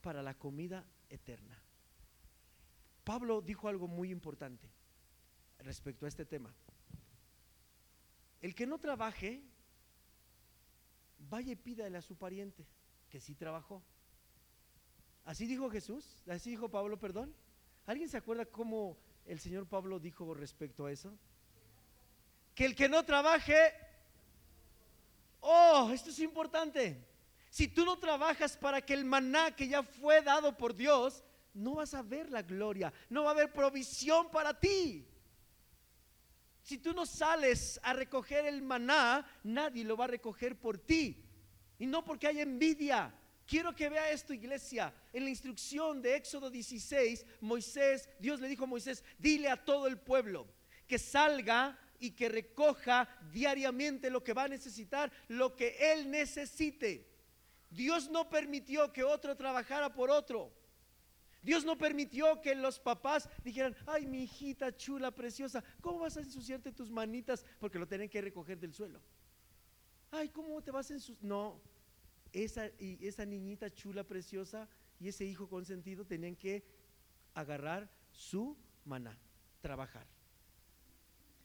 para 0.00 0.22
la 0.22 0.34
comida 0.34 0.86
eterna. 1.08 1.62
Pablo 3.04 3.40
dijo 3.40 3.68
algo 3.68 3.88
muy 3.88 4.10
importante 4.10 4.70
respecto 5.58 6.06
a 6.06 6.08
este 6.08 6.24
tema. 6.24 6.54
El 8.40 8.54
que 8.54 8.66
no 8.66 8.78
trabaje, 8.78 9.42
vaya 11.18 11.52
y 11.52 11.56
pídale 11.56 11.98
a 11.98 12.02
su 12.02 12.16
pariente 12.16 12.66
que 13.08 13.20
sí 13.20 13.34
trabajó. 13.34 13.82
Así 15.24 15.46
dijo 15.46 15.70
Jesús, 15.70 16.22
así 16.28 16.50
dijo 16.50 16.70
Pablo, 16.70 16.98
perdón. 16.98 17.34
¿Alguien 17.86 18.08
se 18.08 18.16
acuerda 18.16 18.46
cómo 18.46 18.98
el 19.26 19.38
Señor 19.38 19.66
Pablo 19.66 19.98
dijo 19.98 20.32
respecto 20.34 20.86
a 20.86 20.92
eso? 20.92 21.18
Que 22.54 22.64
el 22.64 22.74
que 22.74 22.88
no 22.88 23.04
trabaje 23.04 23.56
Oh, 25.40 25.90
esto 25.92 26.10
es 26.10 26.18
importante. 26.18 27.06
Si 27.50 27.66
tú 27.66 27.84
no 27.84 27.98
trabajas 27.98 28.56
para 28.56 28.80
que 28.80 28.94
el 28.94 29.04
maná 29.04 29.54
que 29.54 29.68
ya 29.68 29.82
fue 29.82 30.22
dado 30.22 30.56
por 30.56 30.74
Dios, 30.74 31.24
no 31.52 31.76
vas 31.76 31.94
a 31.94 32.02
ver 32.02 32.30
la 32.30 32.42
gloria, 32.42 32.92
no 33.08 33.24
va 33.24 33.30
a 33.30 33.32
haber 33.32 33.52
provisión 33.52 34.30
para 34.30 34.58
ti. 34.58 35.06
Si 36.62 36.78
tú 36.78 36.92
no 36.92 37.06
sales 37.06 37.80
a 37.82 37.92
recoger 37.92 38.46
el 38.46 38.62
maná, 38.62 39.26
nadie 39.42 39.84
lo 39.84 39.96
va 39.96 40.04
a 40.04 40.08
recoger 40.08 40.58
por 40.58 40.78
ti. 40.78 41.24
Y 41.78 41.86
no 41.86 42.04
porque 42.04 42.28
haya 42.28 42.42
envidia. 42.42 43.12
Quiero 43.46 43.74
que 43.74 43.88
vea 43.88 44.10
esto, 44.10 44.32
iglesia. 44.32 44.94
En 45.12 45.24
la 45.24 45.30
instrucción 45.30 46.00
de 46.00 46.14
Éxodo 46.14 46.50
16, 46.50 47.26
Moisés, 47.40 48.08
Dios 48.20 48.38
le 48.38 48.46
dijo 48.46 48.64
a 48.64 48.68
Moisés, 48.68 49.02
dile 49.18 49.48
a 49.48 49.64
todo 49.64 49.88
el 49.88 49.98
pueblo 49.98 50.46
que 50.86 50.98
salga 50.98 51.76
y 52.00 52.12
que 52.12 52.28
recoja 52.28 53.08
diariamente 53.30 54.10
lo 54.10 54.24
que 54.24 54.32
va 54.32 54.44
a 54.44 54.48
necesitar, 54.48 55.12
lo 55.28 55.54
que 55.54 55.76
él 55.92 56.10
necesite. 56.10 57.06
Dios 57.70 58.10
no 58.10 58.28
permitió 58.28 58.92
que 58.92 59.04
otro 59.04 59.36
trabajara 59.36 59.94
por 59.94 60.10
otro. 60.10 60.52
Dios 61.42 61.64
no 61.64 61.78
permitió 61.78 62.40
que 62.40 62.54
los 62.54 62.78
papás 62.78 63.28
dijeran, 63.44 63.76
ay, 63.86 64.06
mi 64.06 64.24
hijita 64.24 64.76
chula, 64.76 65.10
preciosa, 65.10 65.62
¿cómo 65.80 66.00
vas 66.00 66.16
a 66.16 66.20
ensuciarte 66.20 66.72
tus 66.72 66.90
manitas? 66.90 67.44
Porque 67.58 67.78
lo 67.78 67.86
tienen 67.86 68.08
que 68.08 68.20
recoger 68.20 68.58
del 68.58 68.74
suelo. 68.74 69.00
Ay, 70.10 70.28
¿cómo 70.30 70.60
te 70.62 70.70
vas 70.70 70.90
a 70.90 70.94
ensuciar? 70.94 71.24
No, 71.24 71.60
esa, 72.32 72.66
y 72.78 73.06
esa 73.06 73.24
niñita 73.24 73.70
chula, 73.70 74.04
preciosa 74.04 74.68
y 74.98 75.08
ese 75.08 75.24
hijo 75.24 75.48
consentido 75.48 76.04
tenían 76.04 76.36
que 76.36 76.64
agarrar 77.34 77.90
su 78.10 78.56
maná, 78.84 79.18
trabajar. 79.60 80.06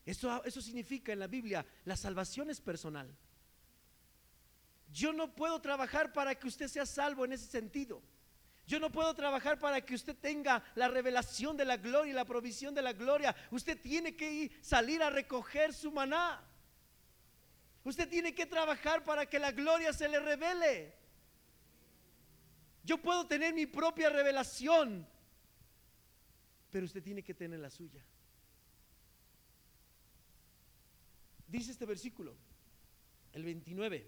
Eso, 0.05 0.43
eso 0.45 0.61
significa 0.61 1.11
en 1.11 1.19
la 1.19 1.27
Biblia, 1.27 1.65
la 1.83 1.97
salvación 1.97 2.49
es 2.49 2.61
personal. 2.61 3.15
Yo 4.91 5.11
no 5.11 5.33
puedo 5.33 5.59
trabajar 5.59 6.13
para 6.13 6.35
que 6.35 6.47
usted 6.47 6.67
sea 6.67 6.85
salvo 6.85 7.25
en 7.25 7.33
ese 7.33 7.47
sentido. 7.47 8.01
Yo 8.67 8.79
no 8.79 8.91
puedo 8.91 9.13
trabajar 9.13 9.59
para 9.59 9.81
que 9.81 9.93
usted 9.93 10.15
tenga 10.15 10.63
la 10.75 10.87
revelación 10.87 11.55
de 11.57 11.65
la 11.65 11.77
gloria 11.77 12.11
y 12.11 12.15
la 12.15 12.25
provisión 12.25 12.73
de 12.73 12.81
la 12.81 12.93
gloria. 12.93 13.35
Usted 13.51 13.79
tiene 13.79 14.15
que 14.15 14.31
ir, 14.31 14.59
salir 14.61 15.03
a 15.03 15.09
recoger 15.09 15.73
su 15.73 15.91
maná. 15.91 16.41
Usted 17.83 18.09
tiene 18.09 18.33
que 18.33 18.47
trabajar 18.47 19.03
para 19.03 19.27
que 19.27 19.37
la 19.37 19.51
gloria 19.51 19.93
se 19.93 20.07
le 20.09 20.19
revele. 20.19 20.95
Yo 22.83 22.97
puedo 22.99 23.27
tener 23.27 23.53
mi 23.53 23.67
propia 23.67 24.09
revelación, 24.09 25.07
pero 26.71 26.85
usted 26.85 27.03
tiene 27.03 27.23
que 27.23 27.33
tener 27.33 27.59
la 27.59 27.69
suya. 27.69 28.03
Dice 31.47 31.71
este 31.71 31.85
versículo, 31.85 32.35
el 33.33 33.43
29. 33.43 34.07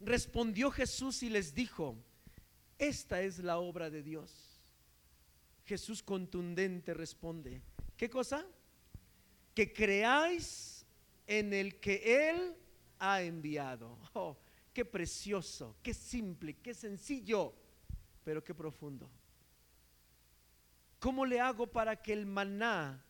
Respondió 0.00 0.70
Jesús 0.70 1.22
y 1.22 1.30
les 1.30 1.54
dijo, 1.54 1.96
esta 2.78 3.22
es 3.22 3.38
la 3.38 3.58
obra 3.58 3.90
de 3.90 4.02
Dios, 4.02 4.54
Jesús 5.64 6.02
contundente 6.02 6.92
responde, 6.92 7.62
¿qué 7.96 8.10
cosa? 8.10 8.44
Que 9.54 9.72
creáis 9.72 10.84
en 11.26 11.52
el 11.54 11.80
que 11.80 12.28
Él 12.30 12.56
ha 12.98 13.22
enviado. 13.22 13.98
Oh, 14.14 14.36
qué 14.72 14.84
precioso, 14.84 15.76
qué 15.82 15.94
simple, 15.94 16.56
qué 16.58 16.74
sencillo, 16.74 17.54
pero 18.24 18.42
qué 18.44 18.54
profundo. 18.54 19.10
¿Cómo 20.98 21.26
le 21.26 21.40
hago 21.40 21.66
para 21.66 22.00
que 22.00 22.12
el 22.12 22.26
maná, 22.26 23.04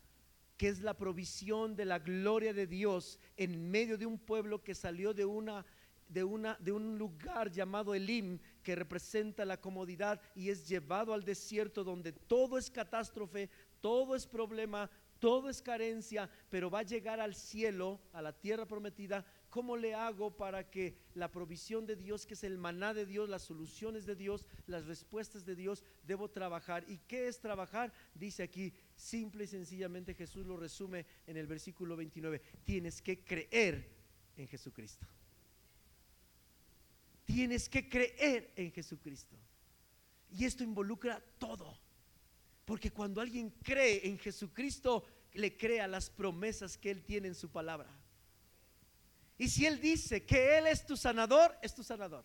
que 0.56 0.68
es 0.68 0.80
la 0.80 0.96
provisión 0.96 1.74
de 1.76 1.84
la 1.84 1.98
gloria 1.98 2.52
de 2.52 2.66
Dios 2.66 3.18
en 3.36 3.70
medio 3.70 3.98
de 3.98 4.06
un 4.06 4.18
pueblo 4.18 4.62
que 4.62 4.74
salió 4.74 5.12
de 5.12 5.24
una 5.24 5.64
de, 6.08 6.22
una, 6.22 6.56
de 6.60 6.70
un 6.70 6.98
lugar 6.98 7.50
llamado 7.50 7.94
Elim, 7.94 8.38
que 8.62 8.74
representa 8.74 9.44
la 9.44 9.60
comodidad 9.60 10.20
y 10.34 10.50
es 10.50 10.68
llevado 10.68 11.12
al 11.12 11.24
desierto 11.24 11.82
donde 11.82 12.12
todo 12.12 12.58
es 12.58 12.70
catástrofe, 12.70 13.50
todo 13.80 14.14
es 14.14 14.26
problema, 14.26 14.90
todo 15.18 15.48
es 15.48 15.62
carencia, 15.62 16.28
pero 16.50 16.70
va 16.70 16.80
a 16.80 16.84
llegar 16.84 17.20
al 17.20 17.34
cielo, 17.34 18.00
a 18.12 18.22
la 18.22 18.32
tierra 18.32 18.66
prometida. 18.66 19.24
¿Cómo 19.54 19.76
le 19.76 19.94
hago 19.94 20.36
para 20.36 20.68
que 20.68 20.96
la 21.14 21.30
provisión 21.30 21.86
de 21.86 21.94
Dios, 21.94 22.26
que 22.26 22.34
es 22.34 22.42
el 22.42 22.58
maná 22.58 22.92
de 22.92 23.06
Dios, 23.06 23.28
las 23.28 23.42
soluciones 23.42 24.04
de 24.04 24.16
Dios, 24.16 24.44
las 24.66 24.84
respuestas 24.86 25.46
de 25.46 25.54
Dios, 25.54 25.84
debo 26.02 26.28
trabajar? 26.28 26.84
¿Y 26.88 26.98
qué 27.06 27.28
es 27.28 27.38
trabajar? 27.38 27.92
Dice 28.16 28.42
aquí, 28.42 28.72
simple 28.96 29.44
y 29.44 29.46
sencillamente 29.46 30.12
Jesús 30.12 30.44
lo 30.44 30.56
resume 30.56 31.06
en 31.28 31.36
el 31.36 31.46
versículo 31.46 31.94
29. 31.94 32.42
Tienes 32.64 33.00
que 33.00 33.22
creer 33.22 33.88
en 34.36 34.48
Jesucristo. 34.48 35.06
Tienes 37.24 37.68
que 37.68 37.88
creer 37.88 38.50
en 38.56 38.72
Jesucristo. 38.72 39.36
Y 40.32 40.46
esto 40.46 40.64
involucra 40.64 41.22
todo. 41.38 41.78
Porque 42.64 42.90
cuando 42.90 43.20
alguien 43.20 43.50
cree 43.62 44.08
en 44.08 44.18
Jesucristo, 44.18 45.04
le 45.34 45.56
crea 45.56 45.86
las 45.86 46.10
promesas 46.10 46.76
que 46.76 46.90
Él 46.90 47.04
tiene 47.04 47.28
en 47.28 47.36
su 47.36 47.48
palabra. 47.50 48.00
Y 49.36 49.48
si 49.48 49.66
Él 49.66 49.80
dice 49.80 50.24
que 50.24 50.58
Él 50.58 50.66
es 50.66 50.86
tu 50.86 50.96
sanador, 50.96 51.56
es 51.62 51.74
tu 51.74 51.82
sanador. 51.82 52.24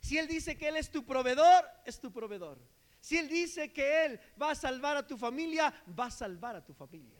Si 0.00 0.18
Él 0.18 0.28
dice 0.28 0.56
que 0.56 0.68
Él 0.68 0.76
es 0.76 0.90
tu 0.90 1.04
proveedor, 1.04 1.64
es 1.84 1.98
tu 1.98 2.12
proveedor. 2.12 2.58
Si 3.00 3.16
Él 3.18 3.28
dice 3.28 3.72
que 3.72 4.04
Él 4.04 4.20
va 4.40 4.50
a 4.50 4.54
salvar 4.54 4.96
a 4.96 5.06
tu 5.06 5.16
familia, 5.16 5.72
va 5.98 6.06
a 6.06 6.10
salvar 6.10 6.56
a 6.56 6.64
tu 6.64 6.74
familia. 6.74 7.18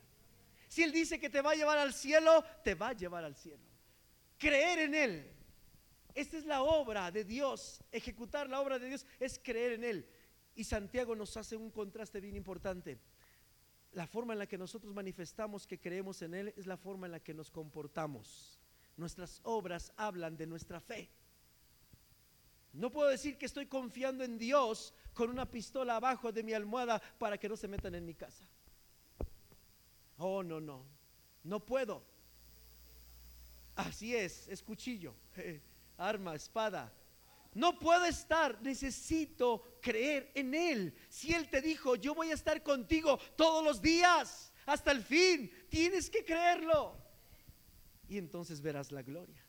Si 0.68 0.82
Él 0.82 0.92
dice 0.92 1.18
que 1.18 1.30
te 1.30 1.40
va 1.40 1.52
a 1.52 1.54
llevar 1.54 1.78
al 1.78 1.94
cielo, 1.94 2.44
te 2.62 2.74
va 2.74 2.88
a 2.88 2.92
llevar 2.92 3.24
al 3.24 3.36
cielo. 3.36 3.62
Creer 4.38 4.80
en 4.80 4.94
Él. 4.94 5.30
Esta 6.14 6.36
es 6.36 6.44
la 6.44 6.62
obra 6.62 7.10
de 7.10 7.24
Dios. 7.24 7.82
Ejecutar 7.90 8.48
la 8.48 8.60
obra 8.60 8.78
de 8.78 8.88
Dios 8.88 9.06
es 9.18 9.38
creer 9.38 9.72
en 9.72 9.84
Él. 9.84 10.08
Y 10.54 10.64
Santiago 10.64 11.16
nos 11.16 11.36
hace 11.36 11.56
un 11.56 11.70
contraste 11.70 12.20
bien 12.20 12.36
importante. 12.36 12.98
La 13.92 14.06
forma 14.06 14.32
en 14.32 14.40
la 14.40 14.46
que 14.46 14.58
nosotros 14.58 14.92
manifestamos 14.92 15.66
que 15.66 15.80
creemos 15.80 16.22
en 16.22 16.34
Él 16.34 16.54
es 16.56 16.66
la 16.66 16.76
forma 16.76 17.06
en 17.06 17.12
la 17.12 17.20
que 17.20 17.34
nos 17.34 17.50
comportamos. 17.50 18.53
Nuestras 18.96 19.40
obras 19.42 19.92
hablan 19.96 20.36
de 20.36 20.46
nuestra 20.46 20.80
fe. 20.80 21.10
No 22.72 22.90
puedo 22.90 23.08
decir 23.08 23.38
que 23.38 23.46
estoy 23.46 23.66
confiando 23.66 24.24
en 24.24 24.36
Dios 24.36 24.92
con 25.12 25.30
una 25.30 25.48
pistola 25.48 25.96
abajo 25.96 26.32
de 26.32 26.42
mi 26.42 26.52
almohada 26.52 27.00
para 27.18 27.38
que 27.38 27.48
no 27.48 27.56
se 27.56 27.68
metan 27.68 27.94
en 27.94 28.04
mi 28.04 28.14
casa. 28.14 28.44
Oh, 30.18 30.42
no, 30.42 30.60
no. 30.60 30.84
No 31.44 31.64
puedo. 31.64 32.04
Así 33.76 34.14
es, 34.14 34.48
es 34.48 34.62
cuchillo, 34.62 35.14
arma, 35.98 36.34
espada. 36.34 36.92
No 37.54 37.78
puedo 37.78 38.04
estar, 38.04 38.60
necesito 38.62 39.78
creer 39.80 40.32
en 40.34 40.54
Él. 40.54 40.94
Si 41.08 41.32
Él 41.32 41.48
te 41.48 41.60
dijo, 41.60 41.94
yo 41.94 42.14
voy 42.14 42.30
a 42.30 42.34
estar 42.34 42.62
contigo 42.62 43.18
todos 43.36 43.64
los 43.64 43.80
días, 43.80 44.52
hasta 44.66 44.90
el 44.90 45.02
fin, 45.02 45.50
tienes 45.68 46.10
que 46.10 46.24
creerlo. 46.24 47.03
Y 48.08 48.18
entonces 48.18 48.60
verás 48.60 48.92
la 48.92 49.02
gloria. 49.02 49.42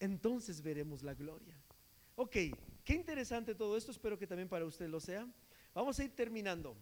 Entonces 0.00 0.62
veremos 0.62 1.02
la 1.02 1.14
gloria. 1.14 1.56
Ok, 2.16 2.36
qué 2.84 2.94
interesante 2.94 3.54
todo 3.54 3.76
esto, 3.76 3.90
espero 3.90 4.18
que 4.18 4.26
también 4.26 4.48
para 4.48 4.64
usted 4.64 4.88
lo 4.88 5.00
sea. 5.00 5.26
Vamos 5.72 5.98
a 5.98 6.04
ir 6.04 6.14
terminando. 6.14 6.76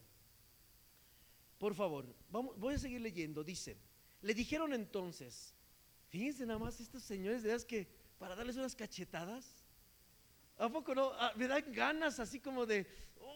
Por 1.58 1.74
favor, 1.74 2.06
vamos, 2.30 2.58
voy 2.58 2.74
a 2.74 2.78
seguir 2.78 3.00
leyendo. 3.00 3.44
Dice, 3.44 3.76
le 4.20 4.34
dijeron 4.34 4.74
entonces, 4.74 5.54
Fíjense 6.12 6.44
nada 6.44 6.58
más 6.58 6.78
estos 6.78 7.02
señores 7.02 7.42
de 7.42 7.48
edad 7.48 7.62
que 7.62 7.88
para 8.18 8.36
darles 8.36 8.58
unas 8.58 8.76
cachetadas. 8.76 9.64
¿A 10.58 10.68
poco 10.68 10.94
no? 10.94 11.10
Ah, 11.14 11.32
me 11.36 11.48
dan 11.48 11.72
ganas 11.72 12.20
así 12.20 12.38
como 12.38 12.66
de, 12.66 12.86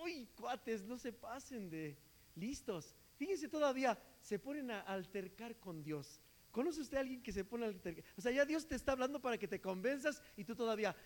uy, 0.03 0.29
cuates, 0.37 0.83
no 0.83 0.99
se 0.99 1.11
pasen 1.11 1.71
de 1.71 1.97
listos. 2.35 2.95
Fíjense 3.17 3.49
todavía, 3.49 3.99
se 4.21 4.39
ponen 4.39 4.71
a 4.71 4.81
altercar 4.81 5.57
con 5.57 5.83
Dios. 5.83 6.21
¿Conoce 6.51 6.81
usted 6.81 6.97
a 6.97 7.01
alguien 7.01 7.23
que 7.23 7.33
se 7.33 7.45
pone 7.45 7.65
a 7.65 7.69
altercar? 7.69 8.05
O 8.17 8.21
sea, 8.21 8.33
ya 8.33 8.45
Dios 8.45 8.67
te 8.67 8.75
está 8.75 8.93
hablando 8.93 9.21
para 9.21 9.39
que 9.39 9.49
te 9.49 9.61
convenzas 9.61 10.23
y 10.37 10.45
tú 10.45 10.55
todavía, 10.55 10.97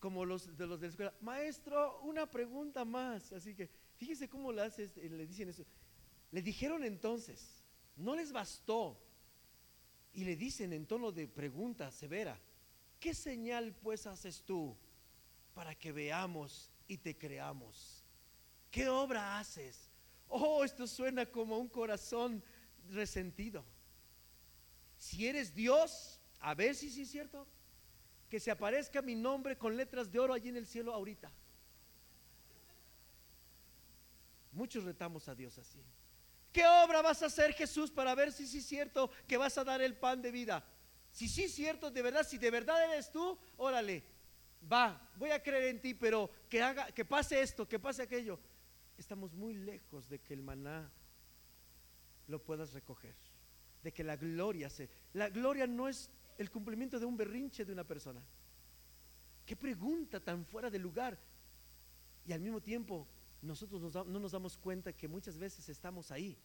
como 0.00 0.24
los 0.24 0.56
de 0.56 0.66
los 0.66 0.80
de 0.80 0.86
la 0.86 0.90
escuela, 0.90 1.14
maestro, 1.20 2.00
una 2.02 2.28
pregunta 2.28 2.84
más. 2.84 3.32
Así 3.32 3.54
que 3.54 3.70
fíjese 3.96 4.28
cómo 4.28 4.52
le, 4.52 4.62
haces, 4.62 4.96
le 4.96 5.26
dicen 5.26 5.48
eso. 5.48 5.64
Le 6.32 6.42
dijeron 6.42 6.84
entonces, 6.84 7.62
no 7.96 8.14
les 8.14 8.32
bastó 8.32 9.00
y 10.12 10.24
le 10.24 10.34
dicen 10.34 10.72
en 10.72 10.86
tono 10.86 11.12
de 11.12 11.28
pregunta 11.28 11.90
severa, 11.90 12.40
¿qué 12.98 13.14
señal 13.14 13.74
pues 13.82 14.06
haces 14.06 14.42
tú 14.42 14.76
para 15.54 15.74
que 15.74 15.92
veamos 15.92 16.70
y 16.88 16.98
te 16.98 17.16
creamos? 17.16 18.04
¿Qué 18.70 18.88
obra 18.88 19.38
haces? 19.38 19.85
Oh, 20.28 20.64
esto 20.64 20.86
suena 20.86 21.26
como 21.26 21.58
un 21.58 21.68
corazón 21.68 22.42
resentido. 22.90 23.64
Si 24.96 25.26
eres 25.26 25.54
Dios, 25.54 26.20
a 26.40 26.54
ver 26.54 26.74
si 26.74 26.90
sí 26.90 27.02
es 27.02 27.10
cierto, 27.10 27.46
que 28.28 28.40
se 28.40 28.50
aparezca 28.50 29.02
mi 29.02 29.14
nombre 29.14 29.56
con 29.56 29.76
letras 29.76 30.10
de 30.10 30.18
oro 30.18 30.34
allí 30.34 30.48
en 30.48 30.56
el 30.56 30.66
cielo 30.66 30.92
ahorita. 30.92 31.30
Muchos 34.52 34.84
retamos 34.84 35.28
a 35.28 35.34
Dios 35.34 35.58
así. 35.58 35.84
¿Qué 36.52 36.66
obra 36.66 37.02
vas 37.02 37.22
a 37.22 37.26
hacer 37.26 37.52
Jesús 37.52 37.90
para 37.90 38.14
ver 38.14 38.32
si 38.32 38.46
sí 38.46 38.58
es 38.58 38.66
cierto 38.66 39.10
que 39.28 39.36
vas 39.36 39.58
a 39.58 39.64
dar 39.64 39.82
el 39.82 39.94
pan 39.94 40.22
de 40.22 40.30
vida? 40.30 40.64
Si 41.12 41.28
sí 41.28 41.44
es 41.44 41.54
cierto, 41.54 41.90
de 41.90 42.02
verdad, 42.02 42.26
si 42.26 42.38
de 42.38 42.50
verdad 42.50 42.82
eres 42.90 43.10
tú, 43.10 43.38
órale, 43.58 44.02
va, 44.70 45.10
voy 45.16 45.30
a 45.30 45.42
creer 45.42 45.64
en 45.64 45.80
ti, 45.80 45.94
pero 45.94 46.30
que 46.48 46.62
haga, 46.62 46.90
que 46.92 47.04
pase 47.04 47.40
esto, 47.40 47.68
que 47.68 47.78
pase 47.78 48.02
aquello. 48.02 48.40
Estamos 48.96 49.34
muy 49.34 49.54
lejos 49.54 50.08
de 50.08 50.18
que 50.20 50.34
el 50.34 50.42
maná 50.42 50.90
lo 52.28 52.42
puedas 52.42 52.72
recoger, 52.72 53.14
de 53.82 53.92
que 53.92 54.02
la 54.02 54.16
gloria 54.16 54.68
se, 54.70 54.88
la 55.12 55.28
gloria 55.28 55.66
no 55.66 55.88
es 55.88 56.10
el 56.38 56.50
cumplimiento 56.50 56.98
de 56.98 57.06
un 57.06 57.16
berrinche 57.16 57.64
de 57.64 57.72
una 57.72 57.84
persona. 57.84 58.22
Qué 59.44 59.56
pregunta 59.56 60.18
tan 60.20 60.44
fuera 60.44 60.70
de 60.70 60.78
lugar. 60.78 61.18
Y 62.26 62.32
al 62.32 62.40
mismo 62.40 62.60
tiempo 62.60 63.06
nosotros 63.42 63.94
no 64.06 64.18
nos 64.18 64.32
damos 64.32 64.56
cuenta 64.56 64.92
que 64.92 65.06
muchas 65.06 65.38
veces 65.38 65.68
estamos 65.68 66.10
ahí, 66.10 66.36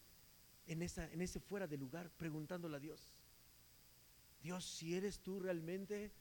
en, 0.68 0.84
esa, 0.84 1.12
en 1.12 1.22
ese 1.22 1.40
fuera 1.40 1.66
de 1.68 1.78
lugar, 1.78 2.12
preguntándole 2.12 2.78
a 2.78 2.80
Dios, 2.80 3.16
Dios, 4.42 4.66
si 4.66 4.96
eres 4.96 5.20
tú 5.20 5.40
realmente, 5.40 6.12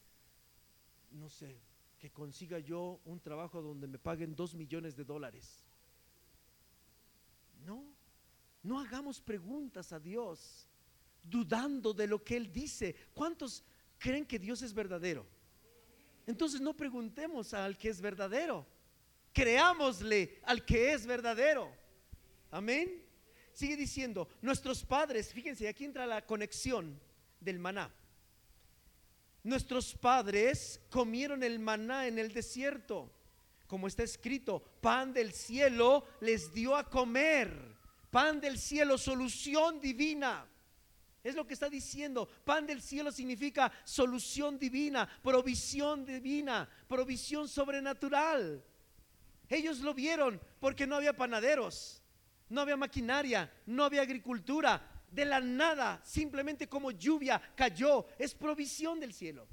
no 1.10 1.28
sé, 1.28 1.60
que 1.98 2.10
consiga 2.10 2.58
yo 2.58 3.00
un 3.04 3.20
trabajo 3.20 3.62
donde 3.62 3.86
me 3.86 3.98
paguen 3.98 4.34
dos 4.34 4.54
millones 4.54 4.96
de 4.96 5.04
dólares. 5.04 5.64
No, 7.64 7.84
no 8.62 8.80
hagamos 8.80 9.20
preguntas 9.20 9.92
a 9.92 10.00
Dios 10.00 10.68
dudando 11.22 11.92
de 11.92 12.06
lo 12.06 12.22
que 12.22 12.36
Él 12.36 12.52
dice. 12.52 12.94
¿Cuántos 13.14 13.64
creen 13.98 14.26
que 14.26 14.38
Dios 14.38 14.62
es 14.62 14.72
verdadero? 14.72 15.26
Entonces 16.26 16.60
no 16.60 16.76
preguntemos 16.76 17.54
al 17.54 17.76
que 17.76 17.88
es 17.88 18.00
verdadero 18.00 18.66
creámosle 19.32 20.38
al 20.44 20.64
que 20.64 20.92
es 20.92 21.06
verdadero. 21.06 21.72
Amén. 22.50 23.04
Sigue 23.52 23.76
diciendo, 23.76 24.28
nuestros 24.40 24.84
padres, 24.84 25.32
fíjense, 25.32 25.68
aquí 25.68 25.84
entra 25.84 26.06
la 26.06 26.24
conexión 26.24 27.00
del 27.40 27.58
maná. 27.58 27.92
Nuestros 29.42 29.94
padres 29.94 30.80
comieron 30.90 31.42
el 31.42 31.58
maná 31.58 32.06
en 32.06 32.18
el 32.18 32.32
desierto, 32.32 33.10
como 33.70 33.86
está 33.86 34.02
escrito, 34.02 34.60
pan 34.80 35.12
del 35.12 35.32
cielo 35.32 36.04
les 36.22 36.52
dio 36.52 36.74
a 36.74 36.90
comer. 36.90 37.78
Pan 38.10 38.40
del 38.40 38.58
cielo, 38.58 38.98
solución 38.98 39.78
divina. 39.80 40.44
Es 41.22 41.36
lo 41.36 41.46
que 41.46 41.54
está 41.54 41.70
diciendo. 41.70 42.28
Pan 42.44 42.66
del 42.66 42.82
cielo 42.82 43.12
significa 43.12 43.70
solución 43.84 44.58
divina, 44.58 45.08
provisión 45.22 46.04
divina, 46.04 46.68
provisión 46.88 47.46
sobrenatural. 47.46 48.64
Ellos 49.48 49.78
lo 49.78 49.94
vieron 49.94 50.40
porque 50.58 50.84
no 50.84 50.96
había 50.96 51.16
panaderos, 51.16 52.02
no 52.48 52.62
había 52.62 52.76
maquinaria, 52.76 53.52
no 53.66 53.84
había 53.84 54.02
agricultura. 54.02 54.84
De 55.12 55.24
la 55.24 55.40
nada, 55.40 56.00
simplemente 56.04 56.68
como 56.68 56.90
lluvia 56.90 57.40
cayó, 57.54 58.08
es 58.18 58.34
provisión 58.34 58.98
del 58.98 59.14
cielo. 59.14 59.46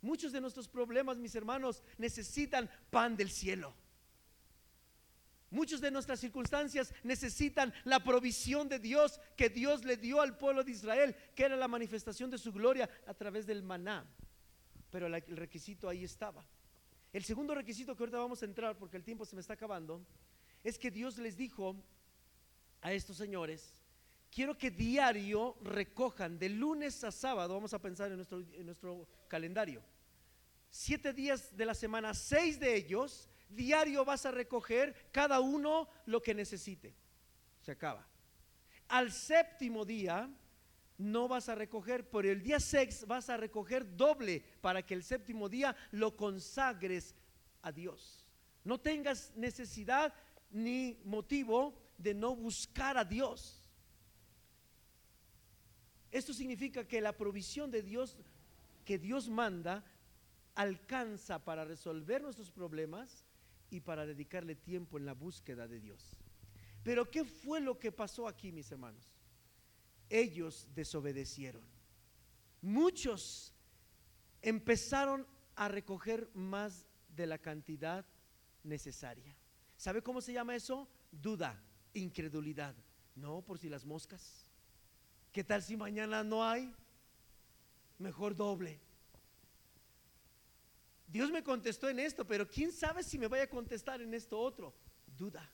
Muchos 0.00 0.32
de 0.32 0.40
nuestros 0.40 0.68
problemas, 0.68 1.18
mis 1.18 1.34
hermanos, 1.34 1.82
necesitan 1.96 2.70
pan 2.90 3.16
del 3.16 3.30
cielo. 3.30 3.74
Muchas 5.50 5.80
de 5.80 5.90
nuestras 5.90 6.20
circunstancias 6.20 6.92
necesitan 7.02 7.72
la 7.84 8.04
provisión 8.04 8.68
de 8.68 8.78
Dios 8.78 9.18
que 9.34 9.48
Dios 9.48 9.84
le 9.84 9.96
dio 9.96 10.20
al 10.20 10.36
pueblo 10.36 10.62
de 10.62 10.72
Israel, 10.72 11.16
que 11.34 11.44
era 11.44 11.56
la 11.56 11.68
manifestación 11.68 12.30
de 12.30 12.36
su 12.36 12.52
gloria 12.52 12.88
a 13.06 13.14
través 13.14 13.46
del 13.46 13.62
maná. 13.62 14.06
Pero 14.90 15.06
el 15.06 15.36
requisito 15.36 15.88
ahí 15.88 16.04
estaba. 16.04 16.44
El 17.12 17.24
segundo 17.24 17.54
requisito 17.54 17.96
que 17.96 18.02
ahorita 18.02 18.18
vamos 18.18 18.42
a 18.42 18.44
entrar, 18.44 18.76
porque 18.76 18.98
el 18.98 19.04
tiempo 19.04 19.24
se 19.24 19.34
me 19.34 19.40
está 19.40 19.54
acabando, 19.54 20.04
es 20.62 20.78
que 20.78 20.90
Dios 20.90 21.16
les 21.16 21.36
dijo 21.36 21.76
a 22.82 22.92
estos 22.92 23.16
señores, 23.16 23.77
quiero 24.30 24.56
que 24.56 24.70
diario 24.70 25.56
recojan 25.62 26.38
de 26.38 26.48
lunes 26.48 27.02
a 27.04 27.10
sábado, 27.10 27.54
vamos 27.54 27.74
a 27.74 27.78
pensar 27.80 28.10
en 28.10 28.16
nuestro, 28.16 28.40
en 28.40 28.66
nuestro 28.66 29.08
calendario, 29.28 29.82
siete 30.70 31.12
días 31.12 31.56
de 31.56 31.64
la 31.64 31.74
semana, 31.74 32.14
seis 32.14 32.58
de 32.60 32.74
ellos, 32.74 33.28
diario 33.48 34.04
vas 34.04 34.26
a 34.26 34.30
recoger 34.30 35.10
cada 35.12 35.40
uno 35.40 35.88
lo 36.06 36.22
que 36.22 36.34
necesite. 36.34 36.94
Se 37.60 37.72
acaba. 37.72 38.06
Al 38.88 39.12
séptimo 39.12 39.84
día 39.84 40.30
no 40.98 41.28
vas 41.28 41.48
a 41.48 41.54
recoger, 41.54 42.08
por 42.08 42.26
el 42.26 42.42
día 42.42 42.60
seis 42.60 43.06
vas 43.06 43.30
a 43.30 43.36
recoger 43.36 43.96
doble 43.96 44.42
para 44.60 44.84
que 44.84 44.94
el 44.94 45.04
séptimo 45.04 45.48
día 45.48 45.76
lo 45.92 46.16
consagres 46.16 47.14
a 47.62 47.72
Dios. 47.72 48.24
No 48.64 48.78
tengas 48.78 49.32
necesidad 49.36 50.12
ni 50.50 51.00
motivo 51.04 51.74
de 51.96 52.14
no 52.14 52.34
buscar 52.34 52.96
a 52.96 53.04
Dios. 53.04 53.57
Esto 56.10 56.32
significa 56.32 56.86
que 56.86 57.00
la 57.00 57.16
provisión 57.16 57.70
de 57.70 57.82
Dios 57.82 58.16
que 58.88 58.98
Dios 58.98 59.28
manda 59.28 59.84
alcanza 60.54 61.44
para 61.44 61.66
resolver 61.66 62.22
nuestros 62.22 62.50
problemas 62.50 63.26
y 63.68 63.80
para 63.80 64.06
dedicarle 64.06 64.54
tiempo 64.54 64.96
en 64.96 65.04
la 65.04 65.12
búsqueda 65.12 65.68
de 65.68 65.78
Dios. 65.78 66.16
Pero 66.82 67.10
¿qué 67.10 67.22
fue 67.22 67.60
lo 67.60 67.78
que 67.78 67.92
pasó 67.92 68.26
aquí, 68.26 68.50
mis 68.50 68.72
hermanos? 68.72 69.14
Ellos 70.08 70.66
desobedecieron. 70.74 71.62
Muchos 72.62 73.52
empezaron 74.40 75.26
a 75.54 75.68
recoger 75.68 76.30
más 76.32 76.86
de 77.14 77.26
la 77.26 77.36
cantidad 77.36 78.06
necesaria. 78.64 79.36
¿Sabe 79.76 80.00
cómo 80.00 80.22
se 80.22 80.32
llama 80.32 80.56
eso? 80.56 80.88
Duda, 81.12 81.62
incredulidad. 81.92 82.74
No, 83.16 83.42
por 83.42 83.58
si 83.58 83.68
las 83.68 83.84
moscas. 83.84 84.47
¿Qué 85.38 85.44
tal 85.44 85.62
si 85.62 85.76
mañana 85.76 86.24
no 86.24 86.44
hay? 86.44 86.68
Mejor 88.00 88.34
doble. 88.34 88.80
Dios 91.06 91.30
me 91.30 91.44
contestó 91.44 91.88
en 91.88 92.00
esto, 92.00 92.26
pero 92.26 92.48
quién 92.48 92.72
sabe 92.72 93.04
si 93.04 93.20
me 93.20 93.28
vaya 93.28 93.44
a 93.44 93.48
contestar 93.48 94.02
en 94.02 94.14
esto 94.14 94.36
otro. 94.36 94.74
Duda. 95.16 95.48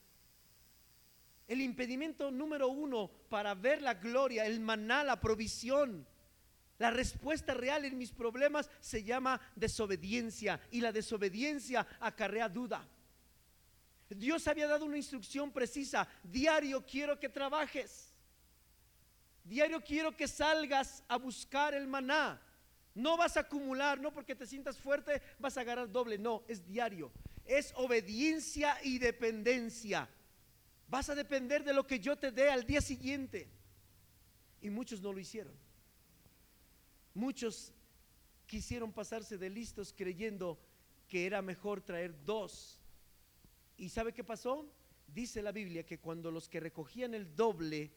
El 1.46 1.60
impedimento 1.60 2.30
número 2.30 2.68
uno 2.68 3.10
para 3.28 3.54
ver 3.54 3.82
la 3.82 3.92
gloria, 3.92 4.46
el 4.46 4.58
maná, 4.58 5.04
la 5.04 5.20
provisión, 5.20 6.06
la 6.78 6.90
respuesta 6.90 7.52
real 7.52 7.84
en 7.84 7.98
mis 7.98 8.10
problemas 8.10 8.70
se 8.80 9.04
llama 9.04 9.38
desobediencia 9.54 10.62
y 10.70 10.80
la 10.80 10.92
desobediencia 10.92 11.86
acarrea 12.00 12.48
duda. 12.48 12.88
Dios 14.08 14.48
había 14.48 14.66
dado 14.66 14.86
una 14.86 14.96
instrucción 14.96 15.52
precisa. 15.52 16.08
Diario 16.22 16.86
quiero 16.86 17.20
que 17.20 17.28
trabajes. 17.28 18.13
Diario 19.44 19.80
quiero 19.82 20.16
que 20.16 20.26
salgas 20.26 21.04
a 21.06 21.16
buscar 21.16 21.74
el 21.74 21.86
maná. 21.86 22.40
No 22.94 23.16
vas 23.16 23.36
a 23.36 23.40
acumular, 23.40 24.00
no 24.00 24.12
porque 24.12 24.34
te 24.34 24.46
sientas 24.46 24.78
fuerte 24.78 25.20
vas 25.38 25.56
a 25.56 25.60
agarrar 25.60 25.90
doble. 25.90 26.18
No, 26.18 26.42
es 26.48 26.64
diario. 26.64 27.12
Es 27.44 27.72
obediencia 27.76 28.78
y 28.82 28.98
dependencia. 28.98 30.08
Vas 30.88 31.10
a 31.10 31.14
depender 31.14 31.62
de 31.62 31.74
lo 31.74 31.86
que 31.86 32.00
yo 32.00 32.16
te 32.16 32.30
dé 32.30 32.50
al 32.50 32.64
día 32.64 32.80
siguiente. 32.80 33.48
Y 34.60 34.70
muchos 34.70 35.00
no 35.00 35.12
lo 35.12 35.20
hicieron. 35.20 35.54
Muchos 37.12 37.72
quisieron 38.46 38.92
pasarse 38.92 39.38
de 39.38 39.50
listos 39.50 39.92
creyendo 39.92 40.58
que 41.06 41.26
era 41.26 41.42
mejor 41.42 41.80
traer 41.80 42.24
dos 42.24 42.80
¿Y 43.76 43.88
sabe 43.88 44.12
qué 44.12 44.22
pasó? 44.22 44.66
Dice 45.06 45.42
la 45.42 45.52
Biblia 45.52 45.84
que 45.84 45.98
cuando 45.98 46.30
los 46.30 46.48
que 46.48 46.60
recogían 46.60 47.14
el 47.14 47.34
doble 47.34 47.92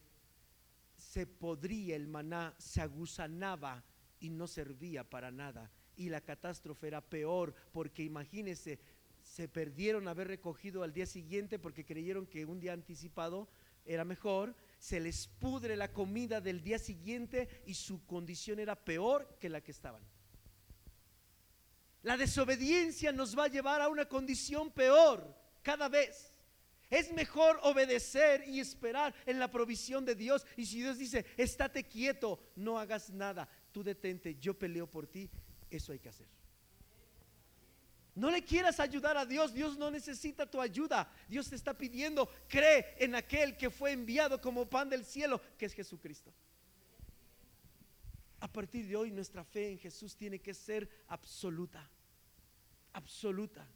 se 1.12 1.26
podría 1.26 1.96
el 1.96 2.08
maná, 2.08 2.54
se 2.58 2.82
agusanaba 2.82 3.84
y 4.20 4.30
no 4.30 4.46
servía 4.46 5.04
para 5.04 5.32
nada. 5.32 5.72
Y 5.96 6.10
la 6.10 6.22
catástrofe 6.22 6.88
era 6.88 7.02
peor 7.02 7.56
porque 7.72 8.04
imagínense, 8.04 8.80
se 9.24 9.48
perdieron 9.48 10.08
haber 10.08 10.28
recogido 10.28 10.84
al 10.84 10.94
día 10.94 11.06
siguiente 11.06 11.60
porque 11.60 11.86
creyeron 11.86 12.28
que 12.28 12.46
un 12.46 12.60
día 12.60 12.74
anticipado 12.74 13.48
era 13.86 14.04
mejor, 14.04 14.54
se 14.80 15.00
les 15.00 15.28
pudre 15.28 15.78
la 15.78 15.94
comida 15.94 16.42
del 16.42 16.62
día 16.62 16.78
siguiente 16.78 17.48
y 17.66 17.74
su 17.74 18.06
condición 18.06 18.60
era 18.60 18.76
peor 18.76 19.38
que 19.40 19.50
la 19.50 19.62
que 19.62 19.72
estaban. 19.72 20.04
La 22.04 22.18
desobediencia 22.18 23.14
nos 23.14 23.38
va 23.38 23.46
a 23.46 23.50
llevar 23.50 23.82
a 23.82 23.88
una 23.88 24.08
condición 24.08 24.72
peor 24.72 25.34
cada 25.62 25.88
vez. 25.88 26.34
Es 26.90 27.12
mejor 27.12 27.60
obedecer 27.64 28.48
y 28.48 28.60
esperar 28.60 29.14
en 29.26 29.40
la 29.40 29.52
provisión 29.52 30.06
de 30.06 30.16
Dios. 30.16 30.46
Y 30.56 30.66
si 30.66 30.80
Dios 30.80 30.98
dice, 30.98 31.26
estate 31.36 31.84
quieto, 31.84 32.40
no 32.56 32.80
hagas 32.80 33.10
nada, 33.10 33.50
tú 33.72 33.84
detente, 33.84 34.36
yo 34.36 34.58
peleo 34.58 34.88
por 34.88 35.08
ti, 35.08 35.30
eso 35.70 35.92
hay 35.92 36.00
que 36.00 36.10
hacer. 36.10 36.28
No 38.16 38.32
le 38.32 38.44
quieras 38.44 38.80
ayudar 38.80 39.16
a 39.18 39.26
Dios, 39.26 39.54
Dios 39.54 39.78
no 39.78 39.92
necesita 39.92 40.50
tu 40.50 40.60
ayuda. 40.60 41.12
Dios 41.28 41.50
te 41.50 41.56
está 41.56 41.78
pidiendo, 41.78 42.28
cree 42.48 42.96
en 42.98 43.14
aquel 43.14 43.56
que 43.58 43.70
fue 43.70 43.92
enviado 43.92 44.42
como 44.42 44.68
pan 44.68 44.90
del 44.90 45.06
cielo, 45.06 45.40
que 45.58 45.68
es 45.68 45.74
Jesucristo. 45.74 46.34
A 48.40 48.48
partir 48.52 48.88
de 48.88 48.96
hoy 48.96 49.12
nuestra 49.12 49.44
fe 49.44 49.72
en 49.72 49.78
Jesús 49.78 50.16
tiene 50.16 50.40
que 50.40 50.54
ser 50.54 50.90
absoluta, 51.08 51.88
absoluta 52.94 53.68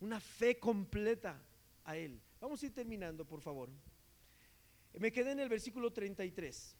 una 0.00 0.20
fe 0.20 0.58
completa 0.58 1.42
a 1.86 1.96
Él. 1.96 2.20
Vamos 2.40 2.62
a 2.62 2.66
ir 2.66 2.74
terminando, 2.74 3.24
por 3.24 3.40
favor. 3.40 3.70
Me 4.98 5.10
quedé 5.10 5.32
en 5.32 5.40
el 5.40 5.48
versículo 5.48 5.92
33. 5.92 6.76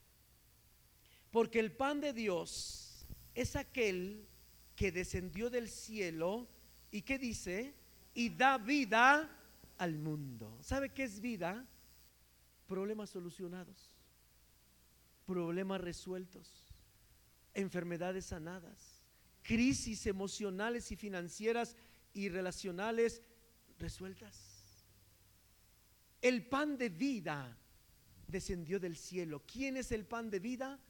Porque 1.30 1.58
el 1.58 1.72
pan 1.72 2.00
de 2.00 2.12
Dios 2.12 3.06
es 3.34 3.56
aquel 3.56 4.26
que 4.74 4.92
descendió 4.92 5.48
del 5.48 5.68
cielo 5.68 6.48
y 6.90 7.02
que 7.02 7.18
dice, 7.18 7.74
y 8.14 8.30
da 8.30 8.58
vida 8.58 9.30
al 9.78 9.96
mundo. 9.96 10.58
¿Sabe 10.62 10.90
qué 10.90 11.04
es 11.04 11.20
vida? 11.20 11.66
Problemas 12.66 13.10
solucionados, 13.10 13.90
problemas 15.24 15.80
resueltos, 15.80 16.74
enfermedades 17.54 18.26
sanadas, 18.26 19.02
crisis 19.42 20.06
emocionales 20.06 20.90
y 20.90 20.96
financieras 20.96 21.76
y 22.12 22.28
relacionales 22.28 23.22
resueltas. 23.78 24.45
El 26.20 26.46
pan 26.46 26.76
de 26.76 26.88
vida 26.88 27.56
descendió 28.26 28.80
del 28.80 28.96
cielo. 28.96 29.42
¿Quién 29.46 29.76
es 29.76 29.92
el 29.92 30.06
pan 30.06 30.30
de 30.30 30.38
vida? 30.40 30.80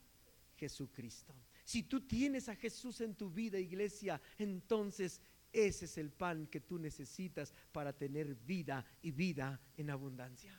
Jesucristo. 0.56 1.34
Si 1.64 1.82
tú 1.82 2.00
tienes 2.06 2.48
a 2.48 2.56
Jesús 2.56 3.00
en 3.00 3.14
tu 3.14 3.30
vida, 3.30 3.58
iglesia, 3.58 4.20
entonces 4.38 5.20
ese 5.52 5.86
es 5.86 5.98
el 5.98 6.10
pan 6.10 6.46
que 6.46 6.60
tú 6.60 6.78
necesitas 6.78 7.52
para 7.72 7.92
tener 7.92 8.34
vida 8.34 8.84
y 9.02 9.10
vida 9.10 9.60
en 9.76 9.90
abundancia. 9.90 10.54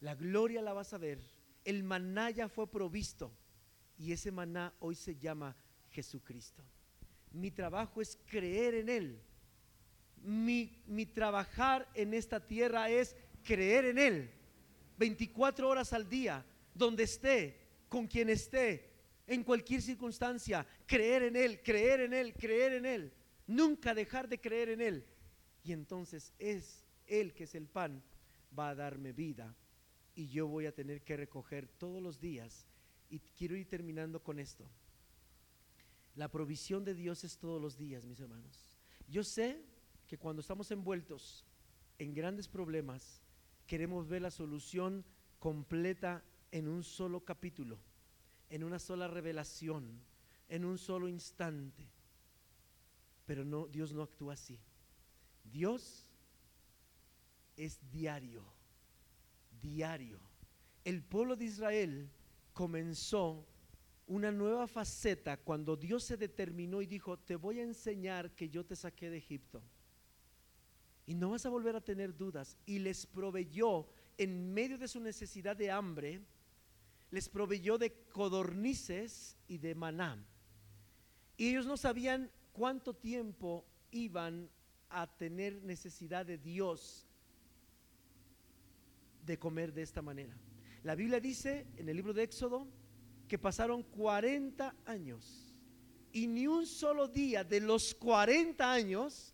La 0.00 0.14
gloria 0.14 0.60
la 0.60 0.72
vas 0.72 0.92
a 0.92 0.98
ver. 0.98 1.20
El 1.64 1.82
maná 1.82 2.30
ya 2.30 2.48
fue 2.48 2.70
provisto 2.70 3.32
y 3.96 4.12
ese 4.12 4.30
maná 4.30 4.74
hoy 4.80 4.94
se 4.94 5.16
llama 5.16 5.56
Jesucristo. 5.90 6.62
Mi 7.32 7.50
trabajo 7.50 8.02
es 8.02 8.18
creer 8.26 8.74
en 8.74 8.88
Él. 8.88 9.22
Mi, 10.24 10.82
mi 10.86 11.06
trabajar 11.06 11.88
en 11.94 12.14
esta 12.14 12.44
tierra 12.44 12.90
es 12.90 13.14
creer 13.44 13.84
en 13.84 13.98
Él. 13.98 14.30
24 14.98 15.68
horas 15.68 15.92
al 15.92 16.08
día, 16.08 16.44
donde 16.74 17.04
esté, 17.04 17.60
con 17.88 18.06
quien 18.06 18.28
esté, 18.30 18.90
en 19.26 19.42
cualquier 19.42 19.80
circunstancia, 19.80 20.66
creer 20.86 21.24
en 21.24 21.36
Él, 21.36 21.62
creer 21.62 22.00
en 22.00 22.12
Él, 22.12 22.34
creer 22.34 22.74
en 22.74 22.86
Él. 22.86 23.12
Nunca 23.46 23.94
dejar 23.94 24.28
de 24.28 24.40
creer 24.40 24.70
en 24.70 24.80
Él. 24.80 25.06
Y 25.62 25.72
entonces 25.72 26.32
es 26.38 26.84
Él 27.06 27.32
que 27.34 27.44
es 27.44 27.54
el 27.54 27.66
pan, 27.66 28.02
va 28.58 28.70
a 28.70 28.74
darme 28.74 29.12
vida. 29.12 29.54
Y 30.14 30.28
yo 30.28 30.46
voy 30.46 30.66
a 30.66 30.74
tener 30.74 31.02
que 31.02 31.16
recoger 31.16 31.66
todos 31.66 32.02
los 32.02 32.20
días. 32.20 32.66
Y 33.10 33.18
quiero 33.18 33.56
ir 33.56 33.68
terminando 33.68 34.22
con 34.22 34.38
esto. 34.38 34.64
La 36.16 36.30
provisión 36.30 36.84
de 36.84 36.94
Dios 36.94 37.24
es 37.24 37.38
todos 37.38 37.60
los 37.60 37.76
días, 37.76 38.04
mis 38.04 38.20
hermanos. 38.20 38.68
Yo 39.08 39.24
sé 39.24 39.60
que 40.06 40.18
cuando 40.18 40.40
estamos 40.40 40.70
envueltos 40.70 41.44
en 41.98 42.14
grandes 42.14 42.48
problemas, 42.48 43.22
queremos 43.66 44.08
ver 44.08 44.22
la 44.22 44.30
solución 44.30 45.04
completa 45.38 46.22
en 46.50 46.68
un 46.68 46.82
solo 46.82 47.24
capítulo, 47.24 47.78
en 48.50 48.64
una 48.64 48.78
sola 48.78 49.08
revelación, 49.08 50.00
en 50.48 50.64
un 50.64 50.78
solo 50.78 51.08
instante. 51.08 51.88
Pero 53.26 53.44
no, 53.44 53.66
Dios 53.66 53.92
no 53.92 54.02
actúa 54.02 54.34
así. 54.34 54.58
Dios 55.44 56.06
es 57.56 57.78
diario, 57.90 58.42
diario. 59.60 60.20
El 60.84 61.02
pueblo 61.02 61.36
de 61.36 61.46
Israel 61.46 62.10
comenzó 62.52 63.46
una 64.06 64.30
nueva 64.30 64.66
faceta 64.66 65.38
cuando 65.38 65.76
Dios 65.76 66.04
se 66.04 66.16
determinó 66.16 66.82
y 66.82 66.86
dijo, 66.86 67.18
te 67.18 67.36
voy 67.36 67.60
a 67.60 67.64
enseñar 67.64 68.34
que 68.34 68.50
yo 68.50 68.64
te 68.64 68.76
saqué 68.76 69.08
de 69.08 69.18
Egipto. 69.18 69.62
Y 71.06 71.14
no 71.14 71.30
vas 71.30 71.44
a 71.46 71.50
volver 71.50 71.76
a 71.76 71.80
tener 71.80 72.16
dudas. 72.16 72.56
Y 72.66 72.78
les 72.78 73.06
proveyó, 73.06 73.86
en 74.16 74.52
medio 74.52 74.78
de 74.78 74.88
su 74.88 75.00
necesidad 75.00 75.56
de 75.56 75.70
hambre, 75.70 76.20
les 77.10 77.28
proveyó 77.28 77.78
de 77.78 77.92
codornices 78.08 79.36
y 79.46 79.58
de 79.58 79.74
maná. 79.74 80.24
Y 81.36 81.48
ellos 81.48 81.66
no 81.66 81.76
sabían 81.76 82.30
cuánto 82.52 82.94
tiempo 82.94 83.64
iban 83.90 84.48
a 84.88 85.06
tener 85.06 85.62
necesidad 85.62 86.24
de 86.24 86.38
Dios 86.38 87.06
de 89.24 89.38
comer 89.38 89.72
de 89.72 89.82
esta 89.82 90.02
manera. 90.02 90.36
La 90.82 90.94
Biblia 90.94 91.20
dice 91.20 91.66
en 91.76 91.88
el 91.88 91.96
libro 91.96 92.12
de 92.12 92.22
Éxodo 92.22 92.68
que 93.26 93.38
pasaron 93.38 93.82
40 93.82 94.74
años 94.84 95.52
y 96.12 96.26
ni 96.26 96.46
un 96.46 96.66
solo 96.66 97.08
día 97.08 97.42
de 97.42 97.60
los 97.60 97.94
40 97.94 98.70
años 98.70 99.33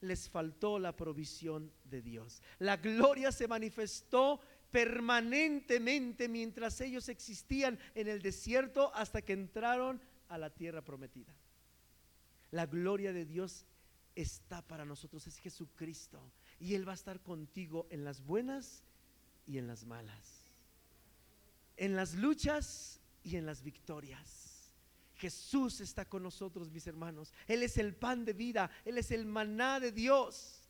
les 0.00 0.28
faltó 0.28 0.78
la 0.78 0.96
provisión 0.96 1.72
de 1.84 2.02
Dios. 2.02 2.42
La 2.58 2.76
gloria 2.76 3.32
se 3.32 3.48
manifestó 3.48 4.40
permanentemente 4.70 6.28
mientras 6.28 6.80
ellos 6.80 7.08
existían 7.08 7.78
en 7.94 8.08
el 8.08 8.22
desierto 8.22 8.94
hasta 8.94 9.22
que 9.22 9.32
entraron 9.32 10.00
a 10.28 10.38
la 10.38 10.50
tierra 10.50 10.82
prometida. 10.82 11.34
La 12.50 12.66
gloria 12.66 13.12
de 13.12 13.24
Dios 13.24 13.66
está 14.14 14.62
para 14.62 14.84
nosotros, 14.84 15.26
es 15.26 15.38
Jesucristo. 15.38 16.20
Y 16.58 16.74
Él 16.74 16.86
va 16.86 16.92
a 16.92 16.96
estar 16.96 17.20
contigo 17.20 17.86
en 17.90 18.04
las 18.04 18.22
buenas 18.22 18.84
y 19.46 19.58
en 19.58 19.66
las 19.66 19.84
malas. 19.84 20.44
En 21.76 21.96
las 21.96 22.14
luchas 22.14 23.00
y 23.22 23.36
en 23.36 23.46
las 23.46 23.62
victorias. 23.62 24.49
Jesús 25.20 25.82
está 25.82 26.06
con 26.06 26.22
nosotros, 26.22 26.70
mis 26.70 26.86
hermanos. 26.86 27.34
Él 27.46 27.62
es 27.62 27.76
el 27.76 27.94
pan 27.94 28.24
de 28.24 28.32
vida, 28.32 28.70
Él 28.86 28.96
es 28.96 29.10
el 29.10 29.26
maná 29.26 29.78
de 29.78 29.92
Dios, 29.92 30.62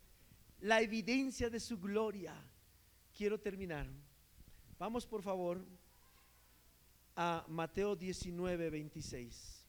la 0.60 0.80
evidencia 0.80 1.48
de 1.48 1.60
su 1.60 1.78
gloria. 1.78 2.34
Quiero 3.16 3.38
terminar. 3.38 3.86
Vamos 4.76 5.06
por 5.06 5.22
favor 5.22 5.64
a 7.14 7.44
Mateo 7.48 7.94
19, 7.94 8.70
26. 8.70 9.66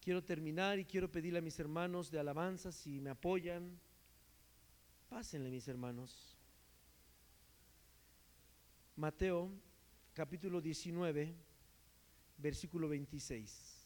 Quiero 0.00 0.22
terminar 0.22 0.78
y 0.78 0.84
quiero 0.84 1.10
pedirle 1.10 1.40
a 1.40 1.42
mis 1.42 1.58
hermanos 1.58 2.12
de 2.12 2.20
alabanza 2.20 2.70
si 2.70 3.00
me 3.00 3.10
apoyan. 3.10 3.80
Pásenle, 5.08 5.50
mis 5.50 5.66
hermanos. 5.66 6.36
Mateo 8.94 9.50
capítulo 10.14 10.60
19, 10.60 11.34
versículo 12.38 12.88
26. 12.88 13.80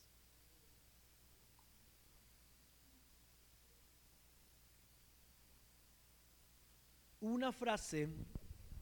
Una 7.21 7.51
frase 7.51 8.11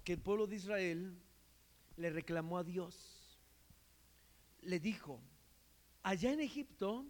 que 0.03 0.15
el 0.15 0.21
pueblo 0.21 0.49
de 0.49 0.57
Israel 0.57 1.23
le 1.97 2.11
reclamó 2.11 2.59
a 2.59 2.65
Dios. 2.65 3.39
Le 4.63 4.81
dijo, 4.81 5.21
allá 6.03 6.33
en 6.33 6.41
Egipto 6.41 7.07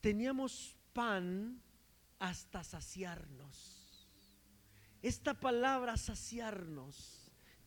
teníamos 0.00 0.76
pan 0.92 1.62
hasta 2.18 2.64
saciarnos. 2.64 4.08
Esta 5.00 5.38
palabra 5.38 5.96
saciarnos 5.96 7.17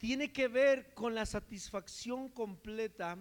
tiene 0.01 0.33
que 0.33 0.47
ver 0.47 0.95
con 0.95 1.13
la 1.13 1.27
satisfacción 1.27 2.27
completa 2.27 3.19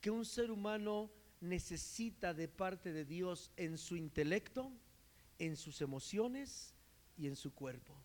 que 0.00 0.08
un 0.08 0.24
ser 0.24 0.52
humano 0.52 1.10
necesita 1.40 2.32
de 2.32 2.46
parte 2.46 2.92
de 2.92 3.04
Dios 3.04 3.50
en 3.56 3.76
su 3.76 3.96
intelecto, 3.96 4.70
en 5.40 5.56
sus 5.56 5.80
emociones 5.80 6.74
y 7.16 7.26
en 7.26 7.34
su 7.34 7.52
cuerpo. 7.52 7.96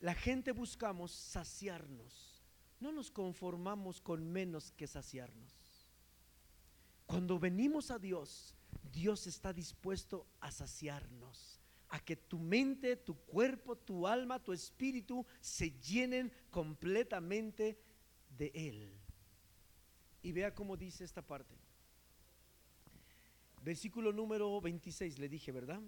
La 0.00 0.14
gente 0.14 0.52
buscamos 0.52 1.10
saciarnos, 1.12 2.42
no 2.80 2.92
nos 2.92 3.10
conformamos 3.10 4.02
con 4.02 4.30
menos 4.30 4.72
que 4.72 4.86
saciarnos. 4.86 5.54
Cuando 7.06 7.38
venimos 7.38 7.90
a 7.90 7.98
Dios, 7.98 8.54
Dios 8.92 9.26
está 9.26 9.54
dispuesto 9.54 10.26
a 10.40 10.52
saciarnos, 10.52 11.55
a 11.88 12.00
que 12.00 12.16
tu 12.16 12.38
mente, 12.38 12.96
tu 12.96 13.14
cuerpo, 13.14 13.76
tu 13.76 14.06
alma, 14.06 14.42
tu 14.42 14.52
espíritu 14.52 15.24
se 15.40 15.70
llenen 15.80 16.32
completamente 16.50 17.78
de 18.36 18.50
Él. 18.54 18.92
Y 20.22 20.32
vea 20.32 20.54
cómo 20.54 20.76
dice 20.76 21.04
esta 21.04 21.22
parte. 21.22 21.54
Versículo 23.62 24.12
número 24.12 24.60
26, 24.60 25.18
le 25.18 25.28
dije, 25.28 25.52
¿verdad? 25.52 25.80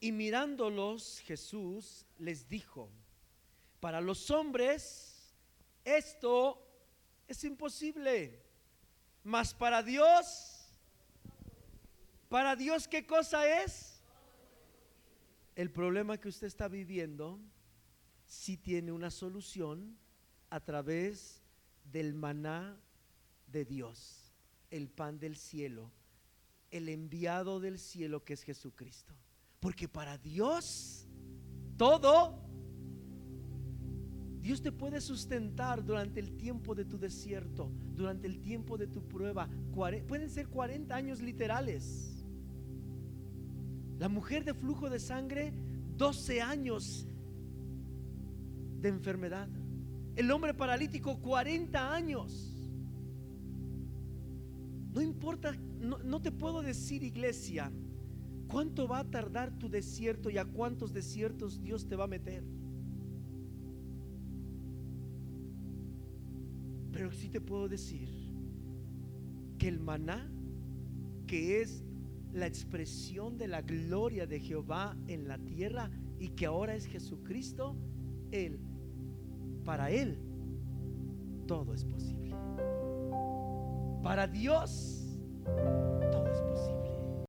Y 0.00 0.12
mirándolos, 0.12 1.20
Jesús 1.20 2.06
les 2.18 2.48
dijo, 2.48 2.90
para 3.80 4.00
los 4.00 4.30
hombres 4.30 5.34
esto 5.84 6.66
es 7.28 7.44
imposible 7.44 8.50
mas 9.22 9.52
para 9.52 9.82
Dios, 9.82 10.66
para 12.28 12.56
Dios, 12.56 12.88
¿qué 12.88 13.06
cosa 13.06 13.46
es? 13.62 13.89
El 15.54 15.70
problema 15.70 16.18
que 16.18 16.28
usted 16.28 16.46
está 16.46 16.68
viviendo 16.68 17.40
si 18.24 18.56
tiene 18.56 18.92
una 18.92 19.10
solución 19.10 19.98
a 20.48 20.60
través 20.60 21.42
del 21.84 22.14
maná 22.14 22.78
de 23.46 23.64
Dios, 23.64 24.32
el 24.70 24.88
pan 24.88 25.18
del 25.18 25.36
cielo, 25.36 25.90
el 26.70 26.88
enviado 26.88 27.60
del 27.60 27.78
cielo 27.78 28.24
que 28.24 28.34
es 28.34 28.42
Jesucristo. 28.42 29.14
Porque 29.58 29.88
para 29.88 30.16
Dios 30.18 31.06
todo 31.76 32.50
Dios 34.40 34.62
te 34.62 34.72
puede 34.72 35.00
sustentar 35.00 35.84
durante 35.84 36.18
el 36.18 36.36
tiempo 36.36 36.74
de 36.74 36.86
tu 36.86 36.98
desierto, 36.98 37.70
durante 37.94 38.26
el 38.26 38.40
tiempo 38.40 38.78
de 38.78 38.86
tu 38.86 39.06
prueba. 39.06 39.48
pueden 40.08 40.30
ser 40.30 40.48
40 40.48 40.94
años 40.94 41.20
literales. 41.20 42.19
La 44.00 44.08
mujer 44.08 44.46
de 44.46 44.54
flujo 44.54 44.88
de 44.88 44.98
sangre, 44.98 45.52
12 45.98 46.40
años 46.40 47.06
de 48.80 48.88
enfermedad. 48.88 49.46
El 50.16 50.30
hombre 50.30 50.54
paralítico, 50.54 51.18
40 51.18 51.94
años. 51.94 52.56
No 54.94 55.02
importa, 55.02 55.52
no, 55.78 55.98
no 55.98 56.22
te 56.22 56.32
puedo 56.32 56.62
decir, 56.62 57.02
iglesia, 57.02 57.70
cuánto 58.48 58.88
va 58.88 59.00
a 59.00 59.04
tardar 59.04 59.58
tu 59.58 59.68
desierto 59.68 60.30
y 60.30 60.38
a 60.38 60.46
cuántos 60.46 60.94
desiertos 60.94 61.60
Dios 61.60 61.86
te 61.86 61.94
va 61.94 62.04
a 62.04 62.08
meter. 62.08 62.42
Pero 66.90 67.12
sí 67.12 67.28
te 67.28 67.42
puedo 67.42 67.68
decir 67.68 68.08
que 69.58 69.68
el 69.68 69.78
maná, 69.78 70.26
que 71.26 71.60
es 71.60 71.84
la 72.32 72.46
expresión 72.46 73.36
de 73.36 73.48
la 73.48 73.62
gloria 73.62 74.26
de 74.26 74.40
Jehová 74.40 74.96
en 75.06 75.26
la 75.26 75.38
tierra 75.38 75.90
y 76.18 76.28
que 76.30 76.46
ahora 76.46 76.74
es 76.74 76.86
Jesucristo, 76.86 77.76
Él, 78.30 78.60
para 79.64 79.90
Él, 79.90 80.18
todo 81.46 81.74
es 81.74 81.84
posible. 81.84 82.36
Para 84.02 84.26
Dios, 84.26 85.18